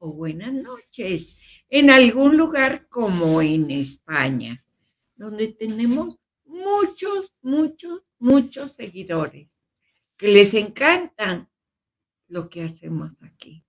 o 0.00 0.12
buenas 0.12 0.52
noches 0.52 1.36
en 1.68 1.90
algún 1.90 2.36
lugar 2.36 2.88
como 2.88 3.40
en 3.42 3.70
España, 3.70 4.64
donde 5.14 5.48
tenemos 5.48 6.18
muchos, 6.44 7.32
muchos, 7.42 8.04
muchos 8.18 8.72
seguidores 8.72 9.58
que 10.16 10.28
les 10.28 10.54
encantan 10.54 11.48
lo 12.28 12.48
que 12.48 12.62
hacemos 12.62 13.12
aquí, 13.20 13.64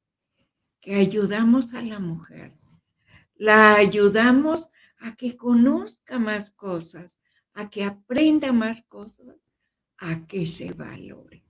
que 0.80 0.96
ayudamos 0.96 1.74
a 1.74 1.82
la 1.82 2.00
mujer, 2.00 2.58
la 3.36 3.76
ayudamos 3.76 4.70
a 5.00 5.16
que 5.16 5.36
conozca 5.36 6.18
más 6.18 6.50
cosas, 6.52 7.20
a 7.54 7.70
que 7.70 7.84
aprenda 7.84 8.54
más 8.54 8.84
cosas, 8.84 9.36
a 9.98 10.26
que 10.28 10.46
se 10.46 10.74
valore. 10.74 11.44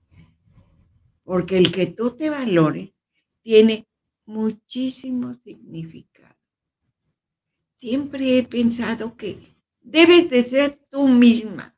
Porque 1.24 1.58
el 1.58 1.72
que 1.72 1.86
tú 1.86 2.16
te 2.16 2.30
valores 2.30 2.94
tiene 3.42 3.88
muchísimo 4.32 5.34
significado. 5.34 6.36
Siempre 7.76 8.38
he 8.38 8.44
pensado 8.44 9.18
que 9.18 9.40
debes 9.82 10.30
de 10.30 10.44
ser 10.44 10.78
tú 10.90 11.08
misma. 11.08 11.76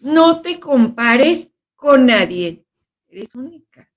No 0.00 0.42
te 0.42 0.58
compares 0.58 1.50
con 1.76 2.06
nadie. 2.06 2.66
Eres 3.08 3.34
única. 3.34 3.92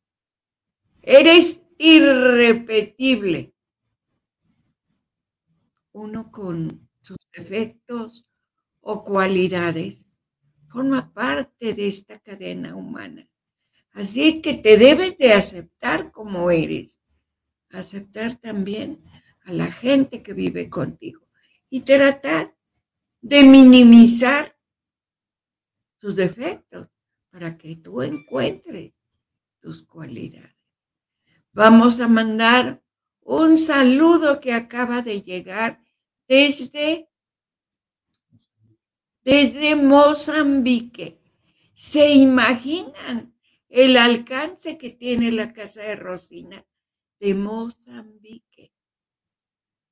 Eres 1.01 1.63
irrepetible. 1.77 3.53
Uno 5.93 6.31
con 6.31 6.89
sus 7.01 7.17
defectos 7.33 8.27
o 8.81 9.03
cualidades 9.03 10.05
forma 10.69 11.11
parte 11.13 11.73
de 11.73 11.87
esta 11.87 12.19
cadena 12.19 12.75
humana. 12.75 13.27
Así 13.91 14.27
es 14.27 14.41
que 14.41 14.53
te 14.53 14.77
debes 14.77 15.17
de 15.17 15.33
aceptar 15.33 16.11
como 16.11 16.51
eres, 16.51 17.01
aceptar 17.71 18.35
también 18.35 19.03
a 19.45 19.51
la 19.53 19.71
gente 19.71 20.23
que 20.23 20.33
vive 20.33 20.69
contigo 20.69 21.27
y 21.69 21.81
tratar 21.81 22.55
de 23.21 23.43
minimizar 23.43 24.57
sus 25.97 26.15
defectos 26.15 26.89
para 27.29 27.57
que 27.57 27.75
tú 27.75 28.01
encuentres 28.01 28.93
tus 29.59 29.83
cualidades. 29.83 30.55
Vamos 31.51 31.99
a 31.99 32.07
mandar 32.07 32.83
un 33.21 33.57
saludo 33.57 34.39
que 34.39 34.53
acaba 34.53 35.01
de 35.01 35.21
llegar 35.21 35.83
desde, 36.27 37.09
desde 39.23 39.75
Mozambique. 39.75 41.19
¿Se 41.73 42.11
imaginan 42.11 43.35
el 43.69 43.97
alcance 43.97 44.77
que 44.77 44.91
tiene 44.91 45.31
la 45.31 45.51
casa 45.51 45.81
de 45.81 45.95
Rosina 45.95 46.66
de 47.19 47.33
Mozambique. 47.33 48.73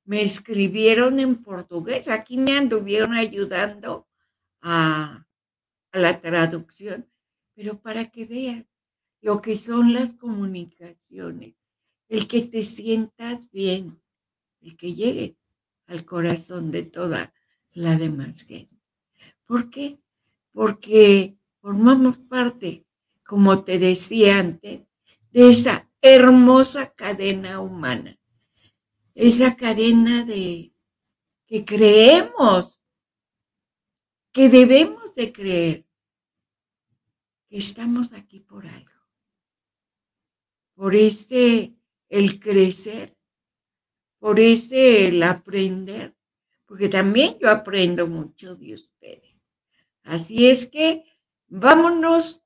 Me 0.03 0.21
escribieron 0.21 1.19
en 1.19 1.41
portugués, 1.41 2.07
aquí 2.07 2.37
me 2.37 2.55
anduvieron 2.55 3.13
ayudando 3.13 4.07
a, 4.61 5.25
a 5.91 5.99
la 5.99 6.21
traducción, 6.21 7.09
pero 7.55 7.79
para 7.81 8.11
que 8.11 8.25
vean 8.25 8.67
lo 9.21 9.41
que 9.41 9.57
son 9.57 9.93
las 9.93 10.13
comunicaciones, 10.13 11.55
el 12.07 12.27
que 12.27 12.41
te 12.41 12.61
sientas 12.61 13.49
bien, 13.49 13.99
el 14.61 14.77
que 14.77 14.93
llegues 14.93 15.35
al 15.87 16.05
corazón 16.05 16.69
de 16.71 16.83
toda 16.83 17.33
la 17.71 17.95
demás 17.95 18.43
gente. 18.43 18.79
¿Por 19.45 19.69
qué? 19.71 19.99
Porque 20.51 21.37
formamos 21.61 22.19
parte 22.19 22.85
como 23.25 23.63
te 23.63 23.79
decía 23.79 24.39
antes, 24.39 24.81
de 25.31 25.49
esa 25.49 25.89
hermosa 26.13 26.93
cadena 26.93 27.59
humana, 27.59 28.19
esa 29.15 29.55
cadena 29.55 30.23
de 30.23 30.71
que 31.47 31.65
creemos, 31.65 32.83
que 34.31 34.49
debemos 34.49 35.13
de 35.15 35.31
creer 35.31 35.85
que 37.47 37.57
estamos 37.57 38.13
aquí 38.13 38.39
por 38.39 38.67
algo, 38.67 39.01
por 40.75 40.95
este 40.95 41.75
el 42.09 42.39
crecer, 42.39 43.17
por 44.19 44.39
ese 44.39 45.07
el 45.07 45.23
aprender, 45.23 46.15
porque 46.67 46.87
también 46.87 47.37
yo 47.39 47.49
aprendo 47.49 48.05
mucho 48.05 48.55
de 48.55 48.75
ustedes. 48.75 49.35
Así 50.03 50.47
es 50.47 50.67
que 50.67 51.03
vámonos 51.47 52.45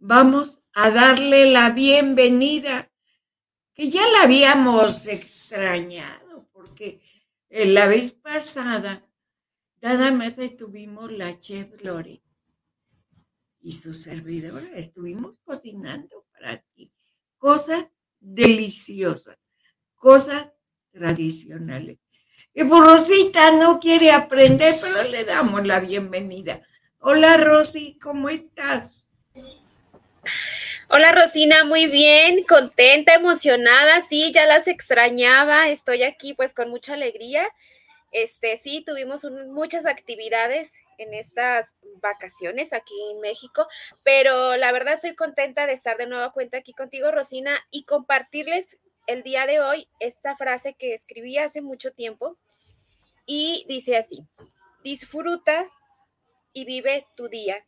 vamos 0.00 0.59
a 0.82 0.90
darle 0.90 1.50
la 1.50 1.70
bienvenida, 1.70 2.90
que 3.74 3.90
ya 3.90 4.00
la 4.12 4.22
habíamos 4.22 5.06
extrañado, 5.06 6.48
porque 6.52 7.02
la 7.50 7.86
vez 7.86 8.14
pasada 8.14 9.06
nada 9.82 10.10
más 10.10 10.38
estuvimos 10.38 11.12
la 11.12 11.38
chef 11.38 11.82
Lore 11.82 12.22
y 13.60 13.72
su 13.72 13.92
servidora, 13.92 14.66
estuvimos 14.74 15.36
cocinando 15.44 16.24
para 16.32 16.62
ti 16.74 16.90
cosas 17.36 17.86
deliciosas, 18.18 19.36
cosas 19.94 20.50
tradicionales. 20.92 21.98
Que 22.54 22.64
por 22.64 22.86
Rosita 22.86 23.52
no 23.52 23.78
quiere 23.78 24.12
aprender, 24.12 24.76
pero 24.80 25.10
le 25.10 25.24
damos 25.24 25.66
la 25.66 25.78
bienvenida. 25.80 26.62
Hola 27.00 27.36
Rosy, 27.36 27.98
¿cómo 27.98 28.30
estás? 28.30 29.10
Hola 30.92 31.12
Rosina, 31.12 31.62
muy 31.62 31.86
bien, 31.86 32.42
contenta, 32.42 33.14
emocionada, 33.14 34.00
sí, 34.00 34.32
ya 34.32 34.44
las 34.44 34.66
extrañaba, 34.66 35.68
estoy 35.68 36.02
aquí 36.02 36.34
pues 36.34 36.52
con 36.52 36.68
mucha 36.68 36.94
alegría. 36.94 37.46
Este, 38.10 38.56
sí, 38.56 38.82
tuvimos 38.84 39.24
muchas 39.50 39.86
actividades 39.86 40.74
en 40.98 41.14
estas 41.14 41.72
vacaciones 42.02 42.72
aquí 42.72 42.92
en 43.12 43.20
México, 43.20 43.68
pero 44.02 44.56
la 44.56 44.72
verdad 44.72 44.94
estoy 44.94 45.14
contenta 45.14 45.68
de 45.68 45.74
estar 45.74 45.96
de 45.96 46.08
nueva 46.08 46.32
cuenta 46.32 46.58
aquí 46.58 46.72
contigo, 46.72 47.12
Rosina, 47.12 47.64
y 47.70 47.84
compartirles 47.84 48.76
el 49.06 49.22
día 49.22 49.46
de 49.46 49.60
hoy 49.60 49.86
esta 50.00 50.36
frase 50.36 50.74
que 50.74 50.92
escribí 50.92 51.38
hace 51.38 51.60
mucho 51.60 51.92
tiempo 51.92 52.36
y 53.26 53.64
dice 53.68 53.96
así, 53.96 54.24
disfruta 54.82 55.70
y 56.52 56.64
vive 56.64 57.06
tu 57.14 57.28
día 57.28 57.64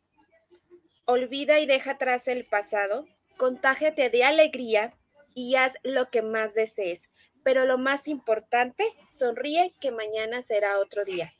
Olvida 1.05 1.59
y 1.59 1.65
deja 1.65 1.91
atrás 1.91 2.29
el 2.29 2.45
pasado, 2.45 3.05
contágiate 3.37 4.09
de 4.09 4.23
alegría 4.23 4.93
y 5.33 5.55
haz 5.55 5.73
lo 5.83 6.09
que 6.09 6.21
más 6.21 6.53
desees. 6.53 7.09
Pero 7.43 7.65
lo 7.65 7.77
más 7.77 8.07
importante, 8.07 8.85
sonríe 9.05 9.73
que 9.81 9.91
mañana 9.91 10.41
será 10.41 10.79
otro 10.79 11.03
día. 11.03 11.33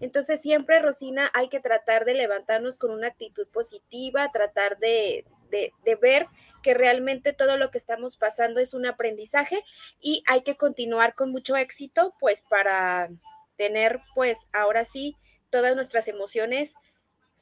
Entonces 0.00 0.40
siempre, 0.42 0.80
Rosina, 0.80 1.30
hay 1.34 1.48
que 1.48 1.60
tratar 1.60 2.04
de 2.04 2.14
levantarnos 2.14 2.78
con 2.78 2.90
una 2.90 3.08
actitud 3.08 3.46
positiva, 3.48 4.30
tratar 4.30 4.78
de, 4.78 5.24
de, 5.50 5.72
de, 5.84 5.94
ver 5.96 6.26
que 6.62 6.74
realmente 6.74 7.32
todo 7.32 7.56
lo 7.56 7.70
que 7.70 7.78
estamos 7.78 8.16
pasando 8.16 8.60
es 8.60 8.74
un 8.74 8.86
aprendizaje 8.86 9.62
y 10.00 10.22
hay 10.26 10.42
que 10.42 10.56
continuar 10.56 11.14
con 11.14 11.30
mucho 11.30 11.56
éxito, 11.56 12.14
pues 12.20 12.42
para 12.42 13.08
tener, 13.56 14.00
pues 14.14 14.48
ahora 14.52 14.84
sí, 14.84 15.16
todas 15.50 15.74
nuestras 15.74 16.08
emociones 16.08 16.74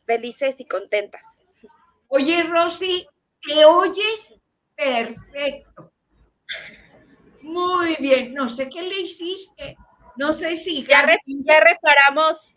felices 0.07 0.61
y 0.61 0.65
contentas. 0.65 1.27
Oye, 2.09 2.43
Rosy, 2.45 3.09
¿te 3.41 3.65
oyes? 3.65 4.35
Perfecto. 4.75 5.93
Muy 7.43 7.97
bien. 8.01 8.35
No 8.35 8.49
sé 8.49 8.69
qué 8.69 8.83
le 8.83 9.01
hiciste. 9.01 9.77
No 10.17 10.33
sé 10.33 10.57
si. 10.57 10.85
Ya, 10.85 11.05
reparamos, 11.05 12.57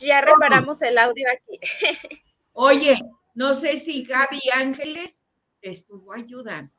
ya 0.00 0.20
reparamos 0.20 0.80
el 0.82 0.98
audio 0.98 1.26
aquí. 1.30 1.60
Oye, 2.52 2.98
no 3.34 3.54
sé 3.54 3.78
si 3.78 4.04
Gaby 4.04 4.40
Ángeles 4.54 5.22
te 5.60 5.70
estuvo 5.70 6.12
ayudando. 6.12 6.72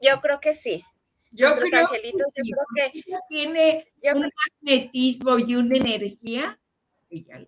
Yo 0.00 0.20
creo 0.20 0.40
que 0.40 0.54
sí. 0.54 0.84
Yo 1.30 1.56
creo, 1.58 1.88
que 1.88 2.00
sí, 2.02 2.12
yo 2.44 2.56
creo 2.74 2.92
que 2.92 3.02
tiene 3.26 3.86
un 4.14 4.30
magnetismo 4.60 5.38
y 5.38 5.54
una 5.54 5.78
energía 5.78 6.60
Ella 7.08 7.46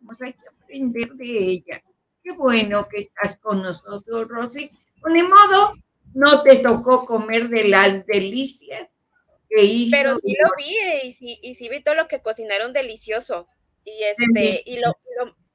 Vamos 0.00 0.20
a 0.20 0.26
aprender 0.62 1.14
de 1.14 1.24
ella. 1.24 1.82
Qué 2.26 2.32
bueno 2.32 2.88
que 2.88 3.02
estás 3.02 3.36
con 3.36 3.62
nosotros, 3.62 4.26
Rosy. 4.26 4.68
Pues 5.00 5.14
ni 5.14 5.22
modo, 5.22 5.74
no 6.12 6.42
te 6.42 6.56
tocó 6.56 7.06
comer 7.06 7.48
de 7.48 7.68
las 7.68 8.04
delicias 8.04 8.88
que 9.48 9.62
hizo. 9.62 9.96
Pero 9.96 10.18
sí 10.18 10.36
lo 10.42 10.48
vi 10.56 10.76
eh, 10.76 11.06
y 11.06 11.12
sí, 11.12 11.38
y 11.40 11.54
sí 11.54 11.68
vi 11.68 11.84
todo 11.84 11.94
lo 11.94 12.08
que 12.08 12.22
cocinaron 12.22 12.72
delicioso. 12.72 13.46
Y 13.84 14.02
este, 14.02 14.60
y 14.68 14.80
lo, 14.80 14.92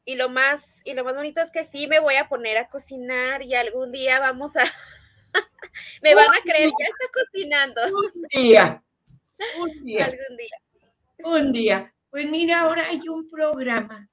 y 0.05 0.15
lo 0.15 0.29
más, 0.29 0.79
y 0.85 0.93
lo 0.93 1.03
más 1.03 1.13
bonito 1.13 1.41
es 1.41 1.51
que 1.51 1.65
sí 1.65 1.87
me 1.87 1.99
voy 1.99 2.15
a 2.15 2.29
poner 2.29 2.57
a 2.57 2.69
cocinar 2.69 3.41
y 3.41 3.53
algún 3.53 3.91
día 3.91 4.21
vamos 4.21 4.55
a, 4.55 4.63
me 6.01 6.15
van 6.15 6.29
a 6.29 6.41
creer, 6.41 6.69
ya 6.69 6.85
está 6.85 7.05
cocinando. 7.13 7.81
Un 7.87 8.21
día, 8.29 8.81
un 9.59 9.83
día. 9.83 10.05
Algún 10.05 10.37
día. 10.37 10.57
Un 11.17 11.51
día. 11.51 11.93
Pues 12.09 12.29
mira, 12.29 12.61
ahora 12.61 12.85
hay 12.87 13.09
un 13.09 13.29
programa 13.29 14.09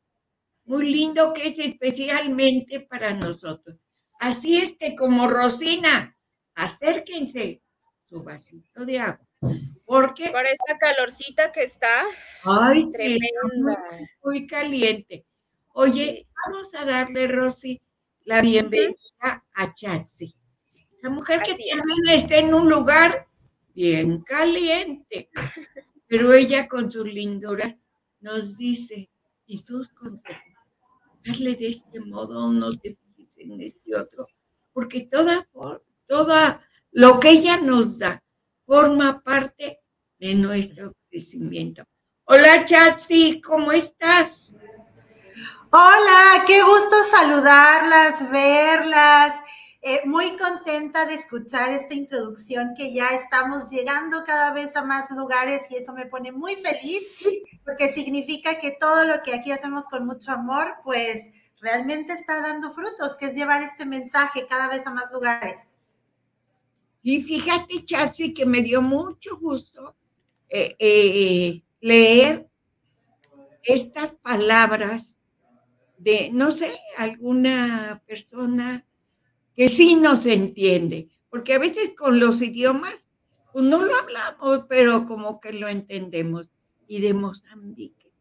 muy 0.68 0.90
lindo 0.90 1.32
que 1.32 1.48
es 1.48 1.58
especialmente 1.58 2.80
para 2.80 3.14
nosotros. 3.14 3.76
Así 4.20 4.58
es 4.58 4.76
que 4.76 4.94
como 4.94 5.26
Rosina, 5.26 6.14
acérquense 6.54 7.62
su 8.04 8.22
vasito 8.22 8.84
de 8.84 9.00
agua. 9.00 9.26
Porque 9.86 10.28
por 10.28 10.44
esa 10.44 10.78
calorcita 10.78 11.52
que 11.52 11.64
está, 11.64 12.04
ay, 12.44 12.84
tremenda. 12.92 13.82
muy, 14.22 14.46
caliente. 14.46 15.24
Oye, 15.72 16.26
vamos 16.44 16.74
a 16.74 16.84
darle, 16.84 17.28
Rosy, 17.28 17.80
la 18.24 18.42
bienvenida 18.42 19.44
a 19.54 19.74
Chatsi. 19.74 20.34
La 21.02 21.08
mujer 21.08 21.42
que 21.42 21.52
también 21.52 22.08
está 22.08 22.36
en 22.36 22.52
un 22.52 22.68
lugar 22.68 23.26
bien 23.74 24.20
caliente. 24.22 25.30
Pero 26.06 26.34
ella 26.34 26.68
con 26.68 26.90
su 26.90 27.04
lindura 27.04 27.78
nos 28.20 28.58
dice, 28.58 29.08
y 29.46 29.58
sus 29.58 29.88
consejos, 29.88 30.57
darle 31.24 31.54
de 31.54 31.68
este 31.68 32.00
modo, 32.00 32.52
no 32.52 32.70
te 32.72 32.96
fijes 32.96 33.36
en 33.38 33.60
este 33.60 33.96
otro, 33.96 34.26
porque 34.72 35.08
toda, 35.10 35.48
toda 36.06 36.64
lo 36.90 37.20
que 37.20 37.30
ella 37.30 37.60
nos 37.60 37.98
da 37.98 38.22
forma 38.64 39.22
parte 39.22 39.80
de 40.18 40.34
nuestro 40.34 40.92
crecimiento. 41.08 41.84
Hola 42.24 42.64
Chatsi, 42.64 43.40
¿cómo 43.40 43.72
estás? 43.72 44.52
Hola, 45.70 46.44
qué 46.46 46.62
gusto 46.62 46.96
saludarlas, 47.10 48.30
verlas. 48.30 49.34
Eh, 49.80 50.00
muy 50.06 50.36
contenta 50.36 51.06
de 51.06 51.14
escuchar 51.14 51.72
esta 51.72 51.94
introducción 51.94 52.74
que 52.76 52.92
ya 52.92 53.10
estamos 53.10 53.70
llegando 53.70 54.24
cada 54.24 54.52
vez 54.52 54.74
a 54.74 54.82
más 54.84 55.08
lugares 55.10 55.70
y 55.70 55.76
eso 55.76 55.92
me 55.92 56.06
pone 56.06 56.32
muy 56.32 56.56
feliz 56.56 57.04
porque 57.64 57.88
significa 57.92 58.58
que 58.58 58.76
todo 58.80 59.04
lo 59.04 59.22
que 59.22 59.34
aquí 59.34 59.52
hacemos 59.52 59.86
con 59.86 60.04
mucho 60.04 60.32
amor, 60.32 60.78
pues 60.82 61.22
realmente 61.60 62.12
está 62.12 62.40
dando 62.40 62.72
frutos, 62.72 63.16
que 63.16 63.26
es 63.26 63.36
llevar 63.36 63.62
este 63.62 63.84
mensaje 63.84 64.48
cada 64.48 64.68
vez 64.68 64.84
a 64.84 64.90
más 64.90 65.12
lugares. 65.12 65.60
Y 67.02 67.22
fíjate, 67.22 67.84
Chatsi, 67.84 68.34
que 68.34 68.46
me 68.46 68.62
dio 68.62 68.82
mucho 68.82 69.38
gusto 69.38 69.94
eh, 70.48 70.74
eh, 70.78 71.62
leer 71.80 72.48
estas 73.62 74.12
palabras 74.12 75.18
de, 75.98 76.30
no 76.32 76.50
sé, 76.50 76.70
alguna 76.96 78.02
persona 78.06 78.84
que 79.58 79.68
sí 79.68 79.96
nos 79.96 80.24
entiende, 80.24 81.10
porque 81.28 81.54
a 81.54 81.58
veces 81.58 81.94
con 81.96 82.20
los 82.20 82.40
idiomas 82.42 83.08
pues 83.52 83.64
no 83.64 83.84
lo 83.84 83.96
hablamos, 83.96 84.66
pero 84.68 85.04
como 85.04 85.40
que 85.40 85.52
lo 85.52 85.66
entendemos. 85.66 86.52
Y 86.86 87.00
de 87.00 87.12
Mozambique, 87.12 88.12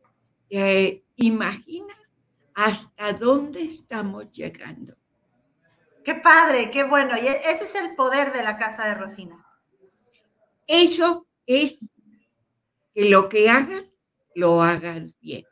¿te 0.49 1.05
imaginas 1.15 1.97
hasta 2.55 3.13
dónde 3.13 3.61
estamos 3.61 4.31
llegando? 4.31 4.97
Qué 6.03 6.15
padre, 6.15 6.71
qué 6.71 6.83
bueno. 6.83 7.15
Y 7.15 7.27
ese 7.27 7.65
es 7.65 7.75
el 7.75 7.95
poder 7.95 8.33
de 8.33 8.43
la 8.43 8.57
casa 8.57 8.87
de 8.87 8.95
Rosina. 8.95 9.45
Eso 10.65 11.27
es 11.45 11.91
que 12.95 13.05
lo 13.05 13.29
que 13.29 13.47
hagas, 13.47 13.93
lo 14.33 14.63
hagas 14.63 15.13
bien 15.21 15.45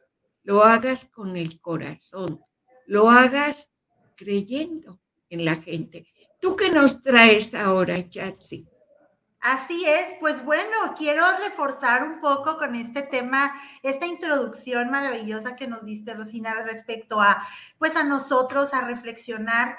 lo 0.46 0.64
hagas 0.64 1.06
con 1.06 1.36
el 1.36 1.60
corazón, 1.60 2.40
lo 2.86 3.10
hagas 3.10 3.74
creyendo 4.16 5.02
en 5.30 5.46
la 5.46 5.56
gente. 5.56 6.08
¿Tú 6.40 6.56
qué 6.56 6.70
nos 6.70 7.02
traes 7.02 7.54
ahora, 7.54 8.08
Chatsi? 8.08 8.68
Así 9.42 9.86
es, 9.86 10.16
pues 10.20 10.44
bueno, 10.44 10.96
quiero 10.98 11.24
reforzar 11.38 12.04
un 12.04 12.20
poco 12.20 12.58
con 12.58 12.74
este 12.76 13.04
tema, 13.04 13.54
esta 13.84 14.08
introducción 14.08 14.90
maravillosa 14.90 15.56
que 15.56 15.68
nos 15.68 15.86
diste, 15.86 16.16
Rosina, 16.16 16.64
respecto 16.64 17.22
a, 17.22 17.48
pues 17.78 17.96
a 17.96 18.04
nosotros, 18.04 18.74
a 18.74 18.88
reflexionar 18.88 19.78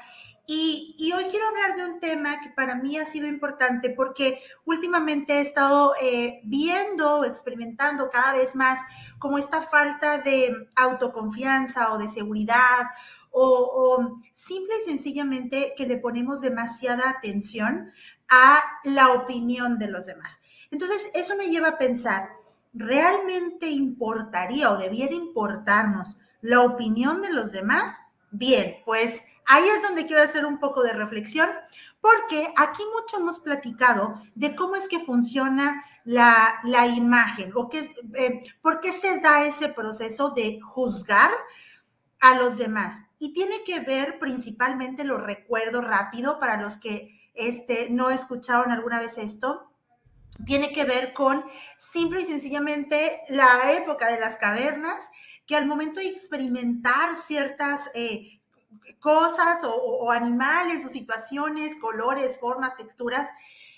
y, 0.49 1.13
hoy 1.13 1.25
quiero 1.25 1.49
hablar 1.49 1.77
de 1.77 1.85
un 1.87 1.99
tema 1.99 2.41
que 2.41 2.51
para 2.51 2.77
mí 2.77 2.97
ha 2.99 3.05
sido 3.05 3.27
importante 3.27 3.91
porque 3.91 4.41
últimamente 4.65 5.39
he 5.39 5.41
estado 5.41 5.93
eh, 6.01 6.41
viendo, 6.45 7.25
experimentando 7.25 8.09
cada 8.11 8.35
vez 8.35 8.55
más 8.55 8.79
como 9.19 9.39
esta 9.39 9.61
falta 9.61 10.19
de 10.19 10.69
autoconfianza 10.77 11.93
o 11.93 11.99
de 11.99 12.09
seguridad 12.09 12.91
o, 13.39 14.21
simple 14.33 14.75
y 14.81 14.89
sencillamente 14.89 15.75
que 15.77 15.87
le 15.87 15.99
ponemos 15.99 16.41
demasiada 16.41 17.11
atención 17.11 17.91
a 18.29 18.63
la 18.85 19.13
opinión 19.13 19.79
de 19.79 19.89
los 19.89 20.07
demás. 20.07 20.39
Entonces, 20.71 21.11
eso 21.15 21.37
me 21.37 21.49
lleva 21.49 21.69
a 21.69 21.79
pensar, 21.79 22.31
¿realmente 22.73 23.69
importaría 23.69 24.71
o 24.71 24.79
debiera 24.79 25.15
importarnos 25.15 26.17
la 26.41 26.63
opinión 26.63 27.23
de 27.23 27.33
los 27.33 27.53
demás? 27.53 27.95
Bien, 28.31 28.77
pues 28.85 29.21
Ahí 29.47 29.65
es 29.69 29.83
donde 29.83 30.07
quiero 30.07 30.23
hacer 30.23 30.45
un 30.45 30.59
poco 30.59 30.83
de 30.83 30.93
reflexión, 30.93 31.49
porque 32.01 32.53
aquí 32.57 32.83
mucho 32.93 33.19
hemos 33.19 33.39
platicado 33.39 34.21
de 34.35 34.57
cómo 34.57 34.75
es 34.75 34.89
que 34.89 34.99
funciona 34.99 35.85
la, 36.05 36.61
imagen 36.97 37.53
o 37.55 37.69
qué, 37.69 37.89
eh, 38.15 38.43
por 38.61 38.81
qué 38.81 38.93
se 38.93 39.21
da 39.21 39.45
ese 39.45 39.69
proceso 39.69 40.31
de 40.31 40.61
juzgar 40.61 41.31
a 42.21 42.35
los 42.37 42.59
demás. 42.59 42.97
Y 43.19 43.33
tiene 43.33 43.65
que 43.65 43.81
ver 43.81 44.19
principalmente, 44.19 45.05
lo 45.05 45.19
recuerdo 45.19 45.81
rápido 45.81 46.39
para 46.39 46.61
los 46.61 46.77
que 46.77 47.19
este, 47.35 47.89
no 47.91 48.11
escucharon 48.11 48.73
alguna 48.73 49.01
vez 49.01 49.17
esto, 49.19 49.71
tiene 50.45 50.73
que 50.73 50.85
ver 50.85 51.13
con 51.15 51.45
simple 51.79 52.23
y 52.23 52.25
sencillamente 52.25 53.23
la 53.29 53.73
época 53.73 54.11
de 54.11 54.21
las 54.21 54.37
cavernas, 54.37 55.03
que 55.47 55.57
al 55.57 55.67
momento 55.67 56.01
de 56.01 56.09
experimentar 56.09 57.15
ciertas 57.17 57.91
eh, 57.95 58.41
cosas 59.01 59.61
o, 59.65 60.11
animales 60.11 60.85
o 60.85 60.89
situaciones, 60.89 61.77
colores, 61.81 62.39
formas, 62.39 62.77
texturas, 62.77 63.29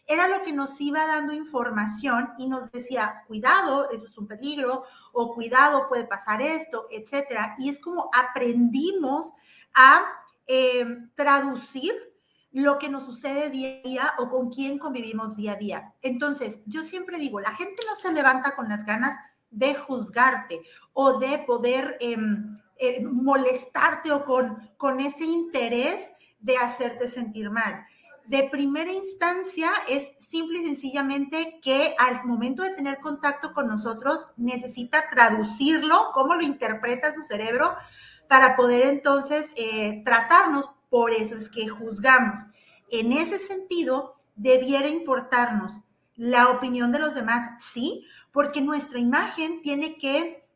era 0.09 0.27
lo 0.27 0.43
que 0.43 0.53
nos 0.53 0.81
iba 0.81 1.07
dando 1.07 1.35
información 1.35 2.31
y 2.39 2.49
nos 2.49 2.73
decía, 2.73 3.25
cuidado, 3.27 3.91
eso 3.91 4.07
es 4.07 4.17
un 4.17 4.27
peligro, 4.27 4.85
o 5.13 5.35
cuidado, 5.35 5.87
puede 5.89 6.05
pasar 6.05 6.41
esto, 6.41 6.87
etcétera. 6.91 7.55
Y 7.59 7.69
es 7.69 7.79
como 7.79 8.11
aprendimos 8.13 9.35
a 9.75 10.07
eh, 10.47 10.87
traducir 11.15 11.93
lo 12.53 12.79
que 12.79 12.89
nos 12.89 13.05
sucede 13.05 13.51
día 13.51 13.81
a 13.85 13.89
día 13.89 14.15
o 14.19 14.31
con 14.31 14.49
quién 14.51 14.79
convivimos 14.79 15.37
día 15.37 15.53
a 15.53 15.57
día. 15.57 15.95
Entonces, 16.01 16.61
yo 16.65 16.83
siempre 16.83 17.19
digo, 17.19 17.39
la 17.39 17.53
gente 17.53 17.83
no 17.87 17.95
se 17.95 18.11
levanta 18.11 18.57
con 18.57 18.69
las 18.69 18.87
ganas 18.87 19.15
de 19.51 19.75
juzgarte 19.75 20.63
o 20.95 21.19
de 21.19 21.39
poder 21.41 21.99
em, 22.01 22.59
eh, 22.77 23.05
molestarte 23.05 24.11
o 24.11 24.25
con, 24.25 24.71
con 24.79 25.01
ese 25.01 25.25
interés 25.25 26.11
de 26.39 26.57
hacerte 26.57 27.09
sentir 27.09 27.51
mal. 27.51 27.85
De 28.29 28.43
primera 28.43 28.93
instancia 28.93 29.71
es 29.89 30.13
simple 30.19 30.59
y 30.59 30.67
sencillamente 30.67 31.61
que 31.63 31.95
al 31.99 32.27
momento 32.27 32.63
de 32.63 32.75
tener 32.75 32.99
contacto 32.99 33.55
con 33.55 33.69
nosotros 33.69 34.27
necesita 34.37 35.09
traducirlo, 35.11 36.11
cómo 36.13 36.35
lo 36.35 36.43
interpreta 36.43 37.15
su 37.15 37.25
cerebro, 37.25 37.75
para 38.29 38.55
poder 38.55 38.87
entonces 38.87 39.49
eh, 39.57 40.03
tratarnos. 40.05 40.69
Por 40.91 41.13
eso 41.13 41.37
es 41.37 41.49
que 41.49 41.69
juzgamos. 41.69 42.41
En 42.91 43.15
ese 43.15 43.39
sentido, 43.39 44.21
debiera 44.37 44.89
importarnos 44.89 45.81
la 46.15 46.51
opinión 46.51 46.93
de 46.93 46.99
los 46.99 47.15
demás, 47.15 47.63
sí, 47.73 48.07
porque 48.31 48.61
nuestra 48.61 48.99
imagen 48.99 49.63
tiene 49.63 49.97
que 49.97 50.47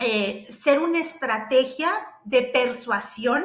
eh, 0.00 0.48
ser 0.50 0.80
una 0.80 0.98
estrategia 0.98 1.88
de 2.24 2.42
persuasión 2.42 3.44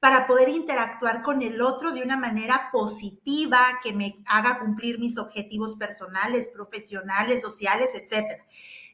para 0.00 0.26
poder 0.26 0.48
interactuar 0.48 1.22
con 1.22 1.42
el 1.42 1.60
otro 1.60 1.92
de 1.92 2.02
una 2.02 2.16
manera 2.16 2.68
positiva, 2.70 3.80
que 3.82 3.92
me 3.92 4.22
haga 4.26 4.60
cumplir 4.60 4.98
mis 4.98 5.18
objetivos 5.18 5.76
personales, 5.76 6.48
profesionales, 6.50 7.40
sociales, 7.40 7.90
etc. 7.94 8.42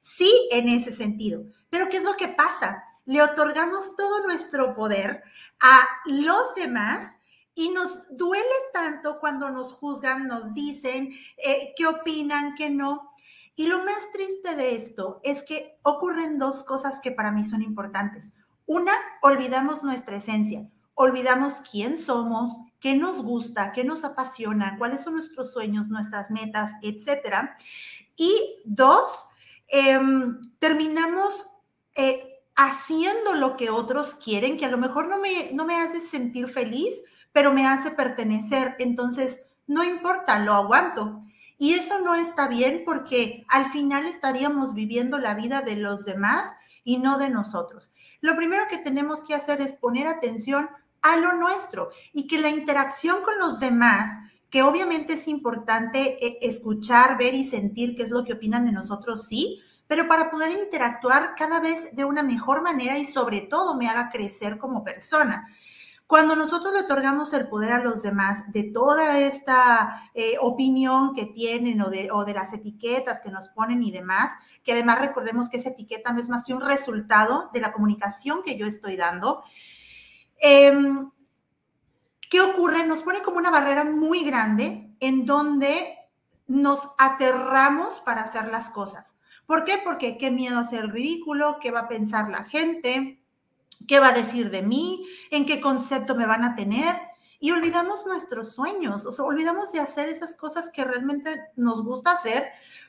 Sí, 0.01 0.49
en 0.51 0.69
ese 0.69 0.93
sentido. 0.93 1.45
Pero 1.69 1.89
¿qué 1.89 1.99
es 1.99 2.05
lo 2.05 2.17
que 2.17 2.29
pasa? 2.29 2.85
Le 3.05 3.23
otorgamos 3.23 3.97
todo 3.97 4.25
nuestro 4.25 4.75
poder 4.75 5.23
a 5.61 5.87
los 6.07 6.55
demás 6.55 7.07
y 7.55 7.69
nos 7.69 8.09
duele 8.11 8.45
tanto 8.73 9.19
cuando 9.21 9.51
nos 9.51 9.73
juzgan, 9.75 10.27
nos 10.27 10.55
dicen 10.55 11.15
eh, 11.37 11.75
qué 11.77 11.87
opinan, 11.87 12.55
qué 12.55 12.71
no. 12.71 13.11
Y 13.57 13.67
lo 13.67 13.85
más 13.85 14.11
triste 14.13 14.57
de 14.57 14.75
esto 14.75 15.21
es 15.23 15.43
que 15.45 15.79
ocurren 15.83 16.39
dos 16.39 16.65
cosas 16.65 16.99
que 17.01 17.13
para 17.13 17.31
mí 17.31 17.45
son 17.45 17.63
importantes. 17.63 18.31
Una, 18.67 18.95
olvidamos 19.23 19.85
nuestra 19.85 20.17
esencia, 20.17 20.69
olvidamos 20.95 21.55
quién 21.71 21.97
somos, 21.99 22.57
qué 22.81 22.95
nos 22.95 23.23
gusta, 23.23 23.73
qué 23.73 23.85
nos 23.85 24.05
apasiona, 24.05 24.77
cuáles 24.79 25.03
son 25.03 25.15
nuestros 25.15 25.53
sueños, 25.53 25.89
nuestras 25.89 26.31
metas, 26.31 26.71
etcétera. 26.83 27.57
Y 28.17 28.63
dos, 28.65 29.27
em, 29.69 30.41
terminamos 30.59 31.47
eh, 31.97 32.43
haciendo 32.57 33.35
lo 33.35 33.57
que 33.57 33.71
otros 33.71 34.15
quieren, 34.15 34.57
que 34.57 34.67
a 34.67 34.71
lo 34.71 34.79
mejor 34.79 35.09
no 35.09 35.19
me, 35.19 35.53
no 35.53 35.65
me 35.65 35.77
hace 35.77 36.01
sentir 36.01 36.49
feliz, 36.49 36.95
pero 37.33 37.53
me 37.53 37.67
hace 37.67 37.91
pertenecer. 37.91 38.77
Entonces, 38.79 39.43
no 39.67 39.83
importa, 39.83 40.39
lo 40.39 40.53
aguanto. 40.53 41.23
Y 41.57 41.75
eso 41.75 42.01
no 42.01 42.15
está 42.15 42.49
bien 42.49 42.83
porque 42.85 43.45
al 43.49 43.67
final 43.67 44.07
estaríamos 44.07 44.75
viviendo 44.75 45.19
la 45.19 45.35
vida 45.35 45.63
de 45.63 45.77
los 45.77 46.05
demás 46.05 46.53
y 46.85 46.99
no 46.99 47.17
de 47.19 47.31
nosotros. 47.31 47.93
Lo 48.21 48.37
primero 48.37 48.65
que 48.69 48.79
tenemos 48.79 49.25
que 49.25 49.35
hacer 49.35 49.61
es 49.61 49.75
poner 49.75 50.07
atención 50.07 50.69
a 51.05 51.19
lo 51.19 51.35
nuestro 51.35 51.91
y 52.15 52.27
que 52.27 52.39
la 52.39 52.49
interacción 52.49 53.23
con 53.23 53.39
los 53.39 53.61
demás, 53.61 54.09
que 54.49 54.63
obviamente 54.63 55.13
es 55.13 55.29
importante 55.29 56.27
eh, 56.27 56.39
escuchar, 56.41 57.19
ver 57.19 57.35
y 57.35 57.45
sentir 57.45 57.95
qué 57.95 58.05
es 58.05 58.11
lo 58.11 58.25
que 58.25 58.33
opinan 58.33 58.65
de 58.65 58.73
nosotros, 58.73 59.29
sí, 59.29 59.61
pero 59.87 60.09
para 60.09 60.31
poder 60.31 60.51
interactuar 60.51 61.35
cada 61.37 61.61
vez 61.61 61.95
de 61.95 62.07
una 62.07 62.23
mejor 62.23 62.63
manera 62.63 62.97
y 62.97 63.05
sobre 63.05 63.43
todo 63.43 63.77
me 63.77 63.87
haga 63.87 64.09
crecer 64.11 64.57
como 64.57 64.83
persona. 64.83 65.47
Cuando 66.07 66.37
nosotros 66.37 66.73
le 66.73 66.81
otorgamos 66.81 67.35
el 67.35 67.49
poder 67.49 67.73
a 67.73 67.85
los 67.85 68.03
demás 68.03 68.51
de 68.53 68.63
toda 68.63 69.19
esta 69.19 70.11
eh, 70.15 70.37
opinión 70.41 71.15
que 71.15 71.27
tienen 71.27 71.83
o 71.83 71.91
de, 71.91 72.11
o 72.11 72.25
de 72.25 72.33
las 72.33 72.53
etiquetas 72.55 73.21
que 73.21 73.31
nos 73.31 73.49
ponen 73.49 73.83
y 73.83 73.91
demás, 73.91 74.31
que 74.63 74.73
además 74.73 75.01
recordemos 75.01 75.51
que 75.51 75.59
esa 75.59 75.71
etiqueta 75.71 76.13
no 76.13 76.21
es 76.21 76.31
más 76.31 76.45
que 76.45 76.55
un 76.55 76.63
resultado 76.63 77.51
de 77.53 77.61
la 77.61 77.73
comunicación 77.73 78.43
que 78.43 78.57
yo 78.57 78.67
estoy 78.67 78.97
dando, 78.97 79.45
em, 80.39 81.11
¿qué 82.31 82.41
ocurre? 82.41 82.87
Nos 82.87 83.03
pone 83.03 83.23
como 83.23 83.39
una 83.39 83.51
barrera 83.51 83.85
muy 83.85 84.25
grande 84.25 84.95
en 85.01 85.27
donde 85.27 85.99
nos 86.47 86.81
aterramos 86.99 88.01
para 88.01 88.23
hacer 88.23 88.49
las 88.49 88.71
cosas. 88.71 89.15
¿Por 89.47 89.65
qué? 89.65 89.81
Porque 89.85 90.17
qué 90.17 90.31
miedo 90.31 90.59
hacer 90.59 90.85
el 90.85 90.91
ridículo, 90.91 91.59
qué 91.61 91.71
va 91.71 91.81
a 91.81 91.89
pensar 91.89 92.31
la 92.31 92.45
gente, 92.45 93.23
qué 93.87 94.01
va 94.01 94.09
a 94.09 94.13
decir 94.13 94.51
de 94.51 94.63
mí, 94.63 95.07
en 95.31 95.45
qué 95.45 95.61
concepto 95.61 96.15
me 96.15 96.27
van 96.27 96.45
a 96.45 96.55
tener. 96.55 96.97
Y 97.41 97.51
olvidamos 97.51 98.07
nuestros 98.07 98.53
sueños, 98.53 99.05
o 99.05 99.13
sea, 99.13 99.25
olvidamos 99.25 99.71
de 99.73 99.81
hacer 99.81 100.09
esas 100.09 100.35
cosas 100.35 100.71
que 100.71 100.85
realmente 100.85 101.43
nos 101.57 101.83
gusta 101.85 102.13
hacer, 102.13 102.45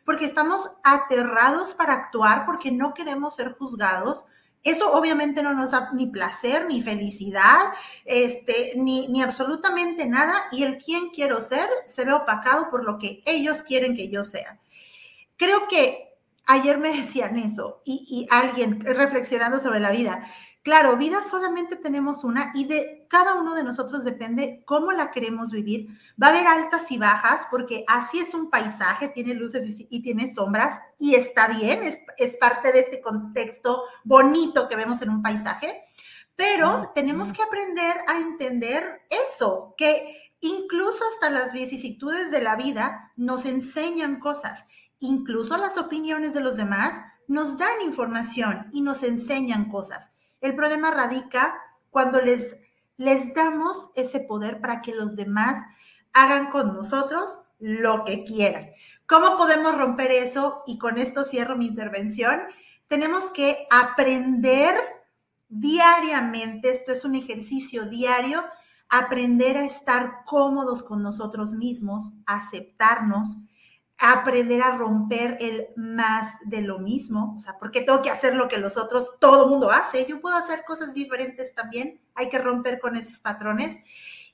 porque 0.06 0.24
estamos 0.24 0.72
aterrados 0.84 1.74
para 1.74 1.94
actuar, 1.94 2.46
porque 2.46 2.72
no 2.72 2.94
queremos 2.94 3.36
ser 3.36 3.54
juzgados. 3.54 4.26
Eso 4.66 4.92
obviamente 4.92 5.42
no 5.42 5.54
nos 5.54 5.72
da 5.72 5.92
ni 5.94 6.08
placer, 6.08 6.66
ni 6.68 6.82
felicidad, 6.82 7.62
este, 8.04 8.74
ni, 8.76 9.08
ni 9.08 9.22
absolutamente 9.22 10.06
nada. 10.06 10.34
Y 10.52 10.64
el 10.64 10.78
quién 10.80 11.12
quiero 11.12 11.42
ser 11.42 11.70
se 11.86 12.04
ve 12.04 12.12
opacado 12.12 12.70
por 12.70 12.84
lo 12.84 12.98
que 12.98 13.22
ellos 13.26 13.64
quieren 13.64 13.96
que 13.96 14.10
yo 14.10 14.26
sea. 14.26 14.60
Creo 15.38 15.70
que 15.70 16.18
ayer 16.46 16.78
me 16.80 16.90
decían 16.98 17.40
eso 17.40 17.82
y, 17.86 18.06
y 18.10 18.28
alguien 18.30 18.82
reflexionando 18.82 19.62
sobre 19.62 19.80
la 19.80 19.92
vida 19.92 20.28
Claro, 20.66 20.98
vida 20.98 21.22
solamente 21.22 21.76
tenemos 21.76 22.24
una 22.24 22.52
y 22.56 22.66
de 22.66 23.05
cada 23.16 23.36
uno 23.36 23.56
de 23.56 23.64
nosotros 23.64 24.04
depende 24.04 24.62
cómo 24.66 24.92
la 24.92 25.12
queremos 25.12 25.50
vivir. 25.50 25.88
Va 26.22 26.28
a 26.28 26.30
haber 26.32 26.48
altas 26.48 26.92
y 26.92 26.98
bajas 26.98 27.48
porque 27.50 27.86
así 27.88 28.20
es 28.20 28.34
un 28.34 28.50
paisaje, 28.50 29.08
tiene 29.08 29.34
luces 29.34 29.64
y, 29.90 30.02
tiene 30.02 30.34
sombras 30.34 30.82
y 31.00 31.16
está 31.16 31.48
bien, 31.48 31.84
es, 31.84 32.02
es, 32.18 32.36
parte 32.36 32.74
de 32.74 32.82
este 32.82 33.00
contexto 33.00 33.84
bonito 34.04 34.68
que 34.68 34.76
vemos 34.76 35.02
en 35.02 35.12
un 35.12 35.22
paisaje, 35.22 35.82
pero 36.36 36.92
tenemos 36.94 37.32
que 37.32 37.42
aprender 37.42 37.96
a 38.06 38.18
entender 38.18 39.04
eso, 39.10 39.76
que 39.78 40.34
incluso 40.42 41.02
hasta 41.14 41.30
las 41.30 41.54
vicisitudes 41.54 42.32
de 42.32 42.42
la 42.42 42.58
vida 42.58 43.14
nos 43.16 43.46
enseñan 43.46 44.20
cosas, 44.20 44.66
incluso 45.00 45.56
las 45.56 45.78
opiniones 45.78 46.34
de 46.34 46.42
los 46.42 46.58
demás 46.58 47.00
nos 47.30 47.58
dan 47.58 47.82
información 47.82 48.68
y 48.74 48.82
nos 48.82 49.04
enseñan 49.04 49.70
cosas. 49.70 50.12
El 50.42 50.54
problema 50.54 50.92
radica 50.92 51.56
cuando 51.92 52.20
les, 52.20 52.58
les 52.98 53.34
damos 53.34 53.90
ese 53.96 54.20
poder 54.20 54.62
para 54.62 54.82
que 54.82 54.94
los 54.94 55.16
demás 55.16 55.64
hagan 56.14 56.50
con 56.50 56.74
nosotros 56.74 57.40
lo 57.60 58.06
que 58.06 58.24
quieran. 58.24 58.70
¿Cómo 59.08 59.38
podemos 59.38 59.78
romper 59.78 60.12
eso? 60.12 60.64
Y 60.66 60.78
con 60.78 60.98
esto 60.98 61.24
cierro 61.24 61.56
mi 61.56 61.68
intervención. 61.68 62.42
Tenemos 62.88 63.30
que 63.32 63.68
aprender 63.70 64.76
diariamente, 65.48 66.72
esto 66.72 66.92
es 66.92 67.06
un 67.06 67.16
ejercicio 67.16 67.86
diario, 67.86 68.44
aprender 68.90 69.58
a 69.58 69.66
estar 69.66 70.24
cómodos 70.26 70.84
con 70.84 71.02
nosotros 71.02 71.54
mismos, 71.54 72.12
aceptarnos, 72.26 73.38
aprender 73.98 74.62
a 74.62 74.76
romper 74.76 75.38
el 75.40 75.68
más 75.76 76.34
de 76.46 76.62
lo 76.62 76.80
mismo, 76.80 77.34
o 77.36 77.40
sea, 77.40 77.58
porque 77.58 77.82
tengo 77.82 78.02
que 78.02 78.10
hacer 78.10 78.36
lo 78.36 78.48
que 78.48 78.58
los 78.58 78.78
otros, 78.78 79.12
todo 79.20 79.46
el 79.46 79.50
mundo 79.50 79.72
hace, 79.72 80.06
yo 80.06 80.20
puedo 80.20 80.36
hacer 80.36 80.64
cosas 80.66 80.94
diferentes 80.94 81.54
también, 81.56 82.02
hay 82.14 82.30
que 82.30 82.40
romper 82.40 82.80
con 82.80 82.96
esos 82.96 83.20
patrones. 83.20 83.78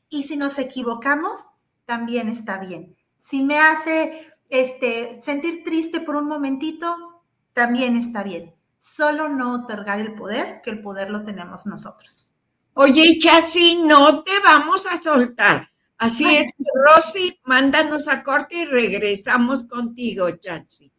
Y 0.10 0.24
si 0.24 0.36
nos 0.36 0.58
equivocamos, 0.58 1.40
también 1.86 2.28
está 2.28 2.58
bien. 2.58 2.96
Si 3.30 3.44
me 3.44 3.60
hace 3.60 4.34
este, 4.50 5.22
sentir 5.22 5.64
triste 5.64 6.02
por 6.02 6.16
un 6.16 6.28
momentito, 6.28 7.22
también 7.54 7.96
está 7.96 8.24
bien. 8.24 8.54
Solo 8.78 9.30
no 9.30 9.54
otorgar 9.54 10.00
el 10.00 10.16
poder, 10.16 10.62
que 10.64 10.72
el 10.72 10.82
poder 10.82 11.10
lo 11.10 11.24
tenemos 11.24 11.66
nosotros. 11.66 12.30
Oye, 12.74 13.18
Chasi, 13.20 13.82
no 13.84 14.24
te 14.24 14.32
vamos 14.44 14.86
a 14.88 15.02
soltar. 15.02 15.71
Así 16.02 16.26
es, 16.36 16.48
Rosy, 16.84 17.40
mándanos 17.44 18.08
a 18.08 18.24
corte 18.24 18.56
y 18.56 18.66
regresamos 18.66 19.66
contigo, 19.66 20.32
Chachi. 20.32 20.92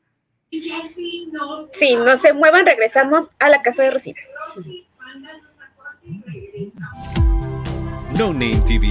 no. 1.33 1.69
Sí, 1.73 1.97
no 1.97 2.17
se 2.17 2.33
muevan, 2.33 2.65
regresamos 2.65 3.31
a 3.41 3.49
la 3.49 3.61
casa 3.61 3.83
de 3.83 3.91
Rosy. 3.91 4.15
No 8.17 8.33
Name 8.33 8.63
TV. 8.65 8.91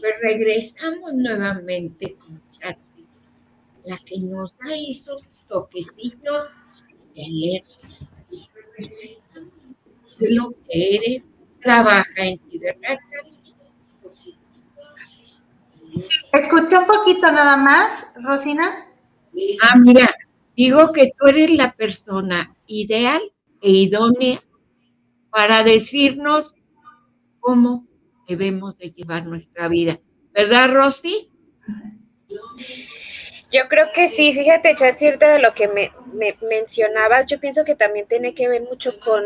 Pues 0.00 0.14
regresamos 0.22 1.12
nuevamente 1.12 2.14
con 2.16 2.42
Chachi, 2.50 3.06
la 3.84 3.98
que 3.98 4.18
nos 4.18 4.56
da 4.58 4.74
esos 4.74 5.22
toquecitos 5.46 6.46
de 7.14 7.24
alerta. 7.24 7.88
De 10.18 10.34
lo 10.34 10.50
que 10.68 10.96
eres, 10.96 11.26
trabaja 11.60 12.24
en 12.24 12.38
ti, 12.38 12.58
¿verdad, 12.58 12.98
Chachi? 13.10 13.54
Escuché 16.32 16.78
un 16.78 16.86
poquito 16.86 17.30
nada 17.32 17.56
más, 17.56 18.06
Rosina. 18.14 18.86
Ah, 19.62 19.76
mira, 19.78 20.14
digo 20.56 20.92
que 20.92 21.12
tú 21.18 21.26
eres 21.26 21.50
la 21.50 21.72
persona 21.72 22.56
ideal 22.66 23.20
e 23.60 23.70
idónea 23.70 24.40
para 25.30 25.62
decirnos 25.62 26.54
cómo 27.40 27.86
debemos 28.36 28.78
de 28.78 28.90
llevar 28.92 29.26
nuestra 29.26 29.68
vida. 29.68 29.98
¿Verdad, 30.32 30.72
Rosy? 30.72 31.30
Yo 33.52 33.68
creo 33.68 33.88
que 33.92 34.08
sí, 34.08 34.32
fíjate, 34.32 34.76
Chat, 34.76 34.96
cierto 34.96 35.26
de 35.26 35.40
lo 35.40 35.54
que 35.54 35.66
me, 35.66 35.90
me, 36.12 36.36
mencionabas, 36.48 37.26
yo 37.26 37.40
pienso 37.40 37.64
que 37.64 37.74
también 37.74 38.06
tiene 38.06 38.32
que 38.32 38.48
ver 38.48 38.62
mucho 38.62 39.00
con, 39.00 39.24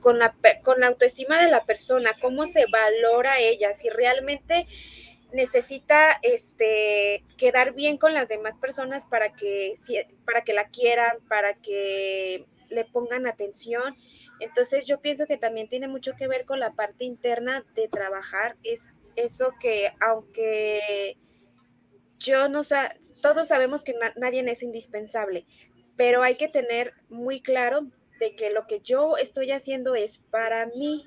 con, 0.00 0.18
la, 0.18 0.34
con 0.64 0.80
la 0.80 0.88
autoestima 0.88 1.40
de 1.40 1.50
la 1.50 1.64
persona, 1.64 2.16
cómo 2.20 2.46
se 2.46 2.66
valora 2.66 3.38
ella, 3.38 3.72
si 3.74 3.88
realmente 3.88 4.66
necesita 5.32 6.18
este 6.22 7.22
quedar 7.36 7.74
bien 7.74 7.98
con 7.98 8.14
las 8.14 8.28
demás 8.28 8.56
personas 8.56 9.04
para 9.10 9.32
que 9.32 9.74
para 10.24 10.42
que 10.42 10.52
la 10.52 10.68
quieran, 10.68 11.18
para 11.28 11.54
que 11.54 12.46
le 12.68 12.84
pongan 12.84 13.26
atención. 13.26 13.96
Entonces 14.40 14.84
yo 14.84 15.00
pienso 15.00 15.26
que 15.26 15.38
también 15.38 15.68
tiene 15.68 15.88
mucho 15.88 16.14
que 16.16 16.28
ver 16.28 16.44
con 16.44 16.60
la 16.60 16.72
parte 16.72 17.04
interna 17.04 17.64
de 17.74 17.88
trabajar, 17.88 18.56
es 18.62 18.82
eso 19.16 19.54
que 19.60 19.92
aunque 20.00 21.16
yo 22.18 22.48
no 22.48 22.64
sé, 22.64 22.76
todos 23.22 23.48
sabemos 23.48 23.82
que 23.82 23.94
nadie 24.16 24.50
es 24.50 24.62
indispensable, 24.62 25.46
pero 25.96 26.22
hay 26.22 26.36
que 26.36 26.48
tener 26.48 26.94
muy 27.08 27.40
claro 27.40 27.86
de 28.20 28.34
que 28.34 28.50
lo 28.50 28.66
que 28.66 28.80
yo 28.80 29.16
estoy 29.16 29.50
haciendo 29.52 29.94
es 29.94 30.18
para 30.30 30.66
mí 30.66 31.06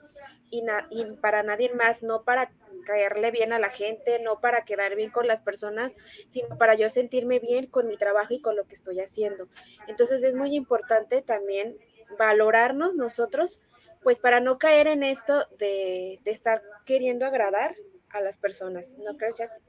y, 0.51 0.63
y 0.89 1.05
para 1.21 1.43
nadie 1.43 1.73
más, 1.73 2.03
no 2.03 2.23
para 2.23 2.51
caerle 2.85 3.31
bien 3.31 3.53
a 3.53 3.59
la 3.59 3.69
gente, 3.69 4.19
no 4.19 4.39
para 4.39 4.65
quedar 4.65 4.95
bien 4.95 5.11
con 5.11 5.27
las 5.27 5.41
personas, 5.41 5.93
sino 6.29 6.57
para 6.57 6.75
yo 6.75 6.89
sentirme 6.89 7.39
bien 7.39 7.67
con 7.67 7.87
mi 7.87 7.97
trabajo 7.97 8.33
y 8.33 8.41
con 8.41 8.55
lo 8.55 8.65
que 8.65 8.73
estoy 8.73 8.99
haciendo. 8.99 9.47
Entonces 9.87 10.23
es 10.23 10.35
muy 10.35 10.55
importante 10.55 11.21
también 11.21 11.77
valorarnos 12.17 12.95
nosotros, 12.95 13.59
pues 14.01 14.19
para 14.19 14.39
no 14.39 14.57
caer 14.57 14.87
en 14.87 15.03
esto 15.03 15.45
de, 15.57 16.19
de 16.23 16.31
estar 16.31 16.61
queriendo 16.85 17.25
agradar 17.25 17.75
a 18.09 18.21
las 18.21 18.37
personas. 18.37 18.95
¿No 18.97 19.17
crees, 19.17 19.37
Jackson? 19.37 19.61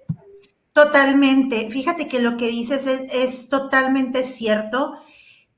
Totalmente. 0.73 1.68
Fíjate 1.70 2.09
que 2.09 2.20
lo 2.20 2.37
que 2.37 2.47
dices 2.47 2.87
es, 2.87 3.12
es 3.12 3.49
totalmente 3.49 4.23
cierto 4.23 5.00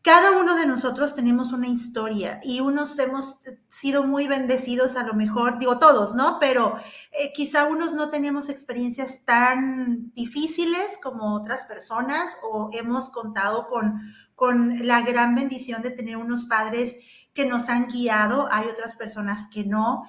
cada 0.03 0.33
uno 0.33 0.57
de 0.57 0.67
nosotros 0.67 1.15
tenemos 1.15 1.53
una 1.53 1.69
historia 1.69 2.41
y 2.43 2.59
unos 2.59 2.99
hemos 2.99 3.39
sido 3.69 4.03
muy 4.03 4.27
bendecidos 4.27 4.97
a 4.97 5.05
lo 5.05 5.15
mejor, 5.15 5.61
digo 5.61 5.79
todos, 5.79 6.17
¿no? 6.17 6.39
Pero 6.41 6.77
eh, 7.13 7.33
quizá 7.33 7.67
unos 7.67 7.95
no 7.95 8.11
tenemos 8.11 8.49
experiencias 8.49 9.23
tan 9.25 10.13
difíciles 10.15 10.99
como 11.01 11.37
otras 11.37 11.65
personas 11.67 12.37
o 12.43 12.71
hemos 12.73 13.11
contado 13.11 13.69
con, 13.69 14.13
con 14.43 14.89
la 14.89 15.03
gran 15.03 15.37
bendición 15.37 15.83
de 15.83 15.93
tener 15.93 16.17
unos 16.17 16.47
padres 16.47 16.97
que 17.33 17.47
nos 17.47 17.69
han 17.69 17.87
guiado, 17.87 18.49
hay 18.51 18.67
otras 18.67 18.97
personas 18.97 19.47
que 19.53 19.63
no. 19.63 20.03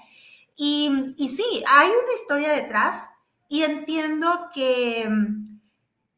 Y, 0.56 1.14
y 1.18 1.30
sí, 1.30 1.64
hay 1.70 1.90
una 1.90 2.14
historia 2.20 2.52
detrás 2.52 3.08
y 3.48 3.62
entiendo 3.62 4.50
que 4.52 5.08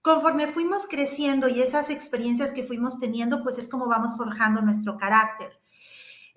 conforme 0.01 0.47
fuimos 0.47 0.87
creciendo 0.89 1.49
y 1.49 1.61
esas 1.61 1.89
experiencias 1.89 2.53
que 2.53 2.63
fuimos 2.63 3.01
teniendo, 3.01 3.43
pues 3.43 3.57
es 3.57 3.67
como 3.67 3.85
vamos 3.87 4.15
forjando 4.15 4.61
nuestro 4.61 4.97
carácter. 4.97 5.51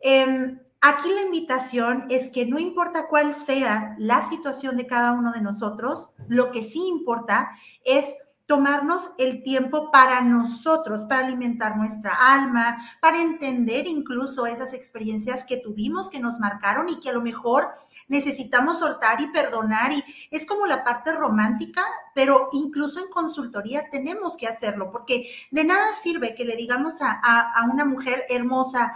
Em, 0.02 0.58
aquí 0.80 1.08
la 1.10 1.22
invitación 1.22 2.06
es 2.10 2.32
que 2.32 2.44
no 2.44 2.58
importa 2.58 3.06
cuál 3.06 3.32
sea 3.32 3.94
la 4.00 4.28
situación 4.28 4.76
de 4.76 4.88
cada 4.88 5.12
uno 5.12 5.30
de 5.30 5.42
nosotros, 5.42 6.10
lo 6.26 6.50
que 6.50 6.62
sí 6.62 6.84
importa 6.88 7.50
es 7.84 8.04
tomarnos 8.48 9.12
el 9.18 9.42
tiempo 9.42 9.92
para 9.92 10.22
nosotros, 10.22 11.04
para 11.04 11.26
alimentar 11.26 11.76
nuestra 11.76 12.14
alma, 12.32 12.78
para 12.98 13.20
entender 13.20 13.86
incluso 13.86 14.46
esas 14.46 14.72
experiencias 14.72 15.44
que 15.44 15.58
tuvimos, 15.58 16.08
que 16.08 16.18
nos 16.18 16.38
marcaron 16.38 16.88
y 16.88 16.98
que 16.98 17.10
a 17.10 17.12
lo 17.12 17.20
mejor 17.20 17.68
necesitamos 18.08 18.78
soltar 18.78 19.20
y 19.20 19.26
perdonar 19.26 19.92
y 19.92 20.02
es 20.30 20.46
como 20.46 20.66
la 20.66 20.82
parte 20.82 21.12
romántica, 21.12 21.84
pero 22.14 22.48
incluso 22.52 23.00
en 23.00 23.10
consultoría 23.10 23.90
tenemos 23.90 24.34
que 24.38 24.46
hacerlo, 24.46 24.90
porque 24.90 25.30
de 25.50 25.64
nada 25.64 25.92
sirve 25.92 26.34
que 26.34 26.46
le 26.46 26.56
digamos 26.56 26.94
a, 27.02 27.52
una 27.70 27.84
mujer 27.84 28.24
hermosa 28.30 28.94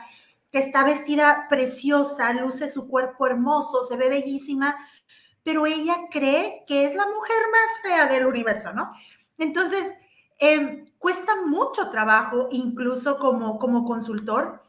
que 0.50 0.60
está 0.60 0.82
vestida 0.82 1.46
preciosa, 1.50 2.32
luce 2.32 2.70
su 2.70 2.88
cuerpo 2.88 3.26
hermoso, 3.26 3.84
se 3.84 3.98
ve 3.98 4.08
bellísima, 4.08 4.78
pero 5.42 5.66
ella 5.66 5.96
cree 6.10 6.64
que 6.66 6.86
es 6.86 6.94
la 6.94 7.06
mujer 7.06 7.42
más 7.50 7.82
fea 7.82 8.06
del 8.06 8.26
universo, 8.26 8.72
¿no? 8.72 8.92
Entonces, 9.38 9.92
em, 10.38 10.86
cuesta 10.98 11.32
mucho 11.46 11.90
trabajo, 11.90 12.48
incluso 12.52 13.18
como, 13.18 13.58
como 13.58 13.84
consultor, 13.84 14.62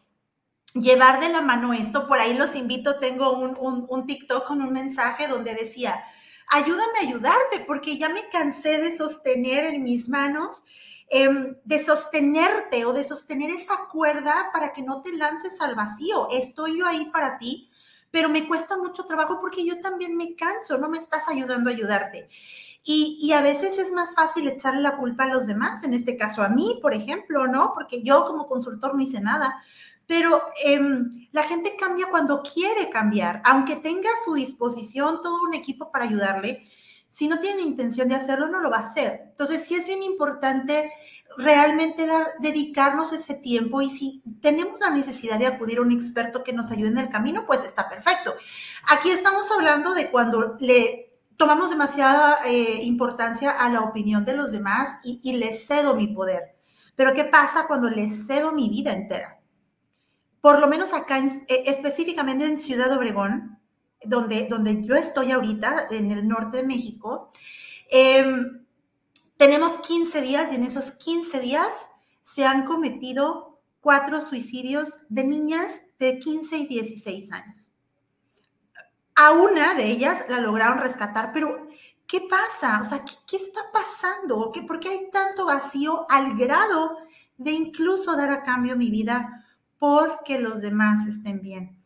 llevar 0.74 1.20
de 1.20 1.30
la 1.30 1.42
mano 1.42 1.74
esto. 1.74 2.08
Por 2.08 2.20
ahí 2.20 2.34
los 2.34 2.56
invito, 2.56 3.00
tengo 3.00 3.32
un, 3.38 3.86
un, 3.90 4.08
TikTok 4.08 4.48
con 4.48 4.62
un 4.62 4.74
mensaje 4.74 5.28
donde 5.28 5.54
decía, 5.54 6.04
ayúdame 6.50 7.00
a 7.00 7.08
ayudarte 7.08 7.60
porque 7.66 7.98
ya 7.98 8.10
me 8.10 8.30
cansé 8.30 8.80
de 8.80 8.96
sostener 8.96 9.66
en 9.66 9.84
mis 9.84 10.10
manos, 10.10 10.64
em, 11.10 11.56
de 11.64 11.84
sostenerte 11.84 12.86
o 12.86 12.94
de 12.94 13.04
sostener 13.04 13.52
esa 13.52 13.88
cuerda 13.92 14.50
para 14.52 14.74
que 14.74 14.82
no 14.82 15.02
te 15.02 15.14
lances 15.14 15.62
al 15.62 15.76
vacío. 15.76 16.28
Estoy 16.32 16.80
yo 16.80 16.88
ahí 16.88 17.06
para 17.06 17.38
ti, 17.38 17.70
pero 18.14 18.30
me 18.30 18.48
cuesta 18.48 18.78
mucho 18.78 19.06
trabajo 19.06 19.40
porque 19.42 19.66
yo 19.66 19.82
también 19.82 20.16
me 20.16 20.36
canso, 20.36 20.78
no 20.78 20.88
me 20.88 21.00
estás 21.00 21.28
ayudando 21.28 21.72
a 21.72 21.74
ayudarte. 21.74 22.30
Y, 22.84 23.18
y, 23.20 23.34
a 23.34 23.42
veces 23.42 23.80
es 23.80 23.92
más 23.92 24.14
fácil 24.14 24.48
echarle 24.48 24.82
la 24.82 24.98
culpa 24.98 25.24
a 25.24 25.34
los 25.34 25.48
demás, 25.48 25.84
en 25.84 25.96
este 25.96 26.16
caso 26.18 26.44
a 26.44 26.50
mí, 26.50 26.80
por 26.82 26.94
ejemplo, 26.94 27.48
¿no? 27.48 27.72
Porque 27.74 28.04
yo 28.04 28.26
como 28.28 28.46
consultor 28.46 28.94
no 28.94 29.02
hice 29.02 29.20
nada 29.22 29.64
pero 30.06 30.42
em, 30.64 31.28
la 31.32 31.44
gente 31.44 31.76
cambia 31.78 32.08
cuando 32.10 32.42
quiere 32.42 32.90
cambiar, 32.90 33.42
aunque 33.46 33.78
tenga 33.78 34.10
a 34.10 34.24
su 34.24 34.34
disposición 34.34 35.22
todo 35.22 35.42
un 35.42 35.54
equipo 35.54 35.92
para 35.92 36.06
ayudarle, 36.06 36.68
si 37.10 37.28
no 37.28 37.40
tiene 37.40 37.62
intención 37.62 38.10
de 38.10 38.16
hacerlo, 38.16 38.48
no 38.48 38.60
lo 38.60 38.72
va 38.72 38.78
a 38.78 38.82
hacer. 38.82 39.22
Entonces, 39.28 39.64
sí 39.66 39.76
es 39.76 39.88
bien 39.88 40.02
importante 40.02 40.92
realmente 41.38 42.06
dar, 42.06 42.34
dedicarnos 42.40 43.14
ese 43.14 43.36
tiempo 43.36 43.82
y 43.82 43.90
si 43.90 44.24
tenemos 44.42 44.80
la 44.80 44.90
necesidad 44.90 45.40
de 45.40 45.48
acudir 45.48 45.80
a 45.80 45.82
un 45.82 45.92
experto 45.92 46.44
que 46.44 46.54
nos 46.54 46.72
ayude 46.72 46.90
en 46.90 46.98
el 46.98 47.10
camino, 47.10 47.46
pues 47.46 47.64
está 47.64 47.90
perfecto. 47.90 48.34
Aquí 48.88 49.10
estamos 49.10 49.50
hablando 49.52 49.94
de 49.94 50.10
cuando 50.12 50.56
le 50.60 51.14
tomamos 51.38 51.70
demasiada 51.70 52.38
eh, 52.46 52.80
importancia 52.84 53.52
a 53.52 53.70
la 53.70 53.82
opinión 53.82 54.26
de 54.26 54.36
los 54.36 54.52
demás 54.52 55.00
y, 55.04 55.34
les 55.34 55.68
cedo 55.68 55.96
mi 55.96 56.08
poder. 56.08 56.56
Pero 56.96 57.14
¿qué 57.14 57.26
pasa 57.26 57.66
cuando 57.68 57.90
les 57.90 58.28
cedo 58.28 58.52
mi 58.52 58.70
vida 58.70 58.94
entera? 58.94 59.40
por 60.44 60.60
lo 60.60 60.68
menos 60.68 60.92
acá, 60.92 61.20
eh, 61.20 61.64
específicamente 61.68 62.44
en 62.44 62.58
Ciudad 62.58 62.92
Obregón, 62.92 63.62
donde, 64.04 64.48
donde 64.50 64.84
yo 64.84 64.94
estoy 64.94 65.32
ahorita, 65.32 65.88
en 65.90 66.12
el 66.12 66.28
norte 66.28 66.58
de 66.58 66.64
México, 66.64 67.32
em, 67.90 68.63
tenemos 69.44 69.74
15 69.80 70.22
días 70.22 70.54
y 70.54 70.56
en 70.56 70.64
esos 70.64 70.92
15 70.92 71.42
días 71.42 71.90
se 72.24 72.46
han 72.46 72.64
cometido 72.64 73.60
cuatro 73.82 74.22
suicidios 74.22 75.02
de 75.10 75.26
niñas 75.26 75.82
de 76.00 76.18
15 76.18 76.60
y 76.60 76.68
16 76.68 77.30
años. 77.34 77.70
A 79.16 79.32
una 79.32 79.74
de 79.74 79.88
ellas 79.88 80.26
la 80.30 80.40
lograron 80.40 80.78
rescatar, 80.78 81.32
pero 81.34 81.68
¿qué 82.08 82.22
pasa? 82.22 82.80
O 82.82 82.86
sea, 82.86 83.04
¿qué, 83.04 83.36
está 83.36 83.70
pasando? 83.74 84.50
¿Qué, 84.54 84.62
¿Por 84.62 84.80
qué 84.80 84.88
hay 84.88 85.12
tanto 85.12 85.46
vacío 85.46 86.06
al 86.10 86.38
grado 86.38 87.00
de 87.36 87.52
incluso 87.52 88.16
dar 88.16 88.30
a 88.30 88.44
cambio 88.44 88.78
mi 88.78 88.90
vida 88.90 89.46
porque 89.78 90.40
los 90.40 90.62
demás 90.62 91.06
estén 91.06 91.42
bien. 91.42 91.84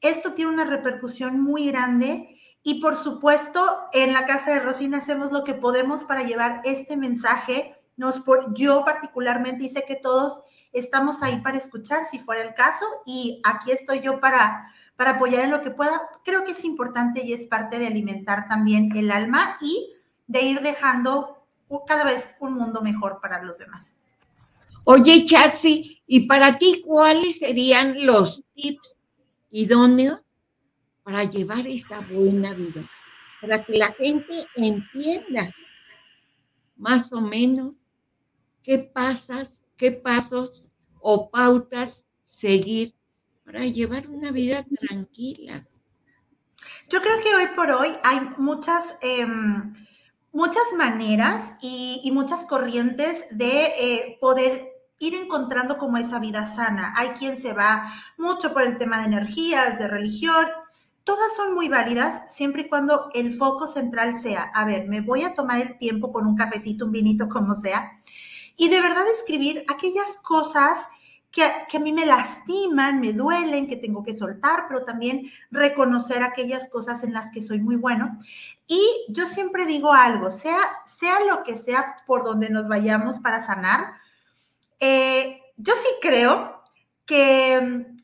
Esto 0.00 0.34
tiene 0.34 0.50
una 0.50 0.64
repercusión 0.64 1.40
muy 1.40 1.68
grande 1.68 2.35
y 2.66 2.80
por 2.80 2.96
supuesto 2.96 3.64
en 3.92 4.12
la 4.12 4.26
casa 4.26 4.50
de 4.50 4.58
Rosina 4.58 4.98
hacemos 4.98 5.30
lo 5.30 5.44
que 5.44 5.54
podemos 5.54 6.02
para 6.02 6.24
llevar 6.24 6.62
este 6.64 6.96
mensaje. 6.96 7.76
Nos 7.96 8.18
por, 8.18 8.52
yo 8.54 8.84
particularmente 8.84 9.62
y 9.62 9.72
que 9.72 9.94
todos 9.94 10.40
estamos 10.72 11.22
ahí 11.22 11.40
para 11.42 11.58
escuchar 11.58 12.06
si 12.10 12.18
fuera 12.18 12.42
el 12.42 12.54
caso 12.54 12.84
y 13.06 13.40
aquí 13.44 13.70
estoy 13.70 14.00
yo 14.00 14.18
para, 14.18 14.68
para 14.96 15.10
apoyar 15.12 15.44
en 15.44 15.52
lo 15.52 15.62
que 15.62 15.70
pueda. 15.70 16.02
Creo 16.24 16.44
que 16.44 16.50
es 16.50 16.64
importante 16.64 17.24
y 17.24 17.34
es 17.34 17.46
parte 17.46 17.78
de 17.78 17.86
alimentar 17.86 18.48
también 18.48 18.90
el 18.96 19.12
alma 19.12 19.56
y 19.60 19.94
de 20.26 20.42
ir 20.42 20.60
dejando 20.60 21.46
cada 21.86 22.02
vez 22.02 22.34
un 22.40 22.54
mundo 22.54 22.80
mejor 22.80 23.20
para 23.22 23.44
los 23.44 23.58
demás. 23.58 23.96
Oye, 24.82 25.24
Chatsi, 25.24 26.02
¿y 26.04 26.26
para 26.26 26.58
ti 26.58 26.82
cuáles 26.84 27.38
serían 27.38 28.04
los 28.04 28.42
tips 28.56 28.98
idóneos 29.50 30.25
para 31.06 31.22
llevar 31.22 31.68
esta 31.68 32.00
buena 32.00 32.52
vida? 32.52 32.82
Para 33.40 33.62
que 33.62 33.78
la 33.78 33.92
gente 33.92 34.44
entienda 34.56 35.54
más 36.76 37.12
o 37.12 37.20
menos 37.20 37.76
qué 38.64 38.80
pasas, 38.80 39.64
qué 39.76 39.92
pasos 39.92 40.64
o 41.00 41.30
pautas 41.30 42.08
seguir 42.24 42.92
para 43.44 43.60
llevar 43.60 44.08
una 44.08 44.32
vida 44.32 44.66
tranquila. 44.80 45.64
Yo 46.90 47.00
creo 47.00 47.22
que 47.22 47.36
hoy 47.36 47.54
por 47.54 47.70
hoy 47.70 47.96
hay 48.02 48.18
muchas, 48.38 48.98
em, 49.00 49.74
muchas 50.32 50.64
maneras 50.76 51.52
y, 51.60 52.10
muchas 52.12 52.46
corrientes 52.46 53.28
de 53.30 53.66
eh, 53.78 54.18
poder 54.20 54.72
ir 54.98 55.14
encontrando 55.14 55.78
como 55.78 55.98
esa 55.98 56.18
vida 56.18 56.46
sana. 56.46 56.94
Hay 56.96 57.10
quien 57.10 57.36
se 57.36 57.52
va 57.52 57.92
mucho 58.18 58.52
por 58.52 58.62
el 58.62 58.76
tema 58.76 58.98
de 58.98 59.04
energías, 59.04 59.78
de 59.78 59.86
religión. 59.86 60.46
Todas 61.06 61.36
son 61.36 61.54
muy 61.54 61.68
válidas 61.68 62.22
siempre 62.34 62.62
y 62.62 62.68
cuando 62.68 63.10
el 63.14 63.32
foco 63.32 63.68
central 63.68 64.16
sea, 64.16 64.50
a 64.52 64.64
ver, 64.64 64.88
me 64.88 65.02
voy 65.02 65.22
a 65.22 65.36
tomar 65.36 65.60
el 65.60 65.78
tiempo 65.78 66.12
con 66.12 66.26
un 66.26 66.34
cafecito, 66.34 66.86
un 66.86 66.90
vinito, 66.90 67.28
como 67.30 67.54
sea, 67.54 68.00
y 68.56 68.68
de 68.70 68.80
verdad 68.80 69.04
escribir 69.08 69.64
aquellas 69.68 70.16
cosas 70.16 70.88
que, 71.30 71.44
que, 71.68 71.76
a 71.76 71.80
mí 71.80 71.92
me 71.92 72.06
lastiman, 72.06 72.98
me 73.00 73.12
duelen, 73.12 73.68
que 73.68 73.76
tengo 73.76 74.02
que 74.02 74.14
soltar, 74.14 74.64
pero 74.66 74.84
también 74.84 75.30
reconocer 75.52 76.24
aquellas 76.24 76.68
cosas 76.70 77.04
en 77.04 77.12
las 77.12 77.30
que 77.30 77.40
soy 77.40 77.60
muy 77.60 77.76
bueno. 77.76 78.18
Y 78.66 79.06
yo 79.08 79.26
siempre 79.26 79.64
digo 79.64 79.92
algo, 79.92 80.32
sea, 80.32 80.58
sea 80.86 81.20
lo 81.20 81.44
que 81.44 81.54
sea 81.54 81.94
por 82.04 82.24
donde 82.24 82.50
nos 82.50 82.66
vayamos 82.66 83.20
para 83.20 83.46
sanar, 83.46 83.92
eh, 84.80 85.40
yo 85.56 85.72
sí 85.72 85.88
creo 86.02 86.64
que 87.04 87.60
mm, 87.60 87.96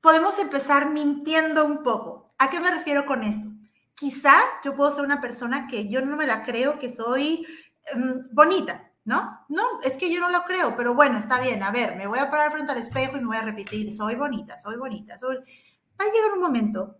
podemos 0.00 0.38
empezar 0.38 0.90
mintiendo 0.90 1.64
un 1.64 1.82
poco. 1.82 2.15
¿A 2.38 2.50
qué 2.50 2.60
me 2.60 2.70
refiero 2.70 3.06
con 3.06 3.22
esto? 3.22 3.48
Quizá 3.94 4.34
yo 4.64 4.74
puedo 4.74 4.92
ser 4.92 5.04
una 5.04 5.20
persona 5.20 5.66
que 5.66 5.88
yo 5.88 6.04
no 6.04 6.16
me 6.16 6.26
la 6.26 6.44
creo 6.44 6.78
que 6.78 6.92
soy 6.92 7.46
mm, 7.94 8.34
bonita, 8.34 8.92
¿no? 9.04 9.44
No, 9.48 9.80
es 9.82 9.94
que 9.94 10.12
yo 10.12 10.20
no 10.20 10.30
lo 10.30 10.42
creo, 10.44 10.76
pero 10.76 10.94
bueno, 10.94 11.18
está 11.18 11.40
bien. 11.40 11.62
A 11.62 11.70
ver, 11.70 11.96
me 11.96 12.06
voy 12.06 12.18
a 12.18 12.30
parar 12.30 12.52
frente 12.52 12.72
al 12.72 12.78
espejo 12.78 13.16
y 13.16 13.20
me 13.20 13.26
voy 13.26 13.36
a 13.36 13.42
repetir, 13.42 13.92
soy 13.92 14.14
bonita, 14.16 14.58
soy 14.58 14.76
bonita. 14.76 15.18
Soy... 15.18 15.36
Va 15.36 16.04
a 16.04 16.12
llegar 16.12 16.32
un 16.34 16.40
momento 16.40 16.98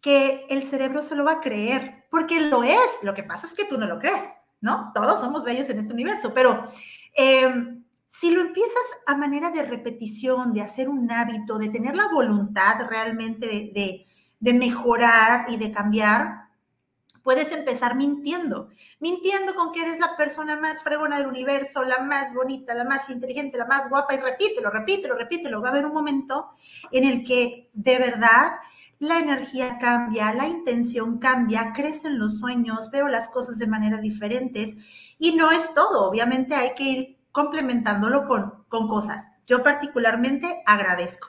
que 0.00 0.46
el 0.48 0.62
cerebro 0.62 1.02
se 1.02 1.14
lo 1.14 1.24
va 1.24 1.32
a 1.32 1.40
creer, 1.40 2.06
porque 2.10 2.40
lo 2.40 2.62
es. 2.62 2.98
Lo 3.02 3.12
que 3.12 3.22
pasa 3.22 3.46
es 3.46 3.52
que 3.52 3.66
tú 3.66 3.76
no 3.76 3.86
lo 3.86 3.98
crees, 3.98 4.22
¿no? 4.62 4.92
Todos 4.94 5.20
somos 5.20 5.44
bellos 5.44 5.68
en 5.68 5.78
este 5.78 5.92
universo, 5.92 6.32
pero 6.32 6.64
eh, 7.14 7.80
si 8.06 8.32
lo 8.32 8.40
empiezas 8.40 8.82
a 9.06 9.16
manera 9.16 9.50
de 9.50 9.62
repetición, 9.62 10.52
de 10.52 10.62
hacer 10.62 10.88
un 10.88 11.10
hábito, 11.12 11.58
de 11.58 11.68
tener 11.68 11.94
la 11.96 12.08
voluntad 12.08 12.88
realmente 12.88 13.46
de, 13.46 14.06
mejorar 14.40 15.50
y 15.50 15.56
de 15.56 15.70
cambiar, 15.70 16.48
puedes 17.22 17.52
empezar 17.52 17.96
mintiendo, 17.96 18.68
mintiendo 18.98 19.54
con 19.54 19.72
que 19.72 19.82
eres 19.82 19.98
la 19.98 20.16
persona 20.16 20.56
más 20.56 20.82
fregona 20.82 21.18
del 21.18 21.26
universo, 21.26 21.84
la 21.84 22.00
más 22.00 22.34
bonita, 22.34 22.74
la 22.74 22.84
más 22.84 23.08
inteligente, 23.10 23.58
la 23.58 23.66
más 23.66 23.88
guapa, 23.88 24.14
y 24.14 24.18
repítelo, 24.18 24.70
repítelo, 24.70 25.16
repítelo. 25.16 25.60
Va 25.60 25.68
a 25.68 25.70
haber 25.72 25.86
un 25.86 25.92
momento 25.92 26.50
en 26.90 27.04
el 27.04 27.24
que 27.24 27.70
de 27.72 27.98
verdad 27.98 28.52
la 28.98 29.18
energía 29.18 29.78
cambia, 29.78 30.32
la 30.34 30.46
intención 30.46 31.18
cambia, 31.18 31.72
crecen 31.72 32.18
los 32.18 32.38
sueños, 32.38 32.90
veo 32.90 33.08
las 33.08 33.28
cosas 33.28 33.58
de 33.58 33.66
manera 33.66 33.98
diferentes 33.98 34.76
y 35.18 35.36
no 35.36 35.50
es 35.50 35.72
todo. 35.74 36.08
Obviamente 36.08 36.54
hay 36.54 36.74
que 36.74 36.84
ir 36.84 37.18
complementándolo 37.32 38.26
con, 38.26 38.64
con 38.68 38.88
cosas. 38.88 39.28
Yo 39.46 39.62
particularmente 39.62 40.62
agradezco. 40.66 41.28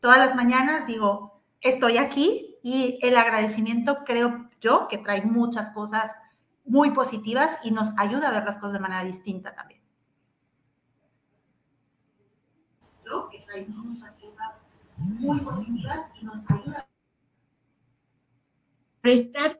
Todas 0.00 0.18
las 0.18 0.36
mañanas 0.36 0.86
digo, 0.86 1.42
estoy 1.60 1.98
aquí 1.98 2.47
y 2.70 2.98
el 3.00 3.16
agradecimiento 3.16 4.04
creo 4.04 4.50
yo 4.60 4.88
que 4.88 4.98
trae 4.98 5.22
muchas 5.22 5.70
cosas 5.70 6.12
muy 6.66 6.90
positivas 6.90 7.56
y 7.64 7.70
nos 7.70 7.88
ayuda 7.96 8.28
a 8.28 8.32
ver 8.32 8.44
las 8.44 8.58
cosas 8.58 8.74
de 8.74 8.80
manera 8.80 9.04
distinta 9.04 9.54
también. 9.54 9.80
Yo 13.06 13.26
que 13.30 13.38
trae 13.40 13.64
muchas 13.68 14.12
cosas 14.16 14.56
muy 14.98 15.40
positivas 15.40 16.10
y 16.20 16.26
nos 16.26 16.38
ayuda. 16.50 16.86
Estar 19.02 19.56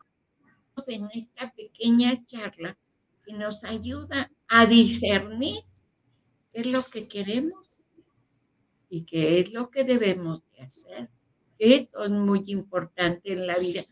en 0.88 1.08
esta 1.14 1.50
pequeña 1.54 2.26
charla 2.26 2.76
que 3.24 3.32
nos 3.32 3.64
ayuda 3.64 4.30
a 4.48 4.66
discernir 4.66 5.64
qué 6.52 6.60
es 6.60 6.66
lo 6.66 6.82
que 6.82 7.08
queremos 7.08 7.84
y 8.90 9.06
qué 9.06 9.40
es 9.40 9.54
lo 9.54 9.70
que 9.70 9.84
debemos 9.84 10.44
de 10.52 10.62
hacer. 10.62 11.10
Esto 11.58 12.04
es 12.04 12.10
muy 12.10 12.44
importante 12.46 13.32
en 13.32 13.46
la 13.46 13.56
vida. 13.56 13.82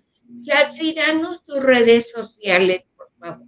Chatsi, 0.43 0.93
danos 0.95 1.45
tus 1.45 1.63
redes 1.63 2.11
sociales, 2.11 2.85
por 2.97 3.11
favor. 3.19 3.45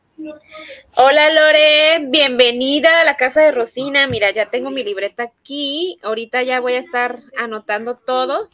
Hola 0.96 1.30
Lore, 1.30 2.06
bienvenida 2.08 3.00
a 3.00 3.04
la 3.04 3.16
casa 3.16 3.40
de 3.42 3.52
Rosina. 3.52 4.08
Mira, 4.08 4.32
ya 4.32 4.46
tengo 4.46 4.70
mi 4.70 4.82
libreta 4.82 5.22
aquí. 5.22 5.98
Ahorita 6.02 6.42
ya 6.42 6.60
voy 6.60 6.74
a 6.74 6.80
estar 6.80 7.20
anotando 7.38 7.96
todo. 7.96 8.48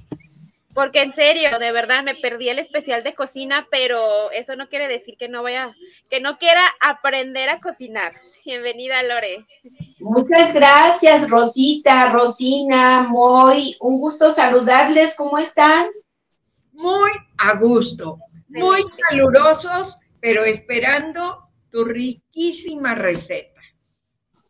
Porque 0.75 1.03
en 1.03 1.13
serio, 1.13 1.59
de 1.59 1.73
verdad 1.73 2.03
me 2.03 2.15
perdí 2.15 2.49
el 2.49 2.59
especial 2.59 3.05
de 3.05 3.15
cocina, 3.15 3.69
pero 3.71 4.31
eso 4.33 4.57
no 4.57 4.69
quiere 4.69 4.89
decir 4.89 5.17
que 5.17 5.29
no 5.29 5.43
vaya, 5.43 5.75
que 6.11 6.21
no 6.21 6.39
quiera 6.39 6.63
aprender 6.81 7.49
a 7.49 7.61
cocinar. 7.61 8.13
Bienvenida, 8.45 9.03
Lore. 9.03 9.47
Muchas 10.01 10.53
gracias, 10.53 11.31
Rosita, 11.31 12.11
Rosina, 12.13 13.07
muy 13.09 13.77
un 13.81 14.01
gusto 14.01 14.31
saludarles. 14.31 15.15
¿Cómo 15.15 15.39
están? 15.39 15.87
Muy 16.73 17.11
a 17.39 17.59
gusto, 17.59 18.19
muy 18.49 18.85
calurosos, 19.09 19.97
pero 20.21 20.45
esperando 20.45 21.49
tu 21.71 21.85
riquísima 21.85 22.95
receta. 22.95 23.61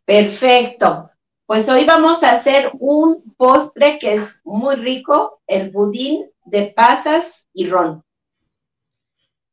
Perfecto. 0.03 1.09
Pues 1.45 1.69
hoy 1.69 1.85
vamos 1.85 2.23
a 2.23 2.31
hacer 2.31 2.71
un 2.79 3.35
postre 3.37 3.99
que 3.99 4.15
es 4.15 4.41
muy 4.43 4.77
rico, 4.77 5.43
el 5.45 5.69
budín 5.69 6.25
de 6.43 6.73
pasas 6.75 7.45
y 7.53 7.67
ron. 7.67 8.03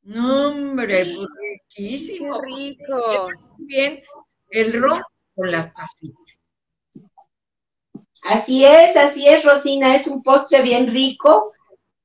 No, 0.00 0.48
hombre, 0.48 1.14
pues 1.14 1.28
riquísimo. 1.76 2.40
rico. 2.40 3.26
Bien, 3.58 4.02
el 4.48 4.72
ron 4.72 5.02
con 5.34 5.52
las 5.52 5.70
pasitas. 5.70 6.16
Así 8.22 8.64
es, 8.64 8.96
así 8.96 9.28
es, 9.28 9.44
Rosina, 9.44 9.94
es 9.94 10.06
un 10.06 10.22
postre 10.22 10.62
bien 10.62 10.86
rico. 10.86 11.52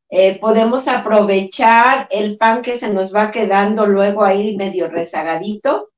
Eh, 0.09 0.37
podemos 0.37 0.89
aprovechar 0.89 2.09
el 2.11 2.37
pan 2.37 2.61
que 2.61 2.77
se 2.77 2.89
nos 2.89 3.15
va 3.15 3.31
quedando 3.31 3.85
luego 3.85 4.25
ahí 4.25 4.57
medio 4.57 4.89
rezagadito. 4.89 5.91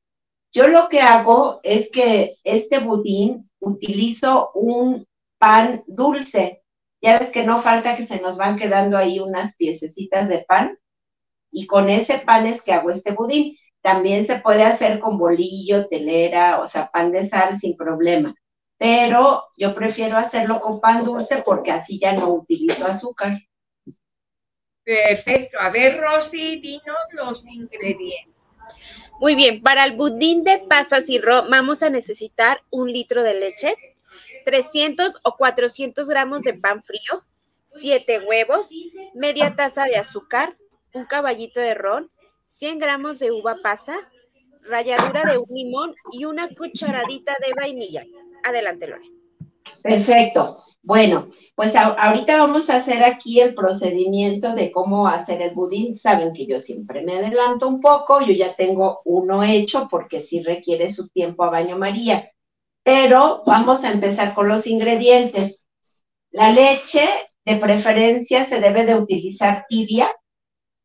Yo 0.52 0.68
lo 0.68 0.90
que 0.90 1.02
hago 1.02 1.60
es 1.64 1.90
que 1.90 2.38
este 2.44 2.78
budín 2.78 3.49
utilizo 3.60 4.52
un 4.54 5.08
pan 5.38 5.84
dulce. 5.88 6.64
Ya 7.02 7.20
ves 7.20 7.30
que 7.30 7.44
no 7.44 7.62
falta 7.62 7.96
que 7.96 8.06
se 8.06 8.20
nos 8.20 8.38
van 8.38 8.58
quedando 8.58 8.98
ahí 8.98 9.20
unas 9.20 9.56
piececitas 9.56 10.28
de 10.28 10.40
pan. 10.40 10.78
Y 11.52 11.66
con 11.66 11.90
ese 11.90 12.20
pan 12.20 12.46
es 12.46 12.62
que 12.62 12.74
hago 12.74 12.92
este 12.92 13.12
budín. 13.12 13.56
También 13.82 14.26
se 14.26 14.40
puede 14.40 14.64
hacer 14.64 15.00
con 15.00 15.18
bolillo, 15.18 15.88
telera, 15.88 16.62
o 16.62 16.68
sea, 16.68 16.90
pan 16.92 17.12
de 17.12 17.28
sal 17.28 17.60
sin 17.60 17.78
problema. 17.78 18.36
pero 18.78 19.44
yo 19.58 19.76
prefiero 19.76 20.18
hacerlo 20.18 20.62
con 20.62 20.80
pan 20.80 21.04
dulce 21.04 21.44
porque 21.46 21.72
así 21.72 22.00
ya 22.00 22.14
no 22.14 22.30
utilizo 22.30 22.86
azúcar. 22.86 23.38
Perfecto. 24.84 25.58
A 25.60 25.70
ver, 25.70 26.00
Rosy, 26.00 26.60
dinos 26.62 26.98
los 27.14 27.46
ingredientes. 27.46 28.36
Muy 29.20 29.36
bien, 29.36 29.62
para 29.62 29.84
el 29.84 29.98
budín 29.98 30.46
de 30.46 30.60
pasas 30.60 31.10
y 31.10 31.20
ro 31.20 31.44
vamos 31.50 31.84
a 31.84 31.90
necesitar 31.90 32.62
un 32.70 32.90
litro 32.90 33.22
de 33.22 33.34
leche, 33.34 33.76
300 34.46 35.20
o 35.24 35.36
400 35.36 36.08
gramos 36.08 36.44
de 36.44 36.54
pan 36.54 36.82
frío, 36.84 37.26
7 37.66 38.22
huevos, 38.26 38.70
media 39.14 39.58
taza 39.58 39.84
de 39.84 39.98
azúcar, 39.98 40.56
un 40.94 41.06
caballito 41.06 41.60
de 41.60 41.74
ron, 41.74 42.10
100 42.46 42.80
gramos 42.80 43.20
de 43.20 43.32
uva 43.32 43.58
pasa, 43.62 43.98
ralladura 44.62 45.30
de 45.30 45.38
un 45.38 45.54
limón 45.54 45.96
y 46.14 46.24
una 46.24 46.48
cucharadita 46.48 47.36
de 47.46 47.54
vainilla. 47.54 48.06
Adelante, 48.46 48.88
Lore. 48.88 49.19
Perfecto. 49.84 50.60
Bueno, 50.82 51.28
pues 51.56 51.76
ahorita 51.76 52.38
vamos 52.38 52.70
a 52.70 52.78
hacer 52.78 53.04
aquí 53.04 53.42
el 53.42 53.54
procedimiento 53.54 54.56
de 54.56 54.72
cómo 54.72 55.08
hacer 55.08 55.42
el 55.42 55.54
budín. 55.54 55.94
Saben 55.96 56.34
que 56.34 56.46
yo 56.46 56.58
siempre 56.60 57.04
me 57.04 57.18
adelanto 57.18 57.68
un 57.68 57.82
poco, 57.82 58.22
yo 58.22 58.34
ya 58.34 58.56
tengo 58.56 59.02
uno 59.06 59.44
hecho 59.44 59.88
porque 59.90 60.22
sí 60.22 60.42
requiere 60.42 60.92
su 60.92 61.10
tiempo 61.10 61.44
a 61.44 61.50
baño 61.50 61.78
María. 61.78 62.32
Pero 62.84 63.44
vamos 63.46 63.84
a 63.84 63.92
empezar 63.92 64.34
con 64.34 64.48
los 64.48 64.66
ingredientes. 64.68 65.68
La 66.32 66.52
leche, 66.52 67.08
de 67.46 67.58
preferencia, 67.58 68.46
se 68.46 68.60
debe 68.60 68.86
de 68.86 68.96
utilizar 68.96 69.66
tibia 69.68 70.10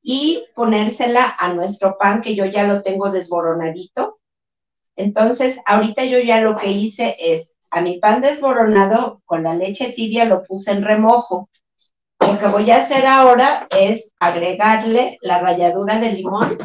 y 0.02 0.44
ponérsela 0.54 1.34
a 1.38 1.52
nuestro 1.54 1.96
pan, 1.98 2.20
que 2.20 2.34
yo 2.34 2.46
ya 2.46 2.64
lo 2.64 2.82
tengo 2.82 3.10
desboronadito. 3.10 4.18
Entonces, 4.96 5.58
ahorita 5.66 6.04
yo 6.04 6.18
ya 6.18 6.40
lo 6.40 6.56
que 6.56 6.70
hice 6.72 7.16
es, 7.18 7.53
a 7.74 7.80
mi 7.80 7.98
pan 7.98 8.20
desboronado 8.20 9.20
con 9.24 9.42
la 9.42 9.52
leche 9.52 9.92
tibia 9.92 10.24
lo 10.24 10.44
puse 10.44 10.70
en 10.70 10.84
remojo. 10.84 11.50
Lo 12.20 12.38
que 12.38 12.46
voy 12.46 12.70
a 12.70 12.82
hacer 12.82 13.04
ahora 13.04 13.66
es 13.76 14.12
agregarle 14.20 15.18
la 15.22 15.40
ralladura 15.40 15.98
de 15.98 16.12
limón, 16.12 16.56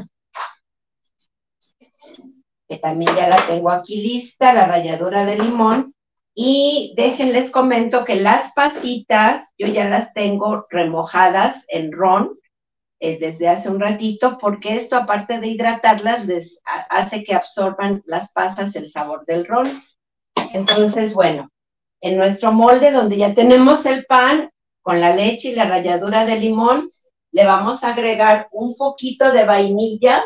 que 2.68 2.78
también 2.78 3.16
ya 3.16 3.28
la 3.28 3.48
tengo 3.48 3.72
aquí 3.72 4.00
lista, 4.00 4.54
la 4.54 4.68
ralladura 4.68 5.26
de 5.26 5.40
limón. 5.40 5.96
Y 6.36 6.94
déjenles 6.96 7.50
comento 7.50 8.06
que 8.06 8.16
las 8.16 8.54
pasitas 8.54 9.50
yo 9.58 9.66
ya 9.66 9.90
las 9.90 10.14
tengo 10.14 10.68
remojadas 10.70 11.66
en 11.70 11.92
ron 11.92 12.38
eh, 13.00 13.18
desde 13.20 13.48
hace 13.50 13.68
un 13.68 13.80
ratito, 13.80 14.38
porque 14.40 14.76
esto, 14.76 14.96
aparte 14.96 15.40
de 15.40 15.48
hidratarlas, 15.48 16.28
les 16.28 16.60
hace 16.64 17.24
que 17.24 17.34
absorban 17.34 18.04
las 18.06 18.32
pasas 18.32 18.76
el 18.76 18.90
sabor 18.90 19.26
del 19.26 19.48
ron. 19.48 19.82
Entonces, 20.54 21.14
bueno, 21.14 21.50
en 22.02 22.18
nuestro 22.18 22.52
molde 22.52 22.92
donde 22.92 23.18
ya 23.18 23.34
tenemos 23.34 23.86
el 23.86 24.06
pan 24.06 24.50
con 24.82 25.00
la 25.00 25.16
leche 25.16 25.50
y 25.50 25.56
la 25.56 25.66
ralladura 25.66 26.26
de 26.26 26.38
limón, 26.38 26.90
le 27.32 27.46
vamos 27.46 27.84
a 27.84 27.90
agregar 27.90 28.48
un 28.52 28.76
poquito 28.76 29.32
de 29.32 29.46
vainilla, 29.46 30.26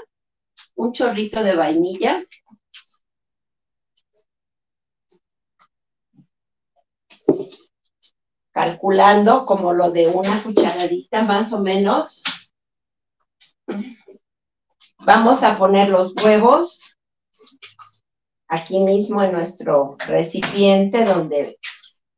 un 0.75 0.93
chorrito 0.93 1.43
de 1.43 1.55
vainilla. 1.55 2.23
Calculando 8.51 9.45
como 9.45 9.73
lo 9.73 9.91
de 9.91 10.07
una 10.07 10.41
cucharadita 10.43 11.23
más 11.23 11.51
o 11.51 11.59
menos. 11.59 12.21
Vamos 14.99 15.43
a 15.43 15.57
poner 15.57 15.89
los 15.89 16.13
huevos 16.23 16.82
aquí 18.47 18.79
mismo 18.79 19.21
en 19.21 19.31
nuestro 19.31 19.97
recipiente 20.07 21.05
donde, 21.05 21.59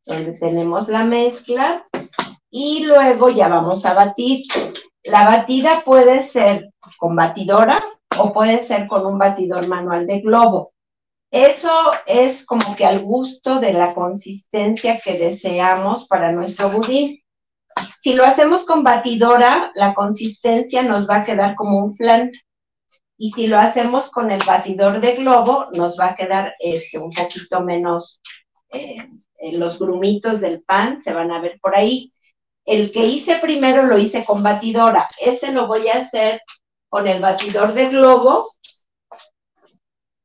donde 0.05 0.33
tenemos 0.33 0.87
la 0.87 1.03
mezcla 1.03 1.87
y 2.49 2.85
luego 2.85 3.29
ya 3.29 3.47
vamos 3.47 3.85
a 3.85 3.93
batir. 3.93 4.45
La 5.03 5.25
batida 5.25 5.81
puede 5.83 6.23
ser 6.23 6.71
con 6.97 7.15
batidora 7.15 7.83
o 8.17 8.33
puede 8.33 8.63
ser 8.63 8.87
con 8.87 9.05
un 9.05 9.17
batidor 9.17 9.67
manual 9.67 10.07
de 10.07 10.21
globo. 10.21 10.73
Eso 11.31 11.69
es 12.05 12.45
como 12.45 12.75
que 12.75 12.85
al 12.85 13.03
gusto 13.03 13.59
de 13.59 13.73
la 13.73 13.93
consistencia 13.93 14.99
que 15.01 15.17
deseamos 15.17 16.07
para 16.07 16.31
nuestro 16.31 16.69
budín. 16.69 17.19
Si 17.99 18.13
lo 18.13 18.23
hacemos 18.23 18.65
con 18.65 18.83
batidora, 18.83 19.71
la 19.75 19.93
consistencia 19.93 20.83
nos 20.83 21.09
va 21.09 21.17
a 21.17 21.25
quedar 21.25 21.55
como 21.55 21.79
un 21.79 21.93
flan. 21.93 22.31
Y 23.17 23.31
si 23.31 23.47
lo 23.47 23.57
hacemos 23.57 24.09
con 24.09 24.31
el 24.31 24.41
batidor 24.45 24.99
de 24.99 25.15
globo, 25.15 25.67
nos 25.73 25.97
va 25.97 26.09
a 26.09 26.15
quedar 26.15 26.55
este, 26.59 26.97
un 26.97 27.11
poquito 27.11 27.61
menos, 27.61 28.21
eh, 28.71 28.97
los 29.53 29.79
grumitos 29.79 30.41
del 30.41 30.63
pan 30.63 30.99
se 30.99 31.13
van 31.13 31.31
a 31.31 31.41
ver 31.41 31.59
por 31.61 31.75
ahí. 31.75 32.11
El 32.65 32.91
que 32.91 33.05
hice 33.05 33.37
primero 33.37 33.83
lo 33.83 33.97
hice 33.97 34.25
con 34.25 34.43
batidora. 34.43 35.07
Este 35.19 35.51
lo 35.51 35.67
voy 35.67 35.87
a 35.87 35.99
hacer 35.99 36.41
con 36.89 37.07
el 37.07 37.21
batidor 37.21 37.73
de 37.73 37.89
globo, 37.89 38.51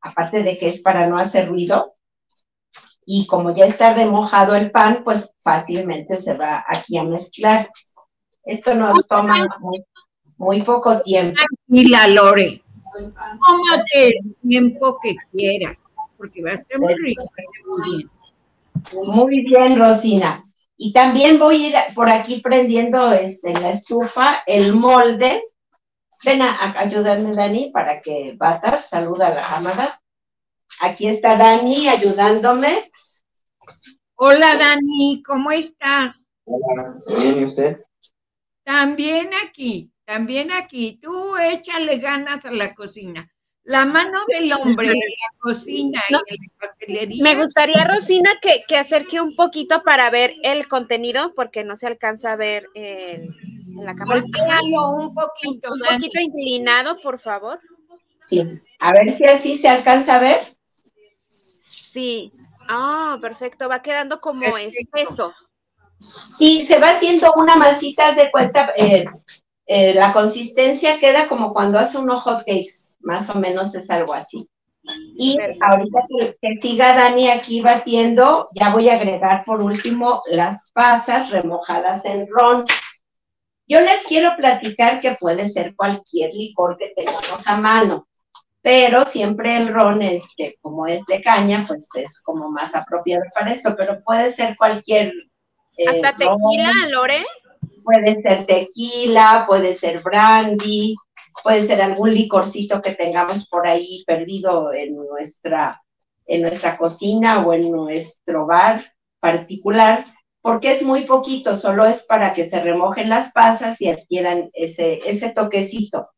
aparte 0.01 0.43
de 0.43 0.59
que 0.59 0.69
es 0.69 0.81
para 0.81 1.07
no 1.07 1.19
hacer 1.19 1.49
ruido 1.49 1.97
y 3.13 3.27
como 3.27 3.53
ya 3.53 3.67
está 3.67 3.93
remojado 3.93 4.55
el 4.55 4.71
pan, 4.71 5.03
pues 5.03 5.33
fácilmente 5.43 6.23
se 6.23 6.35
va 6.35 6.65
aquí 6.69 6.97
a 6.97 7.03
mezclar. 7.03 7.69
Esto 8.45 8.73
nos 8.77 9.05
toma 9.09 9.49
muy, 10.37 10.63
poco 10.63 11.01
tiempo. 11.01 11.41
Tranquila, 11.67 12.07
Lore. 12.07 12.63
Tómate 12.93 14.09
el 14.09 14.37
tiempo 14.47 14.99
que 15.03 15.17
quieras, 15.33 15.77
porque 16.17 16.43
va 16.43 16.51
a 16.51 16.55
estar 16.55 16.81
muy 16.81 16.95
rico. 16.95 17.31
Muy 17.67 17.91
bien. 17.91 18.11
Muy 18.93 19.45
bien, 19.45 19.79
Rosina. 19.79 20.45
Y 20.77 20.93
también 20.93 21.39
voy 21.39 21.65
a 21.65 21.69
ir 21.69 21.95
por 21.95 22.09
aquí 22.09 22.41
prendiendo 22.41 23.13
este, 23.13 23.51
en 23.51 23.63
la 23.63 23.71
estufa 23.71 24.43
el 24.47 24.75
molde. 24.75 25.45
Ven 26.25 26.43
a, 26.43 26.75
ayudarme, 26.79 27.35
Dani, 27.35 27.71
para 27.71 28.01
que 28.01 28.35
batas. 28.37 28.89
Saluda 28.89 29.29
a 29.29 29.35
la 29.35 29.43
cámara. 29.43 30.01
Aquí 30.81 31.07
está 31.07 31.37
Dani 31.37 31.89
ayudándome. 31.89 32.91
Hola 34.15 34.57
Dani, 34.57 35.23
¿cómo 35.23 35.51
estás? 35.51 36.31
Hola, 36.45 36.97
bien, 37.19 37.41
¿y 37.41 37.45
usted? 37.45 37.81
También 38.65 39.31
aquí, 39.47 39.90
también 40.11 40.51
aquí. 40.51 40.99
Tú 41.01 41.37
échale 41.37 41.99
ganas 41.99 42.45
a 42.45 42.51
la 42.51 42.75
cocina. 42.75 43.31
La 43.63 43.85
mano 43.85 44.21
del 44.27 44.53
hombre 44.53 44.89
en 44.89 44.99
la 44.99 45.39
cocina 45.39 46.03
y 46.09 46.15
en 46.15 46.39
la 46.41 46.67
pastelería. 46.67 47.23
Me 47.23 47.37
gustaría, 47.37 47.85
Rosina, 47.85 48.31
que, 48.43 48.65
que, 48.67 48.77
acerque 48.77 49.21
un 49.21 49.37
poquito 49.37 49.83
para 49.85 50.11
ver 50.11 50.35
el 50.43 50.67
contenido, 50.67 51.35
porque 51.37 51.63
no 51.63 51.77
se 51.77 51.87
alcanza 51.87 52.33
a 52.33 52.37
ver 52.37 52.67
en 52.75 53.29
la 53.85 53.95
cámara. 53.95 54.25
un 54.25 55.15
poquito. 55.15 55.73
Un 55.73 55.81
poquito 55.81 56.21
inclinado, 56.21 57.01
por 57.01 57.21
favor. 57.21 57.61
Sí, 58.27 58.43
a 58.81 58.93
ver 58.93 59.11
si 59.13 59.25
así 59.25 59.59
se 59.59 59.69
alcanza 59.69 60.17
a 60.17 60.21
ver. 60.21 60.41
Sí, 61.61 62.33
Ah, 62.73 63.19
perfecto, 63.21 63.69
va 63.69 63.83
quedando 63.83 64.21
como 64.21 64.57
espeso. 64.57 65.35
Sí, 65.99 66.65
se 66.65 66.79
va 66.79 66.91
haciendo 66.91 67.33
una 67.37 67.57
masita 67.57 68.13
de 68.13 68.31
cuenta, 68.31 68.73
eh, 68.77 69.07
eh, 69.73 69.95
la 69.95 70.13
consistencia 70.13 70.99
queda 70.99 71.29
como 71.29 71.53
cuando 71.53 71.79
hace 71.79 71.99
unos 71.99 72.23
hot 72.23 72.41
cakes, 72.41 72.97
más 73.01 73.31
o 73.31 73.35
menos 73.35 73.75
es 73.75 73.89
algo 73.91 74.15
así. 74.15 74.49
Y 75.17 75.37
ahorita 75.61 76.01
que, 76.09 76.37
que, 76.41 76.61
siga 76.61 76.97
Dani 76.97 77.29
aquí 77.29 77.61
batiendo, 77.61 78.49
ya 78.55 78.71
voy 78.71 78.89
a 78.89 78.95
agregar 78.95 79.45
por 79.45 79.63
último 79.63 80.23
las 80.27 80.73
pasas 80.73 81.31
remojadas 81.31 82.05
en 82.05 82.27
ron. 82.29 82.65
Yo 83.69 83.81
les 83.81 84.03
quiero 84.09 84.35
platicar 84.37 85.01
que 85.01 85.13
puede 85.13 85.49
ser 85.49 85.77
cualquier 85.77 86.35
licor 86.35 86.77
que 86.77 86.93
tengamos 86.97 87.47
a 87.47 87.57
mano 87.57 88.09
pero 88.63 89.07
siempre 89.07 89.57
el 89.57 89.73
ron, 89.73 90.03
este, 90.03 90.59
como 90.61 90.87
es 90.87 91.05
de 91.07 91.23
caña, 91.23 91.65
pues 91.67 91.89
es 91.95 92.21
como 92.21 92.51
más 92.51 92.75
apropiado 92.75 93.25
para 93.35 93.53
esto, 93.53 93.75
pero 93.77 94.03
puede 94.03 94.33
ser 94.33 94.57
cualquier... 94.57 95.13
Eh, 95.77 95.89
¿Hasta 95.89 96.13
tequila, 96.13 96.73
Lore? 96.91 97.25
Puede 97.83 98.21
ser 98.23 98.47
tequila, 98.47 99.45
puede 99.47 99.75
ser 99.75 100.03
brandy, 100.03 100.95
puede 101.43 101.67
ser 101.67 101.81
algún 101.83 102.13
licorcito 102.13 102.83
que 102.83 102.95
tengamos 102.95 103.49
por 103.49 103.67
ahí 103.67 104.05
perdido 104.07 104.73
en 104.73 104.97
nuestra, 104.97 105.83
en 106.27 106.43
nuestra 106.43 106.77
cocina 106.77 107.45
o 107.47 107.53
en 107.53 107.71
nuestro 107.71 108.47
bar 108.47 108.85
particular, 109.21 110.07
porque 110.41 110.73
es 110.73 110.83
muy 110.83 111.03
poquito, 111.03 111.57
solo 111.57 111.85
es 111.85 112.03
para 112.05 112.33
que 112.33 112.45
se 112.45 112.61
remojen 112.61 113.09
las 113.09 113.31
pasas 113.33 113.81
y 113.81 113.89
adquieran 113.89 114.51
ese, 114.55 115.01
ese 115.09 115.31
toquecito 115.31 116.11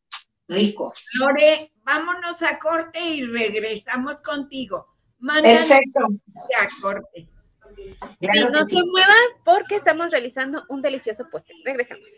rico. 0.47 0.93
Lore, 1.13 1.71
vámonos 1.83 2.41
a 2.41 2.57
corte 2.59 2.99
y 2.99 3.25
regresamos 3.25 4.21
contigo. 4.21 4.87
Perfecto. 5.41 6.07
A 6.59 6.81
corte. 6.81 7.29
Sí, 7.75 8.45
no 8.51 8.65
se 8.65 8.83
muevan 8.83 9.17
porque 9.43 9.75
estamos 9.75 10.11
realizando 10.11 10.65
un 10.69 10.81
delicioso 10.81 11.29
postre. 11.29 11.55
Regresamos. 11.63 12.09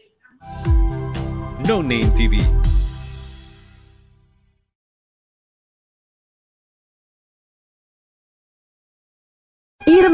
No 1.68 1.82
Name 1.82 2.12
TV 2.16 2.38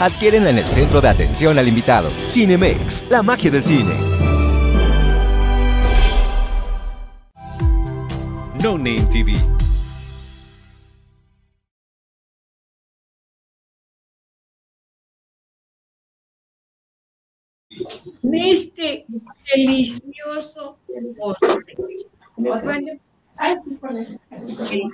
Adquieren 0.00 0.46
en 0.46 0.58
el 0.58 0.64
centro 0.64 1.00
de 1.00 1.08
atención 1.08 1.58
al 1.58 1.66
invitado. 1.66 2.08
Cinemex, 2.28 3.02
la 3.10 3.20
magia 3.20 3.50
del 3.50 3.64
cine. 3.64 3.94
No 8.62 8.78
Name 8.78 9.08
TV. 9.10 9.34
Este 18.32 19.04
delicioso 19.56 20.78
postre. 21.18 21.76
Bueno, 22.36 22.62
el, 22.62 23.00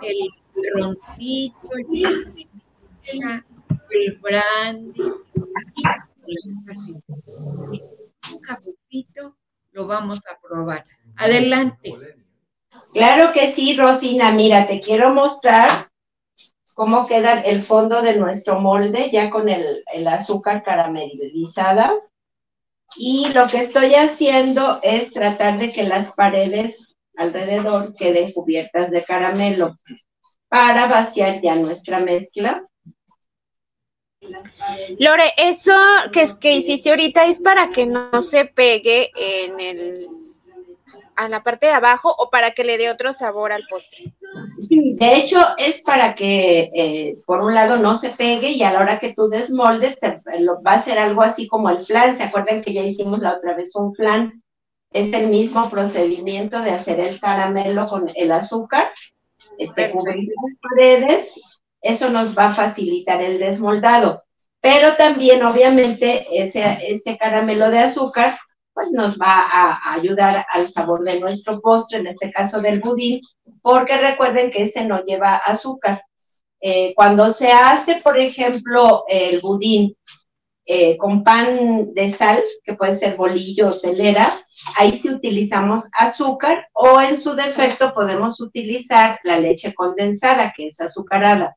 el 0.06 0.72
roncito, 0.74 1.58
el, 1.92 3.44
el 3.94 4.18
brandy 4.18 5.02
un 8.32 8.40
cafecito, 8.40 9.36
lo 9.72 9.86
vamos 9.86 10.20
a 10.30 10.38
probar. 10.40 10.84
Adelante. 11.16 11.94
Claro 12.92 13.32
que 13.32 13.52
sí, 13.52 13.76
Rosina. 13.76 14.32
Mira, 14.32 14.66
te 14.66 14.80
quiero 14.80 15.12
mostrar 15.12 15.68
cómo 16.74 17.06
queda 17.06 17.40
el 17.40 17.62
fondo 17.62 18.02
de 18.02 18.16
nuestro 18.16 18.60
molde 18.60 19.10
ya 19.12 19.30
con 19.30 19.48
el, 19.48 19.84
el 19.92 20.08
azúcar 20.08 20.62
caramelizada. 20.62 21.92
Y 22.96 23.32
lo 23.32 23.46
que 23.46 23.58
estoy 23.58 23.94
haciendo 23.94 24.80
es 24.82 25.12
tratar 25.12 25.58
de 25.58 25.72
que 25.72 25.82
las 25.82 26.12
paredes 26.12 26.96
alrededor 27.16 27.94
queden 27.94 28.32
cubiertas 28.32 28.90
de 28.90 29.04
caramelo 29.04 29.78
para 30.48 30.86
vaciar 30.86 31.40
ya 31.40 31.56
nuestra 31.56 31.98
mezcla. 32.00 32.64
Lore, 34.98 35.32
eso 35.36 35.72
que, 36.12 36.28
que 36.40 36.56
hiciste 36.56 36.90
ahorita 36.90 37.26
es 37.26 37.40
para 37.40 37.70
que 37.70 37.86
no 37.86 38.22
se 38.22 38.44
pegue 38.44 39.10
en 39.16 39.60
el 39.60 40.08
a 41.16 41.28
la 41.28 41.42
parte 41.42 41.66
de 41.66 41.72
abajo 41.72 42.14
o 42.16 42.30
para 42.30 42.52
que 42.52 42.64
le 42.64 42.78
dé 42.78 42.90
otro 42.90 43.12
sabor 43.12 43.52
al 43.52 43.64
postre. 43.68 44.12
Sí, 44.58 44.94
de 44.94 45.16
hecho 45.16 45.38
es 45.58 45.80
para 45.82 46.14
que 46.14 46.70
eh, 46.74 47.18
por 47.26 47.40
un 47.40 47.54
lado 47.54 47.76
no 47.76 47.96
se 47.96 48.10
pegue 48.10 48.50
y 48.50 48.62
a 48.62 48.72
la 48.72 48.80
hora 48.80 48.98
que 48.98 49.14
tú 49.14 49.28
desmoldes 49.28 49.98
te, 50.00 50.20
lo, 50.40 50.62
va 50.62 50.74
a 50.74 50.82
ser 50.82 50.98
algo 50.98 51.22
así 51.22 51.46
como 51.46 51.70
el 51.70 51.80
flan. 51.80 52.16
¿Se 52.16 52.24
acuerdan 52.24 52.62
que 52.62 52.72
ya 52.72 52.82
hicimos 52.82 53.20
la 53.20 53.34
otra 53.34 53.54
vez 53.54 53.74
un 53.76 53.94
flan? 53.94 54.42
Es 54.90 55.12
el 55.12 55.28
mismo 55.28 55.68
procedimiento 55.70 56.60
de 56.60 56.70
hacer 56.70 57.00
el 57.00 57.20
caramelo 57.20 57.86
con 57.86 58.10
el 58.14 58.30
azúcar, 58.30 58.88
este, 59.58 59.90
cubrir 59.90 60.28
las 60.28 60.58
paredes 60.60 61.34
eso 61.84 62.10
nos 62.10 62.36
va 62.36 62.46
a 62.46 62.54
facilitar 62.54 63.22
el 63.22 63.38
desmoldado. 63.38 64.24
Pero 64.60 64.96
también, 64.96 65.44
obviamente, 65.44 66.26
ese, 66.30 66.78
ese 66.88 67.18
caramelo 67.18 67.70
de 67.70 67.80
azúcar, 67.80 68.38
pues 68.72 68.90
nos 68.92 69.18
va 69.18 69.44
a, 69.52 69.92
ayudar 69.92 70.46
al 70.52 70.66
sabor 70.66 71.04
de 71.04 71.20
nuestro 71.20 71.60
postre, 71.60 71.98
en 72.00 72.06
este 72.08 72.32
caso 72.32 72.60
del 72.60 72.80
budín, 72.80 73.20
porque 73.62 73.96
recuerden 73.98 74.50
que 74.50 74.62
ese 74.62 74.84
no 74.84 75.04
lleva 75.04 75.36
azúcar. 75.36 76.02
Eh, 76.60 76.94
cuando 76.96 77.30
se 77.32 77.52
hace, 77.52 77.96
por 77.96 78.18
ejemplo, 78.18 79.04
el 79.08 79.40
budín 79.42 79.94
eh, 80.64 80.96
con 80.96 81.22
pan 81.22 81.92
de 81.92 82.10
sal, 82.10 82.42
que 82.64 82.72
puede 82.72 82.96
ser 82.96 83.16
bolillo 83.16 83.68
o 83.68 83.78
telera, 83.78 84.32
ahí 84.78 84.92
sí 84.92 85.10
utilizamos 85.10 85.90
azúcar 85.92 86.68
o 86.72 87.02
en 87.02 87.18
su 87.18 87.34
defecto 87.34 87.92
podemos 87.92 88.40
utilizar 88.40 89.20
la 89.24 89.38
leche 89.38 89.74
condensada, 89.74 90.54
que 90.56 90.68
es 90.68 90.80
azucarada. 90.80 91.54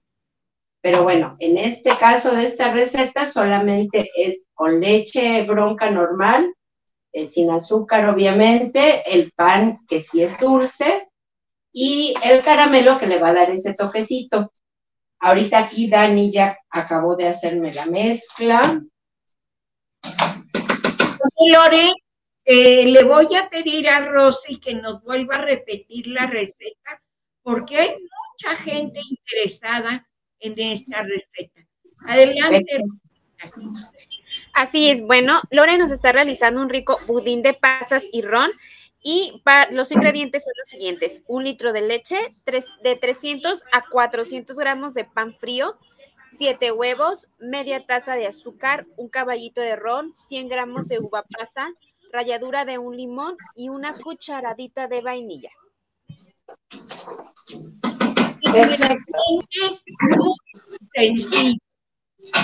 Pero 0.88 1.04
bueno, 1.04 1.36
en 1.40 1.58
este 1.58 1.98
caso 1.98 2.34
de 2.34 2.46
esta 2.46 2.72
receta 2.72 3.30
solamente 3.30 4.10
es 4.16 4.46
con 4.54 4.80
leche 4.80 5.44
bronca 5.44 5.92
normal, 5.92 6.56
eh, 7.12 7.28
sin 7.28 7.52
azúcar 7.52 8.08
obviamente, 8.08 9.04
el 9.06 9.34
pan 9.34 9.80
que 9.90 10.00
sí 10.00 10.24
es 10.24 10.40
dulce 10.40 11.10
y 11.74 12.14
el 12.24 12.42
caramelo 12.42 12.98
que 12.98 13.06
le 13.06 13.20
va 13.20 13.32
a 13.32 13.34
dar 13.34 13.50
ese 13.50 13.74
toquecito. 13.74 14.54
Ahorita 15.20 15.58
aquí 15.58 15.90
Dani 15.90 16.32
ya 16.32 16.58
acabó 16.70 17.18
de 17.18 17.28
hacerme 17.28 17.74
la 17.74 17.86
mezcla. 17.88 18.82
Lore, 21.52 21.92
eh, 22.46 22.86
le 22.86 23.04
voy 23.04 23.36
a 23.36 23.50
pedir 23.50 23.90
a 23.90 24.06
Rosy 24.06 24.58
que 24.58 24.76
nos 24.76 25.04
vuelva 25.04 25.36
a 25.36 25.42
repetir 25.42 26.08
la 26.08 26.28
receta 26.28 27.04
porque 27.44 27.78
hay 27.78 27.90
mucha 27.90 28.56
gente 28.56 29.02
interesada 29.02 30.08
en 30.40 30.60
esta 30.60 31.04
receta. 31.04 31.62
Adelante. 32.06 32.84
Así 34.54 34.90
es, 34.90 35.06
bueno, 35.06 35.42
Lore 35.52 35.78
nos 35.78 35.92
está 35.92 36.12
realizando 36.12 36.62
un 36.62 36.70
rico 36.70 37.00
budín 37.08 37.44
de 37.44 37.54
pasas 37.54 38.04
y 38.12 38.22
ron. 38.22 38.52
Y 39.04 39.42
los 39.72 39.92
ingredientes 39.92 40.44
son 40.44 40.54
los 40.58 40.70
siguientes: 40.70 41.22
un 41.28 41.44
litro 41.44 41.72
de 41.72 41.82
leche, 41.82 42.18
de 42.84 42.96
300 42.96 43.62
a 43.72 43.86
400 43.90 44.58
gramos 44.58 44.94
de 44.96 45.06
pan 45.06 45.36
frío, 45.36 45.78
7 46.38 46.72
huevos, 46.72 47.28
media 47.38 47.86
taza 47.86 48.16
de 48.16 48.28
azúcar, 48.28 48.86
un 48.98 49.08
caballito 49.08 49.62
de 49.62 49.76
ron, 49.76 50.14
100 50.28 50.50
gramos 50.50 50.88
de 50.88 51.00
uva 51.00 51.24
pasa, 51.24 51.72
ralladura 52.12 52.66
de 52.66 52.80
un 52.80 52.98
limón 52.98 53.38
y 53.56 53.70
una 53.70 53.94
cucharadita 53.94 54.88
de 54.88 55.02
vainilla. 55.02 55.52
Es 58.54 58.80
muy 60.18 60.38
sencillo, 60.94 61.58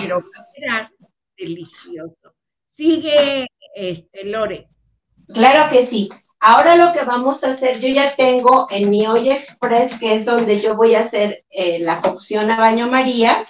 pero 0.02 0.22
va 0.70 0.92
delicioso. 1.38 2.34
Sigue, 2.70 3.48
este, 3.76 4.26
Lore. 4.26 4.68
Claro 5.34 5.70
que 5.72 5.86
sí. 5.86 6.10
Ahora 6.40 6.76
lo 6.76 6.92
que 6.92 7.06
vamos 7.06 7.44
a 7.44 7.52
hacer, 7.52 7.80
yo 7.80 7.88
ya 7.88 8.16
tengo 8.16 8.68
en 8.70 8.90
mi 8.90 9.08
olla 9.08 9.36
express, 9.36 9.98
que 9.98 10.16
es 10.16 10.26
donde 10.26 10.60
yo 10.60 10.76
voy 10.76 10.96
a 10.96 11.00
hacer 11.00 11.46
eh, 11.50 11.80
la 11.80 12.02
cocción 12.02 12.52
a 12.52 12.58
baño 12.58 12.88
María, 12.90 13.46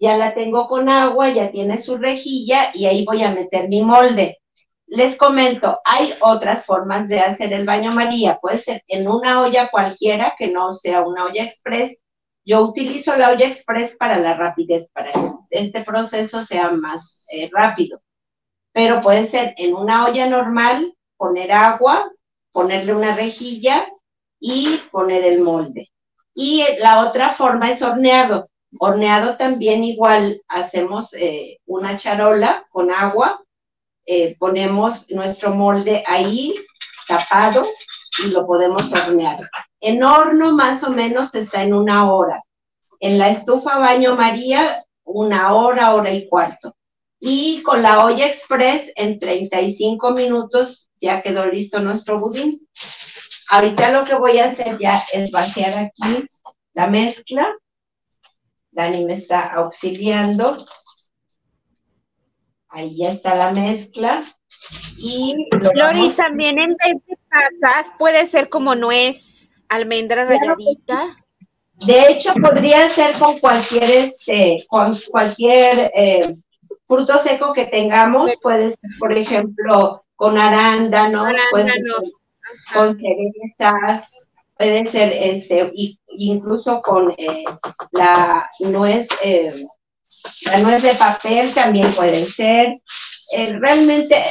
ya 0.00 0.16
la 0.16 0.34
tengo 0.34 0.66
con 0.66 0.88
agua, 0.88 1.30
ya 1.30 1.50
tiene 1.50 1.76
su 1.78 1.98
rejilla 1.98 2.70
y 2.72 2.86
ahí 2.86 3.04
voy 3.04 3.22
a 3.22 3.30
meter 3.30 3.68
mi 3.68 3.82
molde 3.82 4.38
les 4.94 5.16
comento, 5.16 5.80
hay 5.84 6.14
otras 6.20 6.64
formas 6.64 7.08
de 7.08 7.20
hacer 7.20 7.52
el 7.52 7.66
baño 7.66 7.92
María. 7.92 8.38
Puede 8.40 8.58
ser 8.58 8.82
en 8.86 9.08
una 9.08 9.40
olla 9.42 9.68
cualquiera 9.68 10.34
que 10.38 10.50
no 10.50 10.72
sea 10.72 11.02
una 11.02 11.26
olla 11.26 11.42
express. 11.42 11.98
Yo 12.44 12.62
utilizo 12.62 13.16
la 13.16 13.30
olla 13.30 13.46
express 13.46 13.96
para 13.96 14.18
la 14.18 14.34
rapidez, 14.34 14.88
para 14.92 15.12
que 15.12 15.20
este 15.50 15.82
proceso 15.82 16.44
sea 16.44 16.70
más 16.70 17.24
eh, 17.30 17.50
rápido. 17.52 18.02
Pero 18.72 19.00
puede 19.00 19.24
ser 19.24 19.54
en 19.56 19.74
una 19.74 20.06
olla 20.06 20.26
normal 20.26 20.94
poner 21.16 21.52
agua, 21.52 22.10
ponerle 22.52 22.94
una 22.94 23.14
rejilla 23.14 23.86
y 24.38 24.78
poner 24.90 25.24
el 25.24 25.40
molde. 25.40 25.90
Y 26.34 26.64
la 26.78 27.00
otra 27.00 27.30
forma 27.30 27.70
es 27.70 27.82
horneado. 27.82 28.50
Horneado 28.78 29.36
también 29.36 29.84
igual 29.84 30.42
hacemos 30.48 31.14
eh, 31.14 31.60
una 31.66 31.96
charola 31.96 32.66
con 32.70 32.90
agua, 32.90 33.40
eh, 34.06 34.36
ponemos 34.38 35.10
nuestro 35.10 35.54
molde 35.54 36.04
ahí 36.06 36.54
tapado 37.06 37.66
y 38.22 38.30
lo 38.30 38.46
podemos 38.46 38.92
hornear. 38.92 39.48
En 39.80 40.02
horno 40.02 40.52
más 40.52 40.82
o 40.84 40.90
menos 40.90 41.34
está 41.34 41.62
en 41.62 41.74
una 41.74 42.12
hora. 42.12 42.42
En 43.00 43.18
la 43.18 43.28
estufa 43.30 43.78
baño 43.78 44.16
María, 44.16 44.84
una 45.04 45.54
hora, 45.54 45.94
hora 45.94 46.12
y 46.12 46.28
cuarto. 46.28 46.76
Y 47.20 47.62
con 47.62 47.82
la 47.82 48.04
olla 48.04 48.26
express, 48.26 48.92
en 48.96 49.18
35 49.18 50.12
minutos 50.12 50.90
ya 51.00 51.22
quedó 51.22 51.46
listo 51.46 51.80
nuestro 51.80 52.20
budín. 52.20 52.66
Ahorita 53.50 53.90
lo 53.90 54.04
que 54.04 54.14
voy 54.14 54.38
a 54.38 54.46
hacer 54.46 54.78
ya 54.78 55.02
es 55.12 55.30
vaciar 55.30 55.78
aquí 55.78 56.26
la 56.72 56.86
mezcla. 56.88 57.54
Dani 58.70 59.04
me 59.04 59.14
está 59.14 59.52
auxiliando. 59.54 60.66
Ahí 62.74 62.96
ya 62.96 63.12
está 63.12 63.36
la 63.36 63.52
mezcla. 63.52 64.24
Y 64.98 65.32
Lori, 65.76 66.10
también 66.10 66.58
en 66.58 66.70
vez 66.70 67.06
de 67.06 67.16
pasas 67.30 67.92
puede 67.96 68.26
ser 68.26 68.48
como 68.48 68.74
nuez, 68.74 69.52
almendra 69.68 70.24
ralladita. 70.24 71.16
De 71.86 72.08
hecho, 72.08 72.32
podría 72.34 72.88
ser 72.88 73.16
con 73.16 73.38
cualquier, 73.38 73.88
este, 73.88 74.64
con 74.68 74.98
cualquier 75.08 75.92
eh, 75.94 76.34
fruto 76.88 77.16
seco 77.18 77.52
que 77.52 77.66
tengamos. 77.66 78.32
Puede 78.42 78.70
ser, 78.70 78.90
por 78.98 79.12
ejemplo, 79.16 80.04
con 80.16 80.36
arándanos, 80.36 81.26
arándanos. 81.26 82.12
con 82.72 82.98
cerezas, 82.98 84.08
puede 84.58 84.84
ser, 84.86 85.12
este, 85.12 85.70
incluso 86.08 86.82
con 86.82 87.12
eh, 87.18 87.44
la 87.92 88.50
nuez, 88.58 89.06
eh, 89.22 89.64
la 90.46 90.58
nuez 90.58 90.82
de 90.82 90.94
papel 90.94 91.52
también 91.52 91.92
puede 91.92 92.24
ser. 92.24 92.80
realmente 93.60 94.22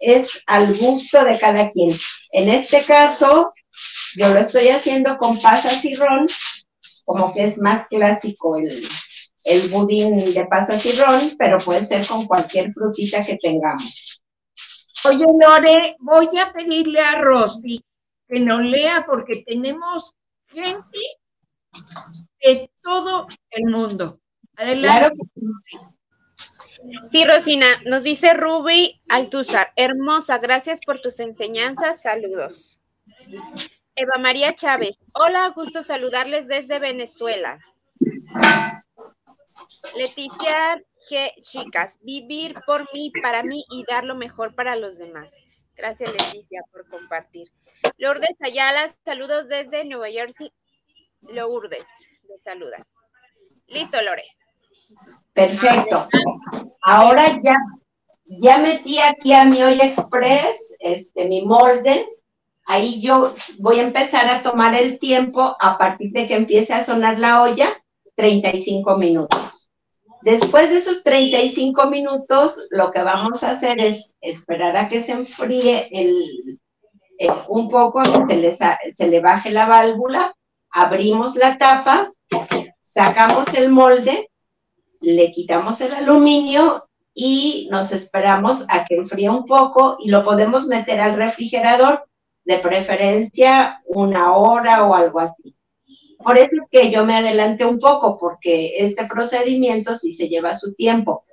es 0.00 0.42
al 0.46 0.76
gusto 0.76 1.24
de 1.24 1.38
cada 1.38 1.70
quien. 1.70 1.96
En 2.32 2.48
este 2.48 2.82
caso, 2.82 3.52
yo 4.16 4.28
lo 4.28 4.40
estoy 4.40 4.68
haciendo 4.68 5.16
con 5.18 5.40
pasas 5.40 5.84
y 5.84 5.94
ron, 5.94 6.26
como 7.04 7.32
que 7.32 7.44
es 7.44 7.58
más 7.58 7.86
clásico 7.88 8.56
el, 8.56 8.86
el 9.44 9.68
budín 9.68 10.34
de 10.34 10.46
pasas 10.46 10.84
y 10.86 10.92
ron, 10.92 11.32
pero 11.38 11.58
puede 11.58 11.86
ser 11.86 12.06
con 12.06 12.26
cualquier 12.26 12.72
frutita 12.72 13.24
que 13.24 13.36
tengamos. 13.36 14.22
Oye, 15.04 15.24
Lore, 15.40 15.96
voy 16.00 16.28
a 16.38 16.52
pedirle 16.52 17.00
a 17.00 17.20
Rosy 17.20 17.84
que 18.28 18.40
nos 18.40 18.60
lea 18.60 19.04
porque 19.06 19.44
tenemos 19.46 20.14
gente 20.48 20.98
de 22.40 22.70
todo 22.82 23.26
el 23.50 23.70
mundo. 23.70 24.18
Adelante. 24.56 25.22
Sí, 27.10 27.24
Rosina, 27.24 27.66
nos 27.84 28.02
dice 28.02 28.34
Ruby 28.34 29.00
Altuzar, 29.08 29.72
hermosa, 29.76 30.38
gracias 30.38 30.80
por 30.84 31.00
tus 31.00 31.18
enseñanzas, 31.20 32.02
saludos. 32.02 32.78
Eva 33.94 34.18
María 34.18 34.54
Chávez, 34.54 34.98
hola, 35.12 35.48
gusto 35.54 35.82
saludarles 35.82 36.48
desde 36.48 36.78
Venezuela. 36.78 37.58
Leticia 39.96 40.82
G. 41.10 41.32
Chicas, 41.40 41.98
vivir 42.02 42.54
por 42.66 42.92
mí, 42.92 43.10
para 43.22 43.42
mí 43.42 43.64
y 43.70 43.84
dar 43.88 44.04
lo 44.04 44.14
mejor 44.14 44.54
para 44.54 44.76
los 44.76 44.98
demás. 44.98 45.30
Gracias, 45.74 46.10
Leticia, 46.12 46.62
por 46.72 46.88
compartir. 46.88 47.50
Lourdes 47.98 48.36
Ayala, 48.40 48.94
saludos 49.04 49.48
desde 49.48 49.84
Nueva 49.84 50.08
Jersey. 50.10 50.52
Lourdes, 51.22 51.86
le 52.28 52.38
saluda. 52.38 52.86
Listo, 53.66 54.00
Lore. 54.00 54.35
Perfecto. 55.32 56.08
Ahora 56.80 57.38
ya, 57.42 57.54
ya 58.24 58.58
metí 58.58 58.98
aquí 58.98 59.32
a 59.32 59.44
mi 59.44 59.62
olla 59.62 59.84
express, 59.84 60.74
este, 60.78 61.26
mi 61.26 61.44
molde. 61.44 62.08
Ahí 62.64 63.00
yo 63.00 63.34
voy 63.58 63.78
a 63.78 63.82
empezar 63.82 64.28
a 64.28 64.42
tomar 64.42 64.74
el 64.74 64.98
tiempo 64.98 65.56
a 65.60 65.76
partir 65.78 66.10
de 66.12 66.26
que 66.26 66.34
empiece 66.34 66.72
a 66.72 66.84
sonar 66.84 67.18
la 67.18 67.42
olla, 67.42 67.68
35 68.16 68.96
minutos. 68.96 69.70
Después 70.22 70.70
de 70.70 70.78
esos 70.78 71.04
35 71.04 71.86
minutos, 71.90 72.66
lo 72.70 72.90
que 72.90 73.02
vamos 73.02 73.44
a 73.44 73.50
hacer 73.50 73.78
es 73.78 74.14
esperar 74.20 74.76
a 74.76 74.88
que 74.88 75.02
se 75.02 75.12
enfríe 75.12 75.88
el, 75.92 76.58
eh, 77.18 77.28
un 77.48 77.68
poco, 77.68 78.02
se 78.26 78.36
le, 78.36 78.52
se 78.52 79.06
le 79.06 79.20
baje 79.20 79.50
la 79.50 79.66
válvula, 79.66 80.34
abrimos 80.70 81.36
la 81.36 81.58
tapa, 81.58 82.10
sacamos 82.80 83.46
el 83.54 83.68
molde 83.68 84.30
le 85.00 85.32
quitamos 85.32 85.80
el 85.80 85.92
aluminio 85.94 86.88
y 87.14 87.68
nos 87.70 87.92
esperamos 87.92 88.64
a 88.68 88.84
que 88.84 88.96
enfríe 88.96 89.30
un 89.30 89.46
poco 89.46 89.96
y 90.00 90.10
lo 90.10 90.22
podemos 90.24 90.66
meter 90.66 91.00
al 91.00 91.16
refrigerador, 91.16 92.06
de 92.44 92.58
preferencia 92.58 93.82
una 93.86 94.36
hora 94.36 94.84
o 94.84 94.94
algo 94.94 95.20
así. 95.20 95.56
Por 96.18 96.38
eso 96.38 96.50
es 96.52 96.68
que 96.70 96.90
yo 96.90 97.04
me 97.04 97.16
adelanté 97.16 97.64
un 97.64 97.78
poco, 97.78 98.16
porque 98.18 98.74
este 98.78 99.04
procedimiento 99.06 99.96
sí 99.96 100.12
se 100.12 100.28
lleva 100.28 100.54
su 100.54 100.74
tiempo, 100.74 101.24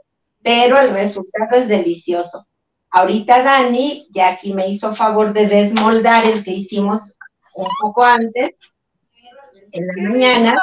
pero 0.42 0.80
el 0.80 0.92
resultado 0.92 1.52
es 1.54 1.68
delicioso. 1.68 2.48
Ahorita 2.90 3.44
Dani 3.44 4.08
ya 4.12 4.30
aquí 4.30 4.54
me 4.54 4.68
hizo 4.68 4.94
favor 4.96 5.34
de 5.34 5.48
desmoldar 5.48 6.26
el 6.26 6.44
que 6.44 6.52
hicimos 6.52 7.16
un 7.56 7.70
poco 7.82 8.04
antes, 8.04 8.50
en 9.72 9.88
la 9.88 10.10
mañana. 10.10 10.54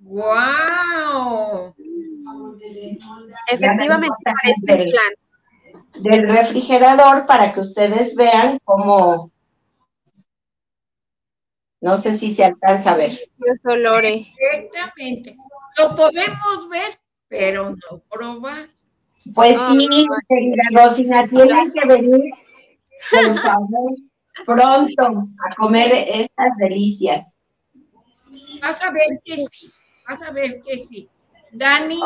¡Wow! 0.00 1.74
Efectivamente, 3.50 4.16
para 4.24 4.52
este 4.54 4.90
plan. 4.90 5.12
Del 6.00 6.28
refrigerador 6.28 7.26
para 7.26 7.52
que 7.52 7.60
ustedes 7.60 8.14
vean 8.14 8.58
cómo. 8.64 9.30
No 11.80 11.98
sé 11.98 12.16
si 12.16 12.34
se 12.34 12.44
alcanza 12.44 12.92
a 12.92 12.96
ver. 12.96 13.10
Exactamente. 14.52 15.36
Lo 15.78 15.94
podemos 15.96 16.68
ver, 16.70 16.98
pero 17.28 17.70
no 17.70 17.98
probar. 18.10 18.68
Pues 19.34 19.56
sí, 19.56 20.06
querida 20.28 20.62
Rosina, 20.72 21.28
tienen 21.28 21.72
que 21.72 21.86
venir, 21.86 22.34
por 23.10 23.38
favor, 23.42 23.92
pronto 24.44 25.28
a 25.48 25.54
comer 25.56 25.92
estas 25.92 26.56
delicias. 26.58 27.34
Vas 28.60 28.84
a 28.84 28.90
ver 28.90 29.20
que 29.24 29.36
sí, 29.36 29.72
vas 30.08 30.22
a 30.22 30.30
ver 30.32 30.60
que 30.62 30.78
sí. 30.78 31.08
Dani, 31.52 32.00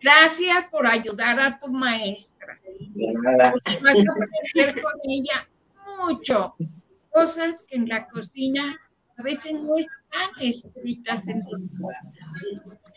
gracias 0.00 0.64
por 0.70 0.86
ayudar 0.86 1.38
a 1.38 1.58
tu 1.60 1.68
maestra. 1.68 2.58
Vas 3.22 3.62
a 3.84 3.90
aprender 3.90 4.82
con 4.82 4.92
ella 5.04 5.48
mucho. 5.98 6.54
Cosas 7.10 7.64
que 7.68 7.76
en 7.76 7.88
la 7.88 8.06
cocina 8.06 8.78
a 9.18 9.22
veces 9.22 9.52
no 9.52 9.76
están 9.76 10.30
escritas 10.40 11.28
en 11.28 11.44
los 11.44 11.60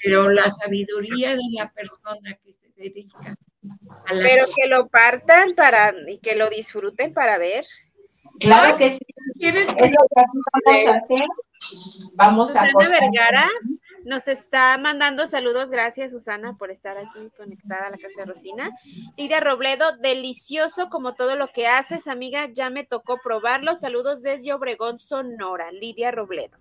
pero 0.02 0.30
la 0.30 0.50
sabiduría 0.50 1.32
de 1.32 1.44
la 1.52 1.72
persona 1.72 2.34
que 2.44 2.54
se 2.54 2.72
dedica 2.78 3.36
a 4.08 4.14
la 4.14 4.24
Pero 4.24 4.46
que 4.56 4.68
lo 4.68 4.88
partan 4.88 5.50
para 5.56 5.94
y 6.08 6.20
que 6.20 6.36
lo 6.36 6.50
disfruten 6.50 7.14
para 7.14 7.38
ver. 7.38 7.66
Claro 8.40 8.78
que 8.78 8.92
sí. 8.92 9.00
¿Quieres 9.38 9.68
es 9.68 9.92
lo 9.92 10.08
que 10.08 10.16
vamos 10.16 10.88
a 10.88 10.98
hacer. 10.98 11.26
Vamos 12.16 12.56
a 12.56 12.64
Vergara 12.78 13.50
nos 14.06 14.28
está 14.28 14.78
mandando 14.78 15.28
saludos. 15.28 15.70
Gracias, 15.70 16.12
Susana, 16.12 16.58
por 16.58 16.72
estar 16.72 16.98
aquí 16.98 17.30
conectada 17.38 17.88
a 17.88 17.90
la 17.90 17.98
casa 17.98 18.22
de 18.22 18.26
Rosina. 18.26 18.72
Lidia 19.18 19.40
Robledo, 19.40 19.98
delicioso 19.98 20.90
como 20.90 21.16
todo 21.16 21.36
lo 21.36 21.50
que 21.50 21.68
haces, 21.68 22.08
amiga. 22.08 22.50
Ya 22.54 22.70
me 22.70 22.84
tocó 22.84 23.18
probarlo. 23.24 23.76
Saludos 23.76 24.22
desde 24.22 24.54
Obregón, 24.54 25.00
Sonora. 25.00 25.72
Lidia 25.72 26.12
Robledo. 26.12 26.58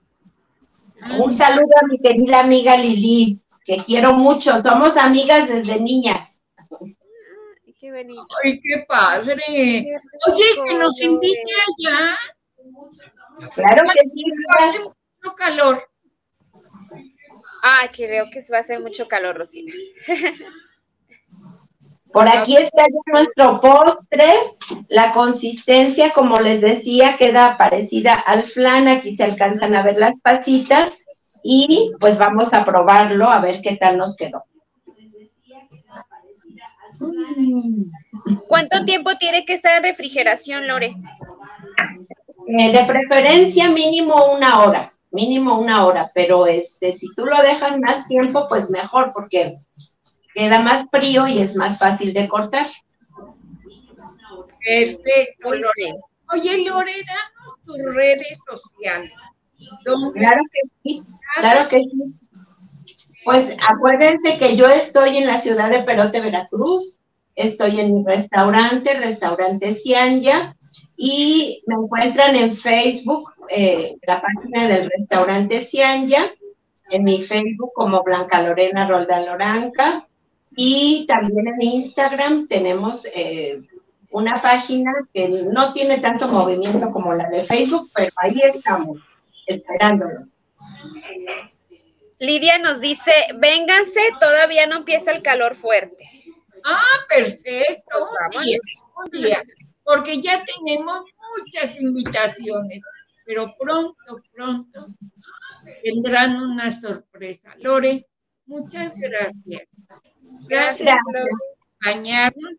Un 1.19 1.33
saludo 1.33 1.71
a 1.81 1.87
mi 1.87 1.99
querida 1.99 2.41
amiga 2.41 2.77
Lili, 2.77 3.41
que 3.65 3.83
quiero 3.85 4.15
mucho. 4.15 4.61
Somos 4.61 4.97
amigas 4.97 5.49
desde 5.49 5.81
niñas. 5.81 6.41
Ay, 6.81 7.75
qué 7.79 7.93
bonito. 7.93 8.27
Ay, 8.43 8.61
qué 8.61 8.85
padre. 8.89 9.41
Oye, 10.27 10.45
que 10.67 10.75
nos 10.75 11.01
invite 11.01 11.53
allá. 11.79 12.19
Claro 13.55 13.83
que 13.85 14.03
sí. 14.13 14.25
Hace 14.59 14.79
mucho 14.81 15.35
calor. 15.37 15.88
Ah, 17.63 17.89
creo 17.93 18.27
que 18.31 18.41
va 18.53 18.59
a 18.59 18.61
hacer 18.61 18.81
mucho 18.81 19.09
calor, 19.09 19.37
Rosina. 19.37 19.73
Por 22.13 22.27
aquí 22.29 22.57
está 22.57 22.85
ya 22.85 23.13
nuestro 23.13 23.61
postre. 23.61 24.33
La 24.89 25.13
consistencia, 25.13 26.13
como 26.13 26.39
les 26.39 26.61
decía, 26.61 27.17
queda 27.19 27.57
parecida 27.59 28.15
al 28.15 28.45
flan. 28.45 28.89
Aquí 28.89 29.15
se 29.15 29.25
alcanzan 29.25 29.75
a 29.75 29.83
ver 29.83 29.99
las 29.99 30.13
pasitas. 30.23 30.97
Y 31.43 31.93
pues 32.01 32.19
vamos 32.19 32.53
a 32.53 32.65
probarlo 32.65 33.29
a 33.29 33.41
ver 33.41 33.61
qué 33.61 33.77
tal 33.77 33.99
nos 33.99 34.17
quedó. 34.17 34.45
¿Cuánto 38.49 38.85
tiempo 38.85 39.17
tiene 39.19 39.45
que 39.45 39.55
estar 39.55 39.77
en 39.77 39.85
refrigeración, 39.85 40.67
Lore? 40.67 40.97
Eh, 42.49 42.73
de 42.73 42.85
preferencia 42.85 43.71
mínimo 43.71 44.33
una 44.35 44.61
hora, 44.61 44.91
mínimo 45.11 45.59
una 45.59 45.87
hora, 45.87 46.11
pero 46.15 46.47
este, 46.47 46.93
si 46.93 47.15
tú 47.15 47.25
lo 47.25 47.41
dejas 47.43 47.79
más 47.79 48.07
tiempo, 48.09 48.47
pues 48.49 48.71
mejor, 48.71 49.13
porque 49.13 49.59
queda 50.35 50.61
más 50.61 50.87
frío 50.91 51.27
y 51.27 51.39
es 51.39 51.57
más 51.57 51.79
fácil 51.79 52.13
de 52.13 52.29
cortar. 52.29 52.67
Perfecto, 54.65 55.51
Lorena. 55.55 56.01
Oye, 56.33 56.65
Lorena, 56.65 57.15
tus 57.65 57.79
redes 57.95 58.39
sociales. 58.47 59.13
Claro 60.15 60.41
que 60.53 60.69
sí, 60.83 61.03
claro 61.41 61.69
que 61.69 61.79
sí. 61.79 62.15
Pues 63.25 63.57
acuérdense 63.69 64.39
que 64.39 64.57
yo 64.57 64.69
estoy 64.69 65.19
en 65.19 65.27
la 65.27 65.41
ciudad 65.41 65.71
de 65.71 65.83
Perote, 65.83 66.21
Veracruz. 66.21 66.99
Estoy 67.35 67.81
en 67.81 67.95
mi 67.95 68.05
restaurante, 68.05 68.95
restaurante 68.95 69.75
Cianya, 69.75 70.57
y 70.97 71.63
me 71.67 71.77
encuentran 71.77 72.35
en 72.35 72.57
Facebook, 72.57 73.31
eh, 73.49 73.97
la 74.07 74.21
página 74.21 74.69
del 74.69 74.91
restaurante 74.91 75.61
Cianya, 75.61 76.33
en 76.91 77.05
mi 77.05 77.23
Facebook 77.23 77.73
como 77.75 78.03
Blanca 78.03 78.43
Lorena 78.43 78.89
Roldán 78.89 79.27
Loranca, 79.27 80.07
y 80.57 81.07
también 81.07 81.49
en 81.49 81.63
Instagram 81.63 82.49
tenemos 82.49 83.07
eh, 83.15 83.61
una 84.11 84.41
página 84.41 84.93
que 85.13 85.29
no 85.53 85.73
tiene 85.73 85.99
tanto 85.99 86.29
movimiento 86.29 86.91
como 86.91 87.15
la 87.15 87.29
de 87.29 87.43
Facebook, 87.43 87.91
pero 87.95 88.11
ahí 88.17 88.41
estamos, 88.55 88.99
esperándolo. 89.47 90.27
Lidia 92.19 92.59
nos 92.59 92.81
dice, 92.81 93.13
vénganse, 93.37 94.01
todavía 94.19 94.67
no 94.67 94.79
empieza 94.79 95.13
el 95.13 95.23
calor 95.23 95.57
fuerte. 95.57 96.11
Ah, 96.65 97.07
perfecto. 97.09 98.09
Un 98.35 98.45
día, 98.45 98.59
un 98.97 99.21
día, 99.21 99.43
porque 99.85 100.21
ya 100.21 100.43
tenemos 100.45 101.05
muchas 101.39 101.81
invitaciones, 101.81 102.81
pero 103.29 103.55
pronto, 103.59 104.23
pronto 104.33 104.87
tendrán 105.83 106.37
una 106.37 106.71
sorpresa. 106.71 107.55
Lore, 107.59 108.07
muchas 108.47 108.95
gracias. 108.99 109.69
Gracias, 110.49 110.97
por 111.05 111.17
acompañarnos, 111.19 112.57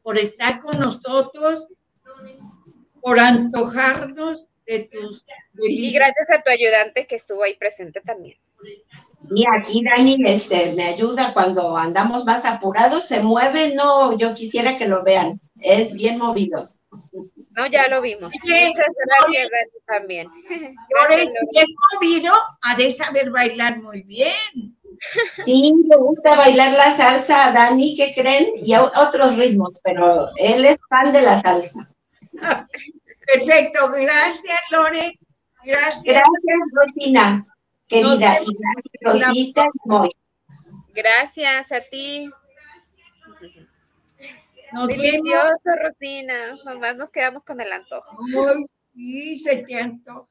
por 0.00 0.16
estar 0.16 0.58
con 0.58 0.80
nosotros, 0.80 1.66
por 3.02 3.20
antojarnos 3.20 4.46
de 4.64 4.88
tus 4.90 5.26
Y 5.68 5.92
gracias 5.92 6.30
a 6.34 6.42
tu 6.42 6.48
ayudante 6.48 7.06
que 7.06 7.16
estuvo 7.16 7.42
ahí 7.42 7.58
presente 7.58 8.00
también. 8.00 8.38
Y 9.36 9.44
aquí 9.54 9.82
Dani 9.84 10.16
este, 10.24 10.72
me 10.72 10.84
ayuda 10.84 11.34
cuando 11.34 11.76
andamos 11.76 12.24
más 12.24 12.46
apurados, 12.46 13.04
se 13.04 13.20
mueve, 13.20 13.74
no, 13.74 14.16
yo 14.16 14.34
quisiera 14.34 14.78
que 14.78 14.88
lo 14.88 15.02
vean, 15.02 15.42
es 15.60 15.92
bien 15.92 16.16
movido. 16.16 16.72
No, 17.60 17.66
ya 17.66 17.88
lo 17.88 18.00
vimos. 18.00 18.30
Sí, 18.30 18.68
Muchas 18.68 18.86
gracias, 19.04 19.50
Dani, 19.50 19.84
también. 19.86 20.30
Por 20.30 21.12
eso 21.12 21.38
es 21.52 21.66
movido, 21.92 22.32
ha 22.62 22.74
de 22.74 22.90
saber 22.90 23.30
bailar 23.30 23.82
muy 23.82 24.00
bien. 24.00 24.78
Sí, 25.44 25.74
me 25.86 25.96
gusta 25.96 26.36
bailar 26.36 26.72
la 26.72 26.96
salsa 26.96 27.48
a 27.48 27.52
Dani, 27.52 27.96
¿qué 27.96 28.14
creen? 28.14 28.52
Y 28.64 28.74
otros 28.74 29.36
ritmos, 29.36 29.78
pero 29.84 30.30
él 30.38 30.64
es 30.64 30.78
fan 30.88 31.12
de 31.12 31.20
la 31.20 31.38
salsa. 31.42 31.90
Perfecto, 33.26 33.90
gracias 33.92 34.60
Lore. 34.70 35.18
Gracias. 35.62 36.04
Gracias, 36.04 36.58
Rosina, 36.72 37.46
querida. 37.86 38.40
Y 38.40 38.56
gracias, 39.02 39.26
Rosita. 39.28 39.66
Gracias 40.94 41.72
a 41.72 41.80
ti. 41.82 42.30
Delicioso, 44.86 45.70
Rosina. 45.82 46.56
Nomás 46.64 46.96
nos 46.96 47.10
quedamos 47.10 47.44
con 47.44 47.60
el 47.60 47.72
antojo. 47.72 48.16
Ay, 48.48 48.64
sí, 48.94 49.36
se 49.36 49.62
te 49.64 49.78
antoja. 49.78 50.30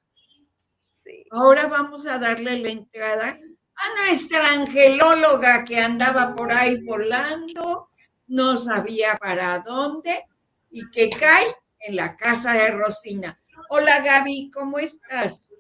Sí. 0.96 1.26
Ahora 1.32 1.68
vamos 1.68 2.06
a 2.06 2.18
darle 2.18 2.58
la 2.58 2.70
entrada 2.70 3.40
a 3.80 4.08
nuestra 4.08 4.52
angelóloga 4.52 5.64
que 5.66 5.80
andaba 5.80 6.36
por 6.36 6.52
ahí 6.52 6.84
volando, 6.84 7.90
no 8.28 8.58
sabía 8.58 9.16
para 9.18 9.60
dónde 9.60 10.26
y 10.70 10.90
que 10.92 11.10
cae 11.10 11.56
en 11.80 11.96
la 11.96 12.16
casa 12.16 12.54
de 12.54 12.72
Rosina. 12.72 13.40
Hola 13.70 14.02
Gaby, 14.02 14.52
¿cómo 14.54 14.80
estás? 14.80 15.54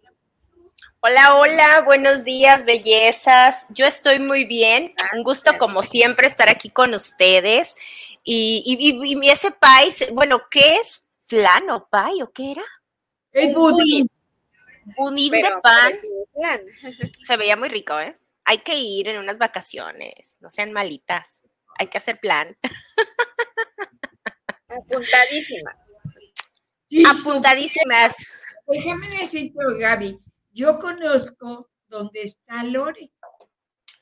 Hola, 1.01 1.35
hola, 1.35 1.81
buenos 1.85 2.25
días, 2.25 2.65
bellezas. 2.65 3.67
Yo 3.69 3.85
estoy 3.85 4.19
muy 4.19 4.43
bien. 4.43 4.93
Un 5.15 5.23
gusto, 5.23 5.57
como 5.57 5.81
siempre, 5.81 6.27
estar 6.27 6.49
aquí 6.49 6.69
con 6.69 6.93
ustedes. 6.93 7.75
Y, 8.23 8.99
y, 9.01 9.29
ese 9.29 9.51
pay, 9.51 9.91
bueno, 10.11 10.41
¿qué 10.49 10.75
es? 10.75 11.03
¿Flan 11.25 11.69
o 11.69 11.87
o 11.91 12.31
qué 12.31 12.51
era? 12.51 12.63
El 13.31 13.53
budín. 13.53 14.09
Budín 14.97 15.31
de 15.31 15.49
pan. 15.61 15.93
Se 17.23 17.37
veía 17.37 17.55
muy 17.55 17.69
rico, 17.69 17.99
¿eh? 17.99 18.17
Hay 18.45 18.59
que 18.59 18.75
ir 18.75 19.07
en 19.07 19.19
unas 19.19 19.37
vacaciones, 19.37 20.37
no 20.41 20.49
sean 20.49 20.71
malitas. 20.71 21.43
Hay 21.77 21.87
que 21.87 21.99
hacer 21.99 22.19
plan. 22.19 22.57
Apuntadísimas. 24.67 25.75
Apuntadísimas. 27.07 28.15
Déjame 28.67 29.09
decirte, 29.09 29.59
Gaby, 29.79 30.19
yo 30.51 30.79
conozco 30.79 31.69
donde 31.87 32.21
está 32.21 32.63
Lore. 32.63 33.11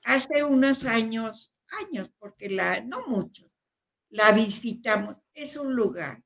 Hace 0.03 0.43
unos 0.43 0.85
años, 0.85 1.53
años, 1.69 2.09
porque 2.17 2.49
la, 2.49 2.81
no 2.81 3.05
mucho, 3.07 3.46
la 4.09 4.31
visitamos. 4.31 5.17
Es 5.33 5.57
un 5.57 5.75
lugar 5.75 6.23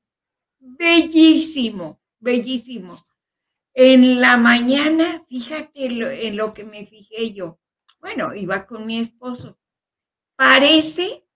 bellísimo, 0.58 2.00
bellísimo. 2.18 3.04
En 3.74 4.20
la 4.20 4.36
mañana, 4.36 5.24
fíjate 5.28 5.86
en 6.26 6.36
lo 6.36 6.52
que 6.52 6.64
me 6.64 6.86
fijé 6.86 7.32
yo. 7.32 7.58
Bueno, 8.00 8.34
iba 8.34 8.66
con 8.66 8.84
mi 8.86 8.98
esposo. 8.98 9.58
Parece, 10.36 11.26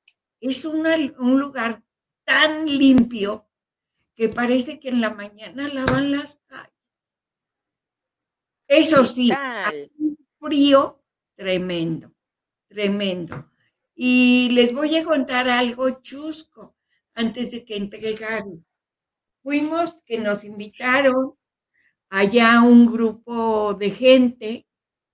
es 0.40 0.64
un 0.64 1.38
lugar 1.38 1.82
tan 2.24 2.66
limpio 2.66 3.48
que 4.14 4.28
parece 4.28 4.80
que 4.80 4.88
en 4.88 5.00
la 5.00 5.10
mañana 5.10 5.68
lavan 5.68 6.10
las 6.10 6.42
calles. 6.46 6.72
Eso 8.68 9.04
sí, 9.04 9.30
hace 9.30 9.92
un 9.98 10.18
frío 10.40 11.04
tremendo, 11.36 12.12
tremendo. 12.68 13.50
Y 13.98 14.50
les 14.50 14.74
voy 14.74 14.94
a 14.96 15.04
contar 15.04 15.48
algo 15.48 16.02
chusco 16.02 16.76
antes 17.14 17.50
de 17.50 17.64
que 17.64 17.76
entregaran. 17.76 18.64
Fuimos 19.42 20.02
que 20.02 20.18
nos 20.18 20.44
invitaron 20.44 21.34
allá 22.10 22.60
un 22.60 22.84
grupo 22.84 23.72
de 23.72 23.90
gente 23.90 24.66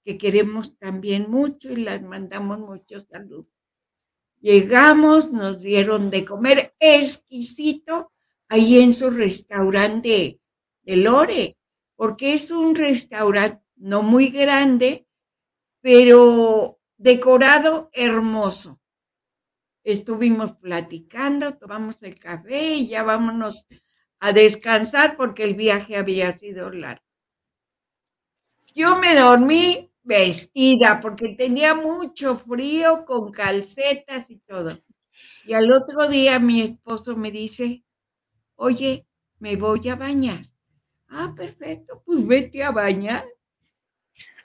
que 0.05 0.19
queremos 0.19 0.77
también 0.79 1.31
mucho 1.31 1.73
y 1.73 1.77
las 1.77 2.03
mandamos 2.03 2.59
muchos 2.59 3.07
saludos. 3.09 3.47
Llegamos, 4.41 5.31
nos 5.31 5.63
dieron 5.63 6.11
de 6.11 6.25
comer 6.25 6.75
exquisito 6.81 8.11
ahí 8.49 8.81
en 8.81 8.93
su 8.93 9.11
restaurante 9.11 10.41
de 10.83 10.97
Lore, 10.97 11.57
porque 11.95 12.35
es 12.35 12.51
un 12.51 12.75
restaurante 12.75 13.63
no 13.77 14.03
muy 14.03 14.31
grande, 14.31 15.07
pero 15.81 16.81
decorado 17.03 17.91
hermoso. 17.93 18.81
Estuvimos 19.85 20.57
platicando, 20.57 21.57
tomamos 21.57 22.03
el 22.03 22.19
café 22.19 22.75
y 22.75 22.89
ya 22.89 23.05
vámonos 23.05 23.69
a 24.19 24.33
descansar 24.33 25.17
porque 25.17 25.45
el 25.45 25.55
viaje 25.55 25.97
había 25.97 26.37
sido 26.37 26.69
largo. 26.71 27.05
Yo 28.75 28.99
me 28.99 29.15
dormí 29.15 29.91
vestida 30.03 31.01
porque 31.01 31.35
tenía 31.37 31.75
mucho 31.75 32.37
frío 32.37 33.05
con 33.07 33.31
calcetas 33.31 34.29
y 34.31 34.39
todo. 34.41 34.79
Y 35.47 35.55
al 35.55 35.73
otro 35.73 36.09
día 36.09 36.39
mi 36.41 36.63
esposo 36.63 37.17
me 37.17 37.31
dice, 37.31 37.85
oye, 38.57 39.07
me 39.41 39.57
voy 39.57 39.89
a 39.91 39.97
bañar. 39.97 40.47
Ah, 41.09 41.35
perfecto, 41.37 42.03
pues 42.07 42.27
vete 42.27 42.65
a 42.65 42.73
bañar. 42.73 43.27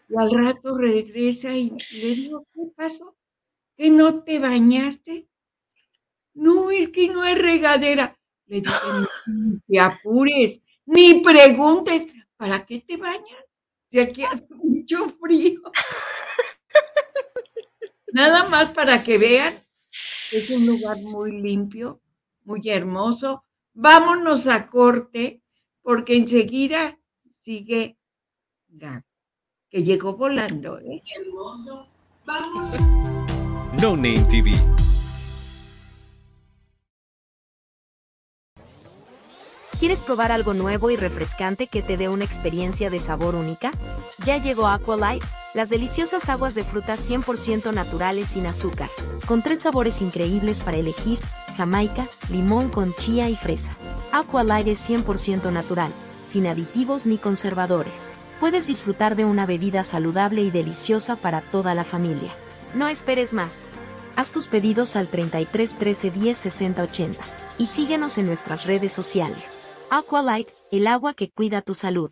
Y 0.09 0.17
al 0.17 0.31
rato 0.31 0.77
regresa 0.77 1.55
y 1.55 1.69
le 1.69 2.07
digo, 2.15 2.47
¿qué 2.53 2.61
pasó? 2.75 3.15
¿Que 3.75 3.89
no 3.89 4.23
te 4.23 4.39
bañaste? 4.39 5.27
No, 6.33 6.71
es 6.71 6.89
que 6.89 7.09
no 7.09 7.25
es 7.25 7.37
regadera. 7.37 8.17
Le 8.45 8.61
dije, 8.61 8.73
no 8.93 9.61
te 9.67 9.79
apures, 9.79 10.61
ni 10.85 11.21
preguntes, 11.21 12.07
¿para 12.37 12.65
qué 12.65 12.79
te 12.79 12.95
bañas? 12.97 13.45
Si 13.91 13.99
aquí 13.99 14.23
hace 14.23 14.47
mucho 14.49 15.09
frío. 15.21 15.61
Nada 18.13 18.47
más 18.47 18.71
para 18.71 19.03
que 19.03 19.17
vean, 19.17 19.53
es 20.31 20.49
un 20.49 20.65
lugar 20.65 20.97
muy 21.01 21.41
limpio, 21.41 22.01
muy 22.45 22.69
hermoso, 22.69 23.43
Vámonos 23.79 24.47
a 24.47 24.65
corte 24.65 25.43
porque 25.83 26.15
enseguida 26.15 26.99
sigue 27.29 27.99
Gab, 28.69 29.03
que 29.77 29.83
llegó 29.83 30.13
volando. 30.13 30.79
¿eh? 30.79 31.03
Hermoso. 31.15 31.85
Vamos. 32.25 32.71
No 33.79 33.95
Name 33.95 34.25
TV 34.27 34.51
¿Quieres 39.79 40.01
probar 40.01 40.31
algo 40.31 40.55
nuevo 40.55 40.89
y 40.89 40.95
refrescante 40.95 41.67
que 41.67 41.83
te 41.83 41.95
dé 41.95 42.09
una 42.09 42.25
experiencia 42.25 42.89
de 42.89 42.97
sabor 42.97 43.35
única? 43.35 43.69
Ya 44.25 44.41
llegó 44.41 44.67
Aqualight, 44.67 45.23
las 45.53 45.69
deliciosas 45.69 46.27
aguas 46.29 46.55
de 46.55 46.63
frutas 46.63 47.07
100% 47.07 47.71
naturales 47.71 48.29
sin 48.29 48.47
azúcar, 48.47 48.89
con 49.27 49.43
tres 49.43 49.59
sabores 49.59 50.01
increíbles 50.01 50.59
para 50.59 50.77
elegir, 50.77 51.19
jamaica, 51.55 52.09
limón 52.31 52.69
con 52.69 52.95
chía 52.95 53.29
y 53.29 53.35
fresa. 53.35 53.77
Aqualight 54.11 54.67
es 54.69 54.89
100% 54.89 55.51
natural, 55.51 55.91
sin 56.25 56.47
aditivos 56.47 57.05
ni 57.05 57.19
conservadores. 57.19 58.13
Puedes 58.39 58.67
disfrutar 58.67 59.15
de 59.15 59.25
una 59.25 59.47
bebida 59.47 59.83
saludable 59.83 60.43
y 60.43 60.51
deliciosa 60.51 61.15
para 61.15 61.41
toda 61.41 61.73
la 61.73 61.83
familia. 61.83 62.35
No 62.75 62.87
esperes 62.87 63.33
más. 63.33 63.67
Haz 64.15 64.31
tus 64.31 64.47
pedidos 64.47 64.95
al 64.95 65.07
33 65.07 65.77
13 65.77 66.11
10 66.11 66.37
60 66.37 66.83
80 66.83 67.23
y 67.57 67.65
síguenos 67.65 68.19
en 68.19 68.27
nuestras 68.27 68.65
redes 68.65 68.91
sociales. 68.91 69.71
Aqualight, 69.89 70.49
el 70.71 70.85
agua 70.85 71.15
que 71.15 71.31
cuida 71.31 71.63
tu 71.63 71.73
salud. 71.73 72.11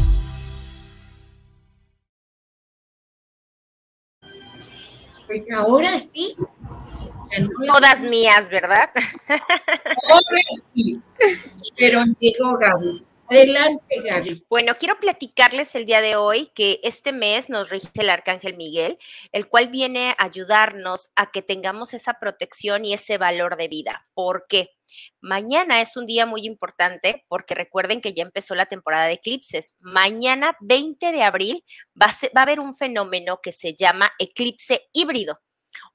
Pues 5.31 5.49
ahora 5.49 5.97
sí. 5.97 6.35
Todas 7.65 8.03
mías, 8.03 8.49
¿verdad? 8.49 8.89
Ahora 10.09 10.41
sí. 10.73 10.99
Pero 11.77 12.03
llegó 12.19 12.57
Gaby. 12.59 13.05
Adelante, 13.31 14.01
Gaby. 14.03 14.45
Bueno, 14.49 14.75
quiero 14.77 14.99
platicarles 14.99 15.73
el 15.75 15.85
día 15.85 16.01
de 16.01 16.17
hoy 16.17 16.51
que 16.53 16.81
este 16.83 17.13
mes 17.13 17.49
nos 17.49 17.69
rige 17.69 17.89
el 17.95 18.09
Arcángel 18.09 18.57
Miguel, 18.57 18.99
el 19.31 19.47
cual 19.47 19.69
viene 19.69 20.09
a 20.17 20.25
ayudarnos 20.25 21.11
a 21.15 21.31
que 21.31 21.41
tengamos 21.41 21.93
esa 21.93 22.15
protección 22.15 22.83
y 22.83 22.93
ese 22.93 23.17
valor 23.17 23.55
de 23.55 23.69
vida. 23.69 24.07
¿Por 24.13 24.47
qué? 24.49 24.71
Mañana 25.21 25.79
es 25.79 25.95
un 25.95 26.05
día 26.05 26.25
muy 26.25 26.45
importante 26.45 27.23
porque 27.29 27.55
recuerden 27.55 28.01
que 28.01 28.11
ya 28.11 28.23
empezó 28.23 28.53
la 28.53 28.65
temporada 28.65 29.05
de 29.05 29.13
eclipses. 29.13 29.77
Mañana, 29.79 30.57
20 30.59 31.13
de 31.13 31.23
abril, 31.23 31.63
va 31.99 32.07
a, 32.07 32.27
va 32.35 32.41
a 32.41 32.43
haber 32.43 32.59
un 32.59 32.75
fenómeno 32.75 33.39
que 33.41 33.53
se 33.53 33.73
llama 33.73 34.11
eclipse 34.19 34.89
híbrido 34.91 35.39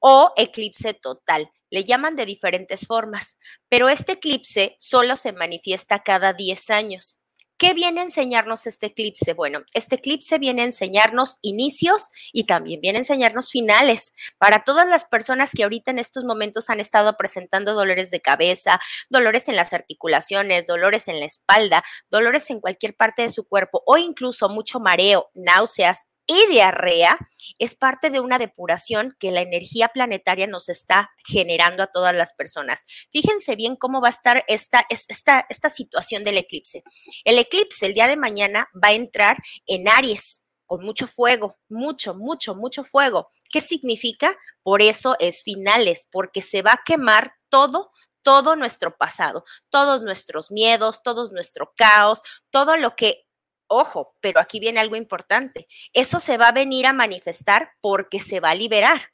o 0.00 0.32
eclipse 0.36 0.94
total. 0.94 1.50
Le 1.68 1.84
llaman 1.84 2.16
de 2.16 2.24
diferentes 2.24 2.86
formas, 2.86 3.36
pero 3.68 3.90
este 3.90 4.12
eclipse 4.12 4.74
solo 4.78 5.16
se 5.16 5.32
manifiesta 5.32 6.02
cada 6.02 6.32
10 6.32 6.70
años. 6.70 7.20
¿Qué 7.58 7.72
viene 7.72 8.00
a 8.00 8.04
enseñarnos 8.04 8.66
este 8.66 8.86
eclipse? 8.86 9.32
Bueno, 9.32 9.60
este 9.72 9.94
eclipse 9.94 10.38
viene 10.38 10.60
a 10.60 10.66
enseñarnos 10.66 11.38
inicios 11.40 12.10
y 12.30 12.44
también 12.44 12.82
viene 12.82 12.98
a 12.98 13.00
enseñarnos 13.00 13.50
finales. 13.50 14.12
Para 14.36 14.62
todas 14.62 14.86
las 14.86 15.04
personas 15.04 15.52
que 15.56 15.62
ahorita 15.62 15.90
en 15.90 15.98
estos 15.98 16.24
momentos 16.24 16.68
han 16.68 16.80
estado 16.80 17.16
presentando 17.16 17.72
dolores 17.72 18.10
de 18.10 18.20
cabeza, 18.20 18.78
dolores 19.08 19.48
en 19.48 19.56
las 19.56 19.72
articulaciones, 19.72 20.66
dolores 20.66 21.08
en 21.08 21.18
la 21.18 21.24
espalda, 21.24 21.82
dolores 22.10 22.50
en 22.50 22.60
cualquier 22.60 22.94
parte 22.94 23.22
de 23.22 23.30
su 23.30 23.48
cuerpo 23.48 23.82
o 23.86 23.96
incluso 23.96 24.50
mucho 24.50 24.78
mareo, 24.78 25.30
náuseas, 25.34 26.04
y 26.26 26.46
diarrea 26.50 27.18
es 27.58 27.74
parte 27.74 28.10
de 28.10 28.20
una 28.20 28.38
depuración 28.38 29.16
que 29.18 29.30
la 29.30 29.40
energía 29.40 29.88
planetaria 29.88 30.46
nos 30.46 30.68
está 30.68 31.10
generando 31.26 31.82
a 31.82 31.86
todas 31.88 32.14
las 32.14 32.32
personas. 32.32 32.84
Fíjense 33.10 33.56
bien 33.56 33.76
cómo 33.76 34.00
va 34.00 34.08
a 34.08 34.10
estar 34.10 34.44
esta, 34.48 34.84
esta, 34.88 35.46
esta 35.48 35.70
situación 35.70 36.24
del 36.24 36.38
eclipse. 36.38 36.82
El 37.24 37.38
eclipse 37.38 37.86
el 37.86 37.94
día 37.94 38.08
de 38.08 38.16
mañana 38.16 38.68
va 38.74 38.88
a 38.88 38.94
entrar 38.94 39.36
en 39.66 39.88
Aries 39.88 40.42
con 40.66 40.84
mucho 40.84 41.06
fuego, 41.06 41.56
mucho, 41.68 42.14
mucho, 42.14 42.54
mucho 42.54 42.84
fuego. 42.84 43.30
¿Qué 43.50 43.60
significa? 43.60 44.36
Por 44.62 44.82
eso 44.82 45.16
es 45.20 45.42
finales, 45.42 46.08
porque 46.10 46.42
se 46.42 46.62
va 46.62 46.72
a 46.72 46.82
quemar 46.84 47.34
todo, 47.48 47.92
todo 48.22 48.56
nuestro 48.56 48.96
pasado, 48.96 49.44
todos 49.70 50.02
nuestros 50.02 50.50
miedos, 50.50 51.02
todo 51.04 51.30
nuestro 51.30 51.72
caos, 51.76 52.22
todo 52.50 52.76
lo 52.76 52.96
que 52.96 53.25
Ojo, 53.68 54.14
pero 54.20 54.40
aquí 54.40 54.60
viene 54.60 54.80
algo 54.80 54.96
importante. 54.96 55.66
Eso 55.92 56.20
se 56.20 56.38
va 56.38 56.48
a 56.48 56.52
venir 56.52 56.86
a 56.86 56.92
manifestar 56.92 57.70
porque 57.80 58.20
se 58.20 58.40
va 58.40 58.50
a 58.50 58.54
liberar, 58.54 59.12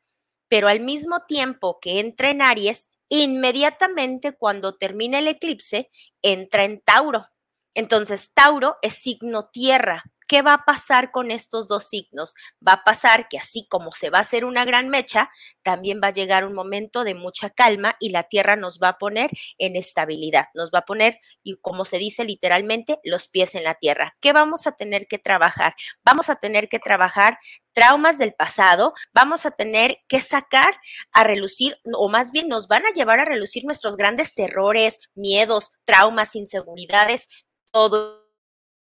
pero 0.48 0.68
al 0.68 0.80
mismo 0.80 1.20
tiempo 1.26 1.78
que 1.80 2.00
entra 2.00 2.30
en 2.30 2.42
Aries, 2.42 2.90
inmediatamente 3.08 4.32
cuando 4.32 4.76
termine 4.76 5.18
el 5.18 5.28
eclipse, 5.28 5.90
entra 6.22 6.64
en 6.64 6.80
Tauro. 6.80 7.26
Entonces, 7.74 8.32
Tauro 8.34 8.76
es 8.82 8.94
signo 8.94 9.48
tierra. 9.50 10.04
¿Qué 10.32 10.40
va 10.40 10.54
a 10.54 10.64
pasar 10.64 11.10
con 11.10 11.30
estos 11.30 11.68
dos 11.68 11.84
signos? 11.84 12.34
Va 12.66 12.72
a 12.72 12.84
pasar 12.84 13.28
que 13.28 13.36
así 13.36 13.66
como 13.68 13.92
se 13.92 14.08
va 14.08 14.16
a 14.16 14.20
hacer 14.22 14.46
una 14.46 14.64
gran 14.64 14.88
mecha, 14.88 15.30
también 15.62 16.00
va 16.02 16.06
a 16.06 16.12
llegar 16.14 16.46
un 16.46 16.54
momento 16.54 17.04
de 17.04 17.14
mucha 17.14 17.50
calma 17.50 17.96
y 18.00 18.08
la 18.08 18.22
Tierra 18.22 18.56
nos 18.56 18.78
va 18.78 18.88
a 18.88 18.98
poner 18.98 19.30
en 19.58 19.76
estabilidad, 19.76 20.46
nos 20.54 20.70
va 20.70 20.78
a 20.78 20.84
poner, 20.86 21.18
y 21.42 21.58
como 21.58 21.84
se 21.84 21.98
dice 21.98 22.24
literalmente, 22.24 22.98
los 23.04 23.28
pies 23.28 23.54
en 23.56 23.64
la 23.64 23.74
Tierra. 23.74 24.16
¿Qué 24.20 24.32
vamos 24.32 24.66
a 24.66 24.72
tener 24.72 25.06
que 25.06 25.18
trabajar? 25.18 25.74
Vamos 26.02 26.30
a 26.30 26.36
tener 26.36 26.70
que 26.70 26.78
trabajar 26.78 27.36
traumas 27.74 28.16
del 28.16 28.32
pasado, 28.32 28.94
vamos 29.12 29.44
a 29.44 29.50
tener 29.50 29.98
que 30.08 30.22
sacar 30.22 30.72
a 31.12 31.24
relucir, 31.24 31.76
o 31.92 32.08
más 32.08 32.32
bien 32.32 32.48
nos 32.48 32.68
van 32.68 32.86
a 32.86 32.92
llevar 32.94 33.20
a 33.20 33.26
relucir 33.26 33.66
nuestros 33.66 33.98
grandes 33.98 34.34
terrores, 34.34 35.10
miedos, 35.14 35.72
traumas, 35.84 36.34
inseguridades, 36.36 37.28
todo. 37.70 38.22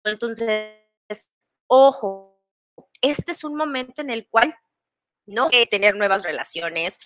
Entonces, 0.04 0.79
ojo, 1.70 2.42
este 3.00 3.32
es 3.32 3.44
un 3.44 3.54
momento 3.54 4.02
en 4.02 4.10
el 4.10 4.28
cual 4.28 4.54
no 5.24 5.44
hay 5.44 5.50
que 5.50 5.66
tener 5.66 5.96
nuevas 5.96 6.24
relaciones, 6.24 6.98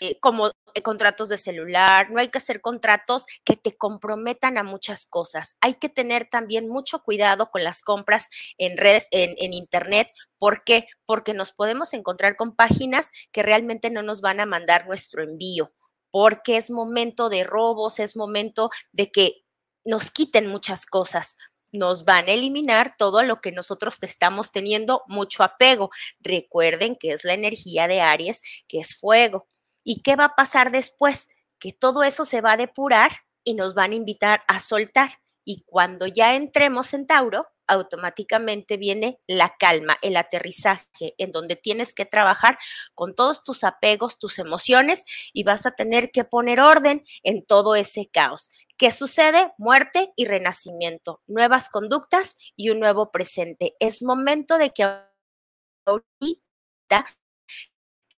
eh, 0.00 0.18
como 0.20 0.50
contratos 0.82 1.28
de 1.28 1.38
celular, 1.38 2.10
no 2.10 2.18
hay 2.18 2.28
que 2.28 2.38
hacer 2.38 2.60
contratos 2.60 3.26
que 3.44 3.56
te 3.56 3.76
comprometan 3.76 4.58
a 4.58 4.64
muchas 4.64 5.06
cosas. 5.06 5.56
Hay 5.60 5.74
que 5.74 5.88
tener 5.88 6.28
también 6.28 6.68
mucho 6.68 7.02
cuidado 7.02 7.50
con 7.50 7.62
las 7.62 7.82
compras 7.82 8.28
en 8.58 8.78
redes, 8.78 9.06
en, 9.12 9.34
en 9.38 9.52
internet. 9.52 10.10
¿Por 10.38 10.64
qué? 10.64 10.88
Porque 11.06 11.34
nos 11.34 11.52
podemos 11.52 11.92
encontrar 11.92 12.36
con 12.36 12.56
páginas 12.56 13.12
que 13.30 13.42
realmente 13.42 13.90
no 13.90 14.02
nos 14.02 14.22
van 14.22 14.40
a 14.40 14.46
mandar 14.46 14.86
nuestro 14.86 15.22
envío, 15.22 15.72
porque 16.10 16.56
es 16.56 16.70
momento 16.70 17.28
de 17.28 17.44
robos, 17.44 18.00
es 18.00 18.16
momento 18.16 18.70
de 18.92 19.12
que 19.12 19.44
nos 19.84 20.10
quiten 20.10 20.48
muchas 20.48 20.86
cosas 20.86 21.36
nos 21.72 22.04
van 22.04 22.26
a 22.28 22.32
eliminar 22.32 22.94
todo 22.96 23.22
lo 23.22 23.40
que 23.40 23.52
nosotros 23.52 23.98
estamos 24.02 24.52
teniendo 24.52 25.02
mucho 25.08 25.42
apego. 25.42 25.90
Recuerden 26.20 26.96
que 26.96 27.12
es 27.12 27.24
la 27.24 27.32
energía 27.32 27.88
de 27.88 28.00
Aries, 28.00 28.42
que 28.68 28.78
es 28.78 28.94
fuego. 28.96 29.48
¿Y 29.82 30.02
qué 30.02 30.16
va 30.16 30.26
a 30.26 30.34
pasar 30.36 30.70
después? 30.70 31.28
Que 31.58 31.72
todo 31.72 32.02
eso 32.04 32.24
se 32.24 32.40
va 32.40 32.52
a 32.52 32.56
depurar 32.56 33.10
y 33.44 33.54
nos 33.54 33.74
van 33.74 33.92
a 33.92 33.96
invitar 33.96 34.42
a 34.48 34.60
soltar. 34.60 35.10
y 35.44 35.64
cuando 35.66 36.06
ya 36.06 36.36
entremos 36.36 36.94
en 36.94 37.04
Tauro, 37.04 37.48
automáticamente 37.66 38.76
viene 38.76 39.18
la 39.26 39.56
calma, 39.58 39.98
el 40.02 40.16
aterrizaje, 40.16 41.14
en 41.18 41.32
donde 41.32 41.56
tienes 41.56 41.94
que 41.94 42.04
trabajar 42.04 42.58
con 42.94 43.14
todos 43.14 43.44
tus 43.44 43.64
apegos, 43.64 44.18
tus 44.18 44.38
emociones 44.38 45.04
y 45.32 45.44
vas 45.44 45.66
a 45.66 45.72
tener 45.72 46.10
que 46.10 46.24
poner 46.24 46.60
orden 46.60 47.04
en 47.22 47.44
todo 47.44 47.74
ese 47.74 48.08
caos. 48.10 48.50
¿Qué 48.82 48.90
sucede? 48.90 49.52
Muerte 49.58 50.12
y 50.16 50.24
renacimiento, 50.24 51.22
nuevas 51.28 51.68
conductas 51.68 52.36
y 52.56 52.70
un 52.70 52.80
nuevo 52.80 53.12
presente. 53.12 53.76
Es 53.78 54.02
momento 54.02 54.58
de 54.58 54.70
que 54.70 54.82
ahorita 54.82 55.06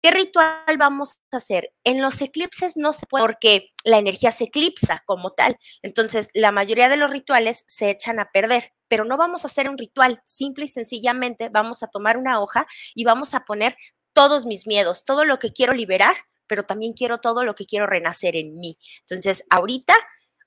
¿Qué 0.01 0.11
ritual 0.11 0.77
vamos 0.77 1.19
a 1.33 1.37
hacer? 1.37 1.73
En 1.83 2.01
los 2.01 2.21
eclipses 2.21 2.77
no 2.77 2.93
se 2.93 3.05
puede 3.07 3.25
porque 3.25 3.73
la 3.83 3.97
energía 3.97 4.31
se 4.31 4.45
eclipsa 4.45 5.03
como 5.05 5.31
tal. 5.31 5.57
Entonces, 5.81 6.29
la 6.33 6.53
mayoría 6.53 6.87
de 6.87 6.95
los 6.95 7.11
rituales 7.11 7.65
se 7.67 7.89
echan 7.89 8.19
a 8.19 8.31
perder, 8.31 8.71
pero 8.87 9.03
no 9.03 9.17
vamos 9.17 9.43
a 9.43 9.47
hacer 9.47 9.69
un 9.69 9.77
ritual. 9.77 10.21
Simple 10.23 10.63
y 10.63 10.69
sencillamente 10.69 11.49
vamos 11.49 11.83
a 11.83 11.87
tomar 11.87 12.15
una 12.15 12.39
hoja 12.39 12.67
y 12.95 13.03
vamos 13.03 13.33
a 13.33 13.41
poner 13.41 13.75
todos 14.13 14.45
mis 14.45 14.65
miedos, 14.65 15.03
todo 15.03 15.25
lo 15.25 15.39
que 15.39 15.51
quiero 15.51 15.73
liberar, 15.73 16.15
pero 16.47 16.65
también 16.65 16.93
quiero 16.93 17.19
todo 17.19 17.43
lo 17.43 17.53
que 17.53 17.65
quiero 17.65 17.85
renacer 17.85 18.37
en 18.37 18.55
mí. 18.55 18.77
Entonces, 19.01 19.43
ahorita 19.49 19.93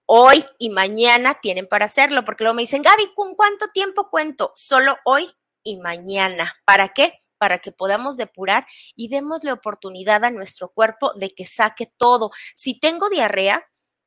hoy 0.07 0.45
y 0.59 0.71
mañana 0.71 1.35
tienen 1.41 1.67
para 1.67 1.85
hacerlo, 1.85 2.25
porque 2.25 2.45
luego 2.45 2.55
me 2.55 2.63
dicen, 2.63 2.83
Gaby, 2.83 3.13
¿con 3.15 3.35
cuánto 3.35 3.69
tiempo 3.69 4.09
cuento? 4.11 4.53
Solo 4.57 4.97
hoy 5.05 5.31
y 5.63 5.77
mañana. 5.77 6.55
¿Para 6.65 6.89
qué? 6.89 7.19
para 7.39 7.59
que 7.59 7.73
podamos 7.73 8.17
depurar 8.17 8.67
y 8.95 9.09
démosle 9.09 9.53
oportunidad 9.53 10.25
a 10.25 10.31
nuestro 10.31 10.71
cuerpo 10.71 11.13
de 11.15 11.35
que 11.35 11.45
saque 11.45 11.87
todo. 11.99 12.31
Si 12.55 12.79
tengo 12.79 13.09
diarrea, 13.09 13.67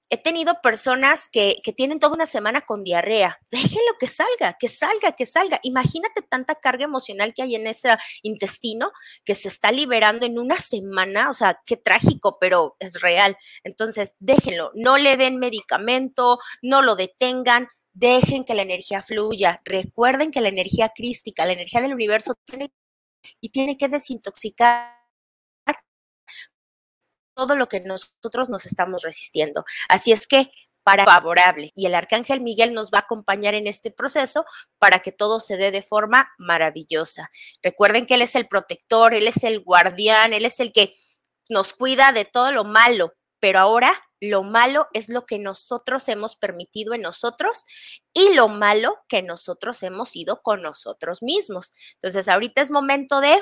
he 0.10 0.18
tenido 0.18 0.60
personas 0.62 1.28
que, 1.28 1.57
que, 1.64 1.72
tienen 1.72 1.99
toda 1.99 2.16
una 2.16 2.28
semana 2.28 2.62
con 2.62 2.84
diarrea. 2.84 3.39
Déjenlo 3.51 3.97
que 3.99 4.07
salga, 4.07 4.57
que 4.60 4.68
salga, 4.68 5.12
que 5.12 5.26
salga. 5.26 5.60
Imagínate 5.64 6.22
tanta 6.22 6.55
carga 6.55 6.86
emocional 6.86 7.34
que 7.34 7.43
hay 7.43 7.55
en 7.55 7.68
ese 7.68 7.95
intestino 8.24 8.91
que 9.24 9.36
se 9.36 9.47
está 9.47 9.72
liberando 9.72 10.26
en 10.26 10.39
una 10.39 10.57
semana. 10.57 11.30
O 11.30 11.34
sea, 11.34 11.62
qué 11.66 11.78
trágico, 11.78 12.38
pero 12.39 12.76
es 12.80 13.01
real. 13.01 13.38
Entonces, 13.64 14.16
déjenlo. 14.20 14.72
No 14.74 14.97
le 14.97 15.16
den 15.18 15.38
medicamento, 15.38 16.39
no 16.62 16.82
lo 16.82 16.95
detengan. 16.95 17.68
Dejen 17.93 18.45
que 18.45 18.55
la 18.55 18.64
energía 18.64 19.01
fluya. 19.01 19.62
Recuerden 19.66 20.32
que 20.32 20.41
la 20.41 20.49
energía 20.49 20.91
crística, 20.95 21.45
la 21.45 21.53
energía 21.53 21.82
del 21.82 21.93
universo 21.93 22.34
tiene 22.45 22.72
y 23.41 23.49
tiene 23.49 23.78
que 23.78 23.89
desintoxicar 23.89 24.99
todo 27.40 27.56
lo 27.56 27.70
que 27.70 27.80
nosotros 27.80 28.50
nos 28.50 28.66
estamos 28.66 29.02
resistiendo. 29.02 29.64
Así 29.88 30.12
es 30.12 30.28
que 30.28 30.52
para 30.84 31.06
favorable 31.06 31.72
y 31.74 31.86
el 31.86 31.96
arcángel 31.96 32.42
Miguel 32.42 32.74
nos 32.74 32.92
va 32.92 33.00
a 33.00 33.02
acompañar 33.02 33.54
en 33.54 33.66
este 33.66 33.92
proceso 33.92 34.44
para 34.78 35.00
que 35.00 35.14
todo 35.14 35.40
se 35.40 35.56
dé 35.56 35.72
de 35.72 35.82
forma 35.82 36.32
maravillosa. 36.38 37.30
Recuerden 37.64 38.06
que 38.06 38.16
él 38.16 38.24
es 38.24 38.36
el 38.36 38.48
protector, 38.48 39.14
él 39.14 39.28
es 39.28 39.44
el 39.44 39.62
guardián, 39.62 40.34
él 40.34 40.46
es 40.46 40.60
el 40.60 40.74
que 40.74 40.94
nos 41.48 41.74
cuida 41.74 42.12
de 42.12 42.26
todo 42.26 42.52
lo 42.52 42.66
malo, 42.66 43.14
pero 43.40 43.60
ahora 43.60 44.04
lo 44.20 44.44
malo 44.44 44.88
es 44.94 45.08
lo 45.08 45.26
que 45.26 45.40
nosotros 45.40 46.10
hemos 46.10 46.36
permitido 46.36 46.94
en 46.94 47.02
nosotros 47.02 47.64
y 48.14 48.34
lo 48.34 48.50
malo 48.50 48.98
que 49.08 49.22
nosotros 49.22 49.82
hemos 49.84 50.14
ido 50.16 50.42
con 50.42 50.62
nosotros 50.62 51.24
mismos. 51.24 51.72
Entonces, 51.94 52.28
ahorita 52.28 52.62
es 52.62 52.70
momento 52.70 53.22
de 53.22 53.42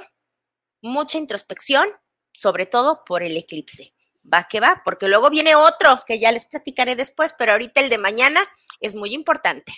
mucha 0.83 1.17
introspección, 1.17 1.89
sobre 2.37 2.67
todo 2.67 3.03
por 3.03 3.23
el 3.23 3.35
eclipse. 3.35 3.95
Va 4.31 4.47
que 4.47 4.59
va, 4.59 4.83
porque 4.85 5.07
luego 5.07 5.31
viene 5.31 5.55
otro 5.55 6.03
que 6.05 6.19
ya 6.19 6.31
les 6.31 6.45
platicaré 6.45 6.95
después, 6.95 7.33
pero 7.35 7.53
ahorita 7.53 7.79
el 7.79 7.89
de 7.89 7.97
mañana 7.97 8.41
es 8.79 8.93
muy 8.93 9.15
importante. 9.15 9.73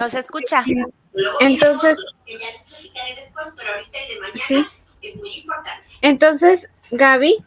¿No 0.00 0.08
se 0.08 0.20
escucha? 0.20 0.64
Entonces. 1.40 1.98
Entonces, 6.00 6.70
Gaby, 6.90 7.44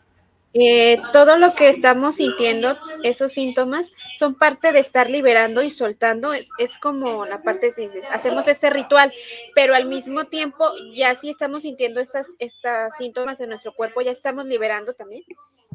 eh, 0.54 0.98
todo 1.14 1.38
lo 1.38 1.54
que 1.54 1.70
estamos 1.70 2.18
sintiendo, 2.18 2.78
esos 3.04 3.32
síntomas, 3.32 3.88
son 4.20 4.36
parte 4.36 4.72
de 4.72 4.80
estar 4.80 5.10
liberando 5.10 5.64
y 5.64 5.70
soltando. 5.70 6.34
Es, 6.34 6.50
es 6.58 6.78
como 6.80 7.26
la 7.26 7.40
parte 7.40 7.74
que 7.74 7.84
dices, 7.88 8.04
hacemos 8.12 8.48
ese 8.48 8.70
ritual, 8.70 9.14
pero 9.56 9.76
al 9.76 9.86
mismo 9.86 10.26
tiempo, 10.26 10.72
ya 10.94 11.16
si 11.16 11.30
estamos 11.30 11.64
sintiendo 11.64 12.02
estas, 12.02 12.28
estas 12.40 12.96
síntomas 12.98 13.40
en 13.40 13.50
nuestro 13.50 13.74
cuerpo, 13.74 14.02
ya 14.02 14.12
estamos 14.12 14.46
liberando 14.46 14.94
también. 14.94 15.24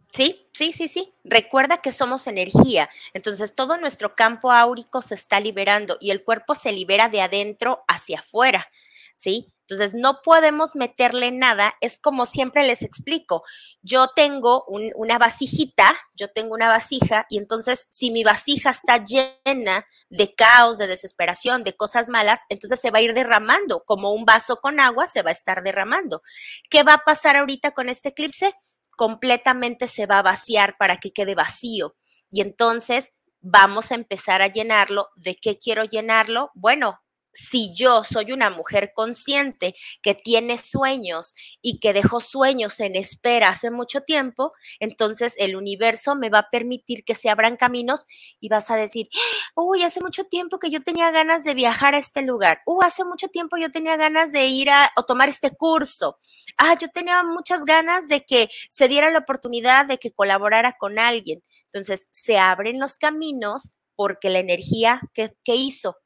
Sí, 0.08 0.48
sí, 0.52 0.72
sí, 0.72 0.88
sí. 0.88 1.12
Recuerda 1.24 1.78
que 1.78 1.92
somos 1.92 2.26
energía. 2.26 2.88
Entonces 3.12 3.54
todo 3.54 3.76
nuestro 3.76 4.14
campo 4.14 4.52
áurico 4.52 5.02
se 5.02 5.14
está 5.14 5.40
liberando 5.40 5.96
y 6.00 6.10
el 6.10 6.22
cuerpo 6.22 6.54
se 6.54 6.72
libera 6.72 7.08
de 7.08 7.22
adentro 7.22 7.84
hacia 7.88 8.20
afuera. 8.20 8.68
¿Sí? 9.16 9.52
Entonces, 9.68 9.94
no 9.94 10.20
podemos 10.22 10.76
meterle 10.76 11.32
nada. 11.32 11.74
Es 11.80 11.98
como 11.98 12.24
siempre 12.24 12.64
les 12.64 12.82
explico. 12.82 13.42
Yo 13.82 14.08
tengo 14.14 14.64
una 14.68 15.18
vasijita, 15.18 15.96
yo 16.16 16.30
tengo 16.30 16.54
una 16.54 16.68
vasija 16.68 17.26
y 17.28 17.38
entonces 17.38 17.86
si 17.90 18.12
mi 18.12 18.22
vasija 18.22 18.70
está 18.70 19.02
llena 19.02 19.84
de 20.08 20.34
caos, 20.34 20.78
de 20.78 20.86
desesperación, 20.86 21.64
de 21.64 21.76
cosas 21.76 22.08
malas, 22.08 22.42
entonces 22.48 22.80
se 22.80 22.92
va 22.92 22.98
a 22.98 23.02
ir 23.02 23.12
derramando. 23.12 23.82
Como 23.84 24.12
un 24.12 24.24
vaso 24.24 24.56
con 24.60 24.78
agua 24.78 25.06
se 25.06 25.22
va 25.22 25.30
a 25.30 25.32
estar 25.32 25.64
derramando. 25.64 26.22
¿Qué 26.70 26.84
va 26.84 26.94
a 26.94 27.04
pasar 27.04 27.36
ahorita 27.36 27.72
con 27.72 27.88
este 27.88 28.10
eclipse? 28.10 28.52
Completamente 28.96 29.88
se 29.88 30.06
va 30.06 30.20
a 30.20 30.22
vaciar 30.22 30.76
para 30.78 30.98
que 30.98 31.12
quede 31.12 31.34
vacío. 31.34 31.96
Y 32.30 32.40
entonces 32.40 33.14
vamos 33.40 33.90
a 33.90 33.96
empezar 33.96 34.42
a 34.42 34.46
llenarlo. 34.46 35.08
¿De 35.16 35.34
qué 35.34 35.58
quiero 35.58 35.84
llenarlo? 35.84 36.50
Bueno, 36.54 37.00
si 37.36 37.72
yo 37.74 38.02
soy 38.02 38.32
una 38.32 38.50
mujer 38.50 38.92
consciente 38.94 39.74
que 40.02 40.14
tiene 40.14 40.58
sueños 40.58 41.34
y 41.60 41.78
que 41.80 41.92
dejó 41.92 42.20
sueños 42.20 42.80
en 42.80 42.96
espera 42.96 43.50
hace 43.50 43.70
mucho 43.70 44.00
tiempo, 44.00 44.52
entonces 44.80 45.34
el 45.38 45.54
universo 45.54 46.16
me 46.16 46.30
va 46.30 46.38
a 46.40 46.50
permitir 46.50 47.04
que 47.04 47.14
se 47.14 47.28
abran 47.28 47.56
caminos 47.56 48.06
y 48.40 48.48
vas 48.48 48.70
a 48.70 48.76
decir, 48.76 49.08
uy, 49.54 49.82
hace 49.82 50.00
mucho 50.00 50.24
tiempo 50.24 50.58
que 50.58 50.70
yo 50.70 50.82
tenía 50.82 51.10
ganas 51.10 51.44
de 51.44 51.54
viajar 51.54 51.94
a 51.94 51.98
este 51.98 52.22
lugar, 52.22 52.62
uy, 52.66 52.84
hace 52.84 53.04
mucho 53.04 53.28
tiempo 53.28 53.56
yo 53.58 53.70
tenía 53.70 53.96
ganas 53.96 54.32
de 54.32 54.46
ir 54.46 54.70
a 54.70 54.90
o 54.96 55.02
tomar 55.02 55.28
este 55.28 55.50
curso, 55.50 56.18
ah, 56.56 56.74
yo 56.80 56.88
tenía 56.88 57.22
muchas 57.22 57.64
ganas 57.64 58.08
de 58.08 58.24
que 58.24 58.48
se 58.68 58.88
diera 58.88 59.10
la 59.10 59.18
oportunidad 59.18 59.86
de 59.86 59.98
que 59.98 60.12
colaborara 60.12 60.76
con 60.78 60.98
alguien. 60.98 61.42
Entonces 61.64 62.08
se 62.12 62.38
abren 62.38 62.80
los 62.80 62.96
caminos 62.96 63.76
porque 63.94 64.30
la 64.30 64.38
energía 64.38 65.00
que, 65.12 65.34
que 65.44 65.56
hizo 65.56 65.96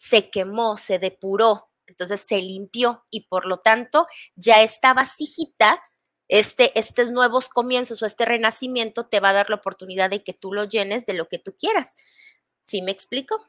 se 0.00 0.30
quemó, 0.30 0.78
se 0.78 0.98
depuró, 0.98 1.68
entonces 1.86 2.22
se 2.22 2.40
limpió 2.40 3.04
y 3.10 3.26
por 3.26 3.44
lo 3.44 3.58
tanto 3.58 4.06
ya 4.34 4.62
esta 4.62 4.94
vasijita, 4.94 5.82
este, 6.26 6.78
estos 6.78 7.10
nuevos 7.10 7.50
comienzos 7.50 8.00
o 8.00 8.06
este 8.06 8.24
renacimiento 8.24 9.04
te 9.04 9.20
va 9.20 9.28
a 9.28 9.34
dar 9.34 9.50
la 9.50 9.56
oportunidad 9.56 10.08
de 10.08 10.24
que 10.24 10.32
tú 10.32 10.54
lo 10.54 10.64
llenes 10.64 11.04
de 11.04 11.12
lo 11.12 11.28
que 11.28 11.38
tú 11.38 11.54
quieras. 11.54 11.96
¿Sí 12.62 12.80
me 12.80 12.92
explico? 12.92 13.46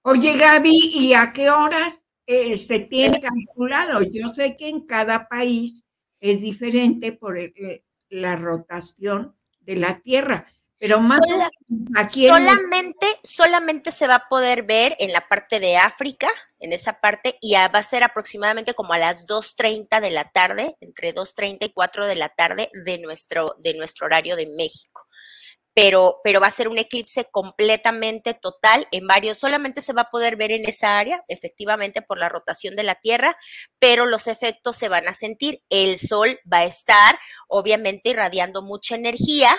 Oye, 0.00 0.34
Gaby, 0.38 0.92
¿y 0.94 1.12
a 1.12 1.30
qué 1.34 1.50
horas 1.50 2.06
eh, 2.24 2.56
se 2.56 2.78
tiene 2.78 3.20
calculado? 3.20 4.00
Yo 4.00 4.30
sé 4.30 4.56
que 4.56 4.70
en 4.70 4.86
cada 4.86 5.28
país 5.28 5.84
es 6.20 6.40
diferente 6.40 7.12
por 7.12 7.36
eh, 7.36 7.84
la 8.08 8.36
rotación 8.36 9.36
de 9.60 9.76
la 9.76 10.00
Tierra, 10.00 10.50
pero 10.82 10.98
más 10.98 11.20
aquí 11.94 12.26
solamente, 12.26 13.06
solamente 13.22 13.92
se 13.92 14.08
va 14.08 14.16
a 14.16 14.28
poder 14.28 14.64
ver 14.64 14.96
en 14.98 15.12
la 15.12 15.28
parte 15.28 15.60
de 15.60 15.76
África, 15.76 16.28
en 16.58 16.72
esa 16.72 17.00
parte, 17.00 17.38
y 17.40 17.52
va 17.54 17.66
a 17.66 17.82
ser 17.84 18.02
aproximadamente 18.02 18.74
como 18.74 18.92
a 18.92 18.98
las 18.98 19.28
2.30 19.28 20.00
de 20.00 20.10
la 20.10 20.32
tarde, 20.32 20.76
entre 20.80 21.14
2.30 21.14 21.66
y 21.66 21.72
4 21.72 22.06
de 22.06 22.16
la 22.16 22.30
tarde 22.30 22.68
de 22.84 22.98
nuestro, 22.98 23.54
de 23.60 23.74
nuestro 23.74 24.06
horario 24.06 24.34
de 24.34 24.48
México. 24.48 25.06
Pero, 25.72 26.18
pero 26.24 26.40
va 26.40 26.48
a 26.48 26.50
ser 26.50 26.66
un 26.66 26.78
eclipse 26.78 27.28
completamente 27.30 28.34
total 28.34 28.88
en 28.90 29.06
varios, 29.06 29.38
solamente 29.38 29.82
se 29.82 29.92
va 29.92 30.02
a 30.02 30.10
poder 30.10 30.34
ver 30.34 30.50
en 30.50 30.68
esa 30.68 30.98
área, 30.98 31.22
efectivamente 31.28 32.02
por 32.02 32.18
la 32.18 32.28
rotación 32.28 32.74
de 32.74 32.82
la 32.82 32.96
Tierra, 32.96 33.36
pero 33.78 34.04
los 34.04 34.26
efectos 34.26 34.76
se 34.76 34.88
van 34.88 35.06
a 35.06 35.14
sentir. 35.14 35.62
El 35.70 35.96
Sol 35.96 36.40
va 36.52 36.58
a 36.58 36.64
estar, 36.64 37.20
obviamente, 37.46 38.08
irradiando 38.10 38.62
mucha 38.62 38.96
energía, 38.96 39.56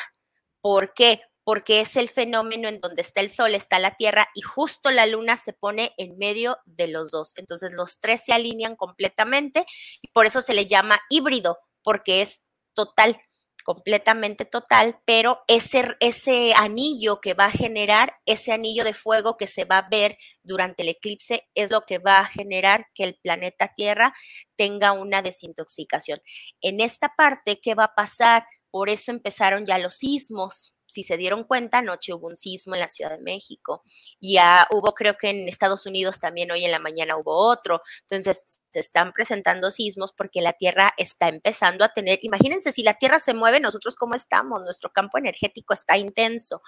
¿Por 0.63 0.93
qué? 0.93 1.19
Porque 1.43 1.81
es 1.81 1.97
el 1.97 2.07
fenómeno 2.07 2.69
en 2.69 2.79
donde 2.79 3.01
está 3.01 3.19
el 3.19 3.29
Sol, 3.29 3.53
está 3.53 3.79
la 3.79 3.95
Tierra 3.95 4.29
y 4.33 4.39
justo 4.41 4.91
la 4.91 5.05
Luna 5.05 5.35
se 5.35 5.51
pone 5.51 5.93
en 5.97 6.17
medio 6.17 6.57
de 6.65 6.87
los 6.87 7.11
dos. 7.11 7.33
Entonces 7.35 7.71
los 7.73 7.99
tres 7.99 8.23
se 8.23 8.31
alinean 8.31 8.77
completamente 8.77 9.65
y 10.01 10.07
por 10.13 10.25
eso 10.25 10.41
se 10.41 10.53
le 10.53 10.65
llama 10.65 11.01
híbrido, 11.09 11.59
porque 11.83 12.21
es 12.21 12.45
total, 12.73 13.19
completamente 13.65 14.45
total, 14.45 15.01
pero 15.05 15.43
ese, 15.49 15.97
ese 15.99 16.53
anillo 16.55 17.19
que 17.19 17.33
va 17.33 17.45
a 17.45 17.51
generar, 17.51 18.15
ese 18.25 18.53
anillo 18.53 18.85
de 18.85 18.93
fuego 18.93 19.35
que 19.35 19.47
se 19.47 19.65
va 19.65 19.79
a 19.79 19.89
ver 19.89 20.17
durante 20.43 20.83
el 20.83 20.89
eclipse, 20.89 21.49
es 21.55 21.71
lo 21.71 21.81
que 21.81 21.97
va 21.97 22.19
a 22.19 22.25
generar 22.25 22.87
que 22.95 23.03
el 23.03 23.15
planeta 23.21 23.73
Tierra 23.75 24.13
tenga 24.55 24.93
una 24.93 25.21
desintoxicación. 25.21 26.21
En 26.61 26.79
esta 26.79 27.13
parte, 27.17 27.59
¿qué 27.61 27.75
va 27.75 27.85
a 27.85 27.95
pasar? 27.95 28.45
Por 28.73 28.89
eso 28.89 29.11
empezaron 29.11 29.67
ya 29.67 29.77
los 29.77 29.93
sismos, 29.93 30.73
si 30.87 31.03
se 31.03 31.15
dieron 31.15 31.43
cuenta, 31.43 31.77
anoche 31.77 32.11
hubo 32.11 32.25
un 32.25 32.35
sismo 32.35 32.73
en 32.73 32.81
la 32.81 32.87
Ciudad 32.87 33.11
de 33.11 33.19
México 33.19 33.83
ya 34.19 34.67
hubo, 34.71 34.95
creo 34.95 35.15
que 35.15 35.29
en 35.29 35.47
Estados 35.47 35.85
Unidos 35.85 36.19
también 36.19 36.49
hoy 36.51 36.65
en 36.65 36.71
la 36.71 36.79
mañana 36.79 37.17
hubo 37.17 37.35
otro. 37.35 37.83
Entonces, 38.01 38.61
se 38.69 38.79
están 38.79 39.11
presentando 39.13 39.69
sismos 39.69 40.11
porque 40.11 40.41
la 40.41 40.53
Tierra 40.53 40.91
está 40.97 41.27
empezando 41.27 41.85
a 41.85 41.89
tener, 41.89 42.17
imagínense, 42.23 42.71
si 42.71 42.81
la 42.81 42.95
Tierra 42.95 43.19
se 43.19 43.35
mueve, 43.35 43.59
nosotros 43.59 43.95
cómo 43.95 44.15
estamos, 44.15 44.61
nuestro 44.61 44.91
campo 44.91 45.19
energético 45.19 45.75
está 45.75 45.97
intenso. 45.97 46.63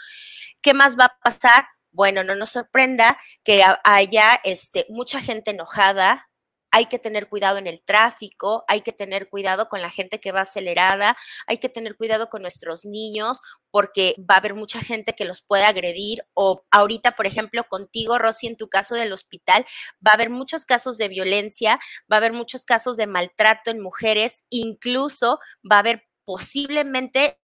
¿Qué 0.61 0.75
más 0.75 0.95
va 0.95 1.05
a 1.05 1.17
pasar? 1.23 1.65
Bueno, 1.91 2.23
no 2.23 2.35
nos 2.35 2.51
sorprenda 2.51 3.17
que 3.43 3.63
haya 3.83 4.39
este, 4.43 4.85
mucha 4.89 5.21
gente 5.21 5.51
enojada, 5.51 6.29
hay 6.75 6.87
que 6.87 6.99
tener 6.99 7.29
cuidado 7.29 7.57
en 7.57 7.67
el 7.67 7.81
tráfico, 7.81 8.65
hay 8.67 8.81
que 8.81 8.91
tener 8.91 9.29
cuidado 9.29 9.69
con 9.69 9.81
la 9.81 9.89
gente 9.89 10.19
que 10.19 10.33
va 10.33 10.41
acelerada, 10.41 11.15
hay 11.47 11.57
que 11.57 11.69
tener 11.69 11.95
cuidado 11.95 12.27
con 12.27 12.41
nuestros 12.41 12.83
niños 12.83 13.39
porque 13.71 14.13
va 14.19 14.35
a 14.35 14.39
haber 14.39 14.55
mucha 14.55 14.81
gente 14.81 15.13
que 15.13 15.23
los 15.23 15.41
puede 15.41 15.63
agredir 15.63 16.25
o 16.33 16.65
ahorita, 16.71 17.15
por 17.15 17.27
ejemplo, 17.27 17.63
contigo, 17.63 18.19
Rosy, 18.19 18.47
en 18.47 18.57
tu 18.57 18.67
caso 18.67 18.95
del 18.95 19.13
hospital, 19.13 19.65
va 20.05 20.11
a 20.11 20.15
haber 20.15 20.29
muchos 20.29 20.65
casos 20.65 20.97
de 20.97 21.07
violencia, 21.07 21.79
va 22.11 22.17
a 22.17 22.19
haber 22.19 22.33
muchos 22.33 22.65
casos 22.65 22.97
de 22.97 23.07
maltrato 23.07 23.71
en 23.71 23.79
mujeres, 23.79 24.43
incluso 24.49 25.39
va 25.63 25.77
a 25.77 25.79
haber 25.79 26.03
posiblemente 26.25 27.39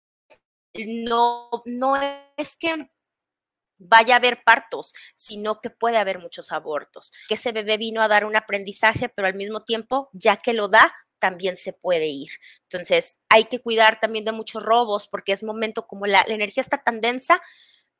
no, 0.87 1.49
no 1.65 1.95
es 2.35 2.57
que 2.57 2.89
vaya 3.81 4.15
a 4.15 4.17
haber 4.17 4.43
partos, 4.43 4.93
sino 5.13 5.59
que 5.61 5.69
puede 5.69 5.97
haber 5.97 6.19
muchos 6.19 6.51
abortos. 6.51 7.11
Que 7.27 7.35
ese 7.35 7.51
bebé 7.51 7.77
vino 7.77 8.01
a 8.01 8.07
dar 8.07 8.25
un 8.25 8.35
aprendizaje, 8.35 9.09
pero 9.09 9.27
al 9.27 9.35
mismo 9.35 9.63
tiempo, 9.63 10.09
ya 10.13 10.37
que 10.37 10.53
lo 10.53 10.67
da, 10.67 10.93
también 11.19 11.55
se 11.55 11.73
puede 11.73 12.07
ir. 12.07 12.31
Entonces, 12.63 13.19
hay 13.29 13.45
que 13.45 13.59
cuidar 13.59 13.99
también 13.99 14.25
de 14.25 14.31
muchos 14.31 14.63
robos 14.63 15.07
porque 15.07 15.31
es 15.31 15.43
momento 15.43 15.87
como 15.87 16.07
la, 16.07 16.25
energía 16.27 16.61
está 16.61 16.79
tan 16.79 16.99
densa, 16.99 17.41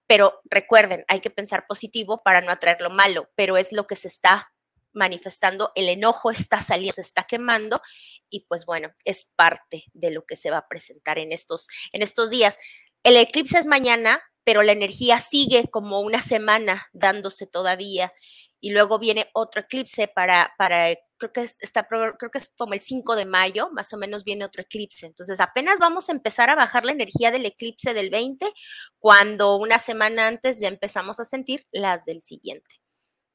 pero 0.08 0.42
recuerden, 0.46 1.06
hay 1.08 1.20
que 1.20 1.30
pensar 1.30 1.68
positivo 1.68 2.22
para 2.24 2.42
no 2.42 2.52
atraer 2.52 2.82
lo 2.82 2.90
malo, 2.90 3.30
pero 3.36 3.58
es 3.58 3.72
lo 3.72 3.88
que 3.88 3.96
se 3.96 4.08
está 4.08 4.52
manifestando, 4.94 5.72
el 5.76 5.88
enojo 5.88 6.32
está 6.32 6.62
saliendo, 6.62 6.94
se 6.94 7.02
está 7.02 7.24
quemando 7.24 7.82
y 8.30 8.42
pues 8.48 8.66
bueno, 8.66 8.94
es 9.06 9.32
parte 9.36 9.86
de 9.94 10.12
lo 10.12 10.26
que 10.26 10.36
se 10.36 10.52
va 10.52 10.58
a 10.58 10.68
presentar 10.68 11.18
en 11.18 11.32
estos, 11.32 11.68
en 11.94 12.02
estos 12.02 12.30
días. 12.30 12.58
El 13.04 13.16
eclipse 13.16 13.58
es 13.58 13.68
mañana, 13.68 14.22
pero 14.44 14.64
la 14.64 14.72
energía 14.72 15.20
sigue 15.20 15.70
como 15.70 16.02
una 16.02 16.22
semana 16.22 16.88
dándose 16.94 17.48
todavía 17.48 18.14
y 18.60 18.72
luego 18.72 19.00
viene 19.00 19.30
otro 19.34 19.62
eclipse 19.62 20.08
para, 20.08 20.54
para 20.58 20.96
creo 21.18 21.34
que 21.34 21.42
es, 21.42 21.62
está, 21.62 21.88
creo 21.88 22.16
que 22.32 22.38
es 22.38 22.52
como 22.56 22.74
el 22.74 22.80
5 22.80 23.16
de 23.16 23.26
mayo, 23.26 23.70
más 23.72 23.92
o 23.94 23.98
menos 23.98 24.24
viene 24.24 24.46
otro 24.46 24.62
eclipse. 24.62 25.08
Entonces 25.08 25.40
apenas 25.40 25.80
vamos 25.80 26.10
a 26.10 26.12
empezar 26.12 26.50
a 26.50 26.56
bajar 26.56 26.86
la 26.86 26.92
energía 26.92 27.32
del 27.32 27.46
eclipse 27.46 27.94
del 27.94 28.10
20, 28.10 28.52
cuando 29.00 29.56
una 29.58 29.80
semana 29.80 30.28
antes 30.28 30.60
ya 30.60 30.68
empezamos 30.68 31.20
a 31.20 31.26
sentir 31.26 31.66
las 31.72 32.06
del 32.06 32.22
siguiente. 32.22 32.82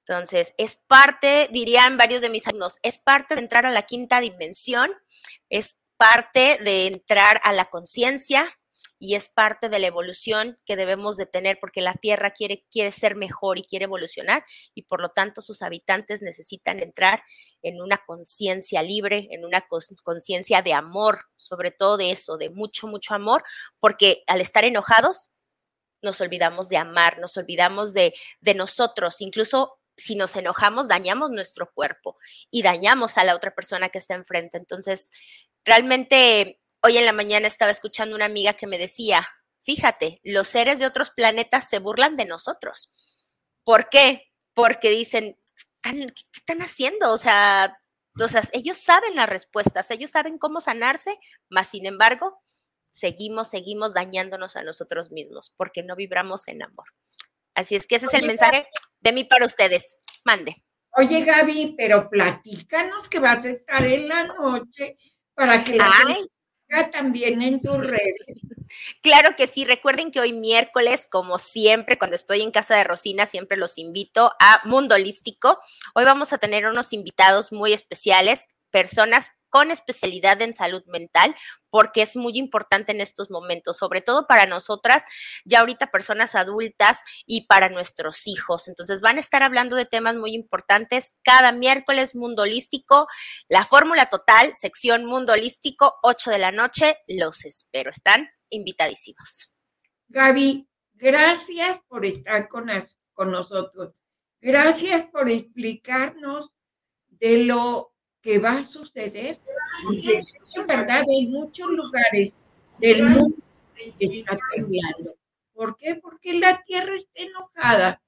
Entonces, 0.09 0.55
es 0.57 0.77
parte, 0.77 1.49
dirían 1.51 1.97
varios 1.97 2.21
de 2.21 2.29
mis 2.29 2.47
alumnos, 2.47 2.79
es 2.83 2.99
parte 2.99 3.35
de 3.35 3.41
entrar 3.41 3.67
a 3.67 3.73
la 3.73 3.83
quinta 3.83 4.21
dimensión, 4.21 4.89
es 5.51 5.77
parte 5.97 6.59
de 6.63 6.87
entrar 6.87 7.41
a 7.43 7.53
la 7.53 7.65
conciencia, 7.65 8.57
y 8.99 9.15
es 9.15 9.29
parte 9.29 9.69
de 9.69 9.79
la 9.79 9.87
evolución 9.87 10.59
que 10.65 10.77
debemos 10.77 11.17
de 11.17 11.27
tener 11.27 11.59
porque 11.61 11.81
la 11.81 11.95
Tierra 11.95 12.31
quiere, 12.31 12.65
quiere 12.71 12.93
ser 12.93 13.17
mejor 13.17 13.59
y 13.59 13.65
quiere 13.65 13.85
evolucionar 13.85 14.45
y 14.75 14.83
por 14.83 15.01
lo 15.01 15.11
tanto 15.11 15.41
sus 15.41 15.63
habitantes 15.63 16.23
necesitan 16.23 16.81
entrar 16.81 17.23
en 17.63 17.81
una 17.81 17.99
conciencia 18.07 18.83
libre, 18.83 19.29
en 19.31 19.45
una 19.45 19.67
conciencia 20.03 20.63
de 20.63 20.73
amor, 20.73 21.27
sobre 21.37 21.71
todo 21.71 21.97
de 21.97 22.11
eso, 22.11 22.39
de 22.39 22.51
mucho, 22.51 22.87
mucho 22.87 23.15
amor, 23.15 23.45
porque 23.81 24.23
al 24.27 24.41
estar 24.41 24.65
enojados 24.65 25.31
nos 26.03 26.21
olvidamos 26.21 26.69
de 26.69 26.77
amar, 26.77 27.19
nos 27.19 27.37
olvidamos 27.37 27.93
de, 27.93 28.15
de 28.41 28.55
nosotros, 28.55 29.21
incluso 29.21 29.79
si 29.97 30.15
nos 30.15 30.37
enojamos, 30.37 30.89
dañamos 30.89 31.31
nuestro 31.31 31.73
cuerpo 31.73 32.19
y 32.51 32.63
dañamos 32.63 33.17
a 33.17 33.25
la 33.25 33.35
otra 33.35 33.55
persona 33.55 33.89
que 33.89 33.99
está 33.99 34.15
enfrente. 34.15 34.59
Entonces, 34.59 35.11
realmente 35.65 36.59
Hoy 36.87 36.99
en 36.99 37.05
la 37.05 37.13
mañana 37.13 37.49
estaba 37.49 37.73
escuchando 37.73 38.15
una 38.15 38.27
amiga 38.27 38.53
que 38.53 38.69
me 38.69 38.79
decía, 38.79 39.27
fíjate, 39.61 40.21
los 40.23 40.47
seres 40.47 40.79
de 40.79 40.87
otros 40.87 41.11
planetas 41.11 41.69
se 41.69 41.81
burlan 41.81 42.15
de 42.15 42.27
nosotros. 42.27 42.93
¿Por 43.65 43.89
qué? 43.89 44.31
Porque 44.55 44.91
dicen, 44.91 45.37
¿qué 45.83 46.07
están 46.33 46.63
haciendo? 46.63 47.13
O 47.13 47.19
sea, 47.19 47.77
o 48.17 48.29
sea, 48.29 48.43
ellos 48.53 48.79
saben 48.79 49.17
las 49.17 49.29
respuestas, 49.29 49.91
ellos 49.91 50.13
saben 50.13 50.39
cómo 50.39 50.61
sanarse, 50.61 51.19
mas 51.49 51.71
sin 51.71 51.87
embargo, 51.87 52.41
seguimos, 52.89 53.51
seguimos 53.51 53.93
dañándonos 53.93 54.55
a 54.55 54.63
nosotros 54.63 55.11
mismos 55.11 55.53
porque 55.57 55.83
no 55.83 55.97
vibramos 55.97 56.47
en 56.47 56.63
amor. 56.63 56.87
Así 57.57 57.75
es 57.75 57.89
que 57.89 57.97
ese 57.97 58.07
es 58.07 58.15
el 58.15 58.29
mensaje 58.29 58.65
de 59.01 59.11
mí 59.11 59.25
para 59.25 59.45
ustedes. 59.45 59.99
Mande. 60.25 60.63
Oye, 60.93 61.25
Gaby, 61.25 61.75
pero 61.77 62.09
platícanos 62.09 63.09
que 63.09 63.19
vas 63.19 63.45
a 63.45 63.51
estar 63.51 63.85
en 63.85 64.07
la 64.07 64.23
noche 64.29 64.97
para 65.35 65.65
que 65.65 65.75
la 65.75 65.91
también 66.93 67.43
en 67.43 67.61
tus 67.61 67.79
redes. 67.79 68.47
Claro 69.03 69.37
que 69.37 69.47
sí, 69.47 69.65
recuerden 69.65 70.11
que 70.11 70.21
hoy 70.21 70.33
miércoles, 70.33 71.07
como 71.11 71.39
siempre, 71.39 71.99
cuando 71.99 72.17
estoy 72.17 72.43
en 72.43 72.51
casa 72.51 72.77
de 72.77 72.85
Rosina, 72.85 73.27
siempre 73.27 73.57
los 73.57 73.79
invito 73.79 74.33
a 74.41 74.61
Mundo 74.65 74.95
Holístico. 74.95 75.59
Hoy 75.95 76.05
vamos 76.05 76.33
a 76.33 76.39
tener 76.39 76.67
unos 76.67 76.93
invitados 76.93 77.53
muy 77.53 77.73
especiales, 77.73 78.47
personas 78.71 79.33
con 79.49 79.71
especialidad 79.71 80.43
en 80.43 80.55
salud 80.55 80.83
mental, 80.87 81.35
porque 81.77 82.01
es 82.01 82.17
muy 82.17 82.39
importante 82.39 82.93
en 82.93 83.03
estos 83.03 83.31
momentos, 83.31 83.77
sobre 83.77 84.01
todo 84.01 84.27
para 84.27 84.47
nosotras, 84.47 85.05
ya 85.45 85.61
ahorita 85.61 85.91
personas 85.91 86.35
adultas 86.35 87.05
y 87.27 87.47
para 87.49 87.69
nuestros 87.69 88.27
hijos. 88.27 88.67
Entonces 88.67 89.03
van 89.03 89.19
a 89.19 89.21
estar 89.21 89.43
hablando 89.43 89.77
de 89.77 89.85
temas 89.85 90.15
muy 90.15 90.35
importantes 90.35 91.17
cada 91.23 91.53
miércoles, 91.53 92.15
Mundo 92.15 92.45
Holístico, 92.45 93.09
la 93.51 93.67
fórmula 93.67 94.07
total, 94.07 94.57
sección 94.57 95.05
Mundo 95.05 95.35
Holístico, 95.35 95.97
8 96.03 96.31
de 96.31 96.39
la 96.39 96.51
noche. 96.51 96.97
Los 97.09 97.45
espero, 97.45 97.91
están 97.91 98.31
invitadísimos. 98.49 99.53
Gaby, 100.09 100.67
gracias 100.95 101.79
por 101.89 102.07
estar 102.07 102.49
con, 102.49 102.71
con 103.13 103.33
nosotros. 103.33 103.93
Gracias 104.41 105.05
por 105.09 105.29
explicarnos 105.29 106.51
de 107.09 107.45
lo 107.45 107.93
que 108.27 108.41
va 108.41 108.59
a 108.59 108.65
suceder. 108.65 109.39
en 110.03 110.67
verdad, 110.67 111.05
en 111.09 111.31
muchos 111.31 111.69
lugares 111.69 112.35
del 112.77 113.05
mundo 113.05 113.37
está 114.01 114.37
temblando. 114.53 115.15
¿Por 115.55 115.77
qué? 115.77 115.95
Porque 115.95 116.35
la 116.35 116.61
Tierra 116.65 116.93
está 116.97 117.23
enojada. 117.23 118.03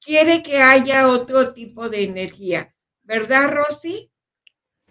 Quiere 0.00 0.44
que 0.44 0.58
haya 0.58 1.08
otro 1.08 1.52
tipo 1.52 1.88
de 1.88 2.04
energía. 2.04 2.72
¿Verdad, 3.02 3.50
Rosy? 3.50 4.12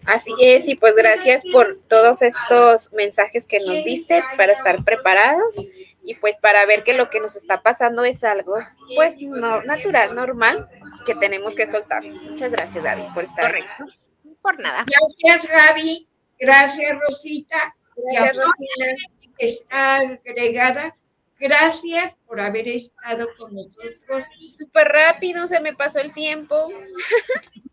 Así 0.06 0.34
es, 0.42 0.68
y 0.68 0.76
pues 0.76 0.96
gracias 0.98 1.44
por 1.54 1.68
todos 1.88 2.22
estos 2.22 2.92
mensajes 2.92 3.46
que 3.46 3.62
nos 3.62 3.86
diste 3.86 4.22
para 4.36 4.52
estar 4.52 4.84
preparados 4.84 5.56
y 6.04 6.16
pues 6.16 6.40
para 6.40 6.66
ver 6.66 6.84
que 6.84 6.94
lo 6.94 7.10
que 7.10 7.22
nos 7.22 7.38
está 7.38 7.62
pasando 7.62 8.04
es 8.04 8.24
algo 8.26 8.56
pues 8.96 9.22
no, 9.22 9.62
natural, 9.64 10.14
normal, 10.14 10.68
que 11.06 11.16
tenemos 11.16 11.56
que 11.56 11.68
soltar. 11.68 12.04
Muchas 12.04 12.52
gracias, 12.52 12.84
David, 12.84 13.06
por 13.14 13.24
estar 13.24 13.46
Correcto 13.46 14.01
por 14.42 14.60
nada. 14.60 14.86
Gracias, 14.86 15.52
Gaby. 15.52 16.08
Gracias, 16.40 17.00
Rosita. 17.00 17.76
Gracias, 17.96 18.36
Rosita. 18.36 19.32
Que 19.38 19.46
está 19.46 19.98
agregada. 19.98 20.98
Gracias 21.40 22.16
por 22.28 22.40
haber 22.40 22.68
estado 22.68 23.28
con 23.38 23.56
nosotros. 23.56 24.24
Súper 24.56 24.88
rápido, 24.88 25.48
se 25.48 25.60
me 25.60 25.74
pasó 25.74 26.00
el 26.00 26.14
tiempo. 26.14 26.70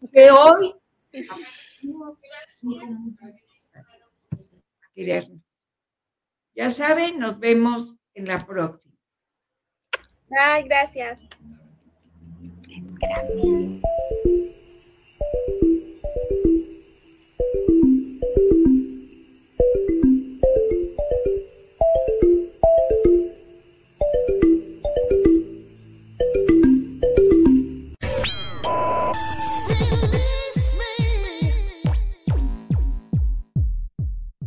De 0.00 0.30
hoy. 0.30 0.74
Ya 6.54 6.70
saben, 6.70 7.18
nos 7.18 7.38
vemos 7.38 7.98
en 8.14 8.26
la 8.26 8.44
próxima. 8.46 8.94
Ay, 10.30 10.64
gracias. 10.64 11.20
Gracias. 13.00 13.82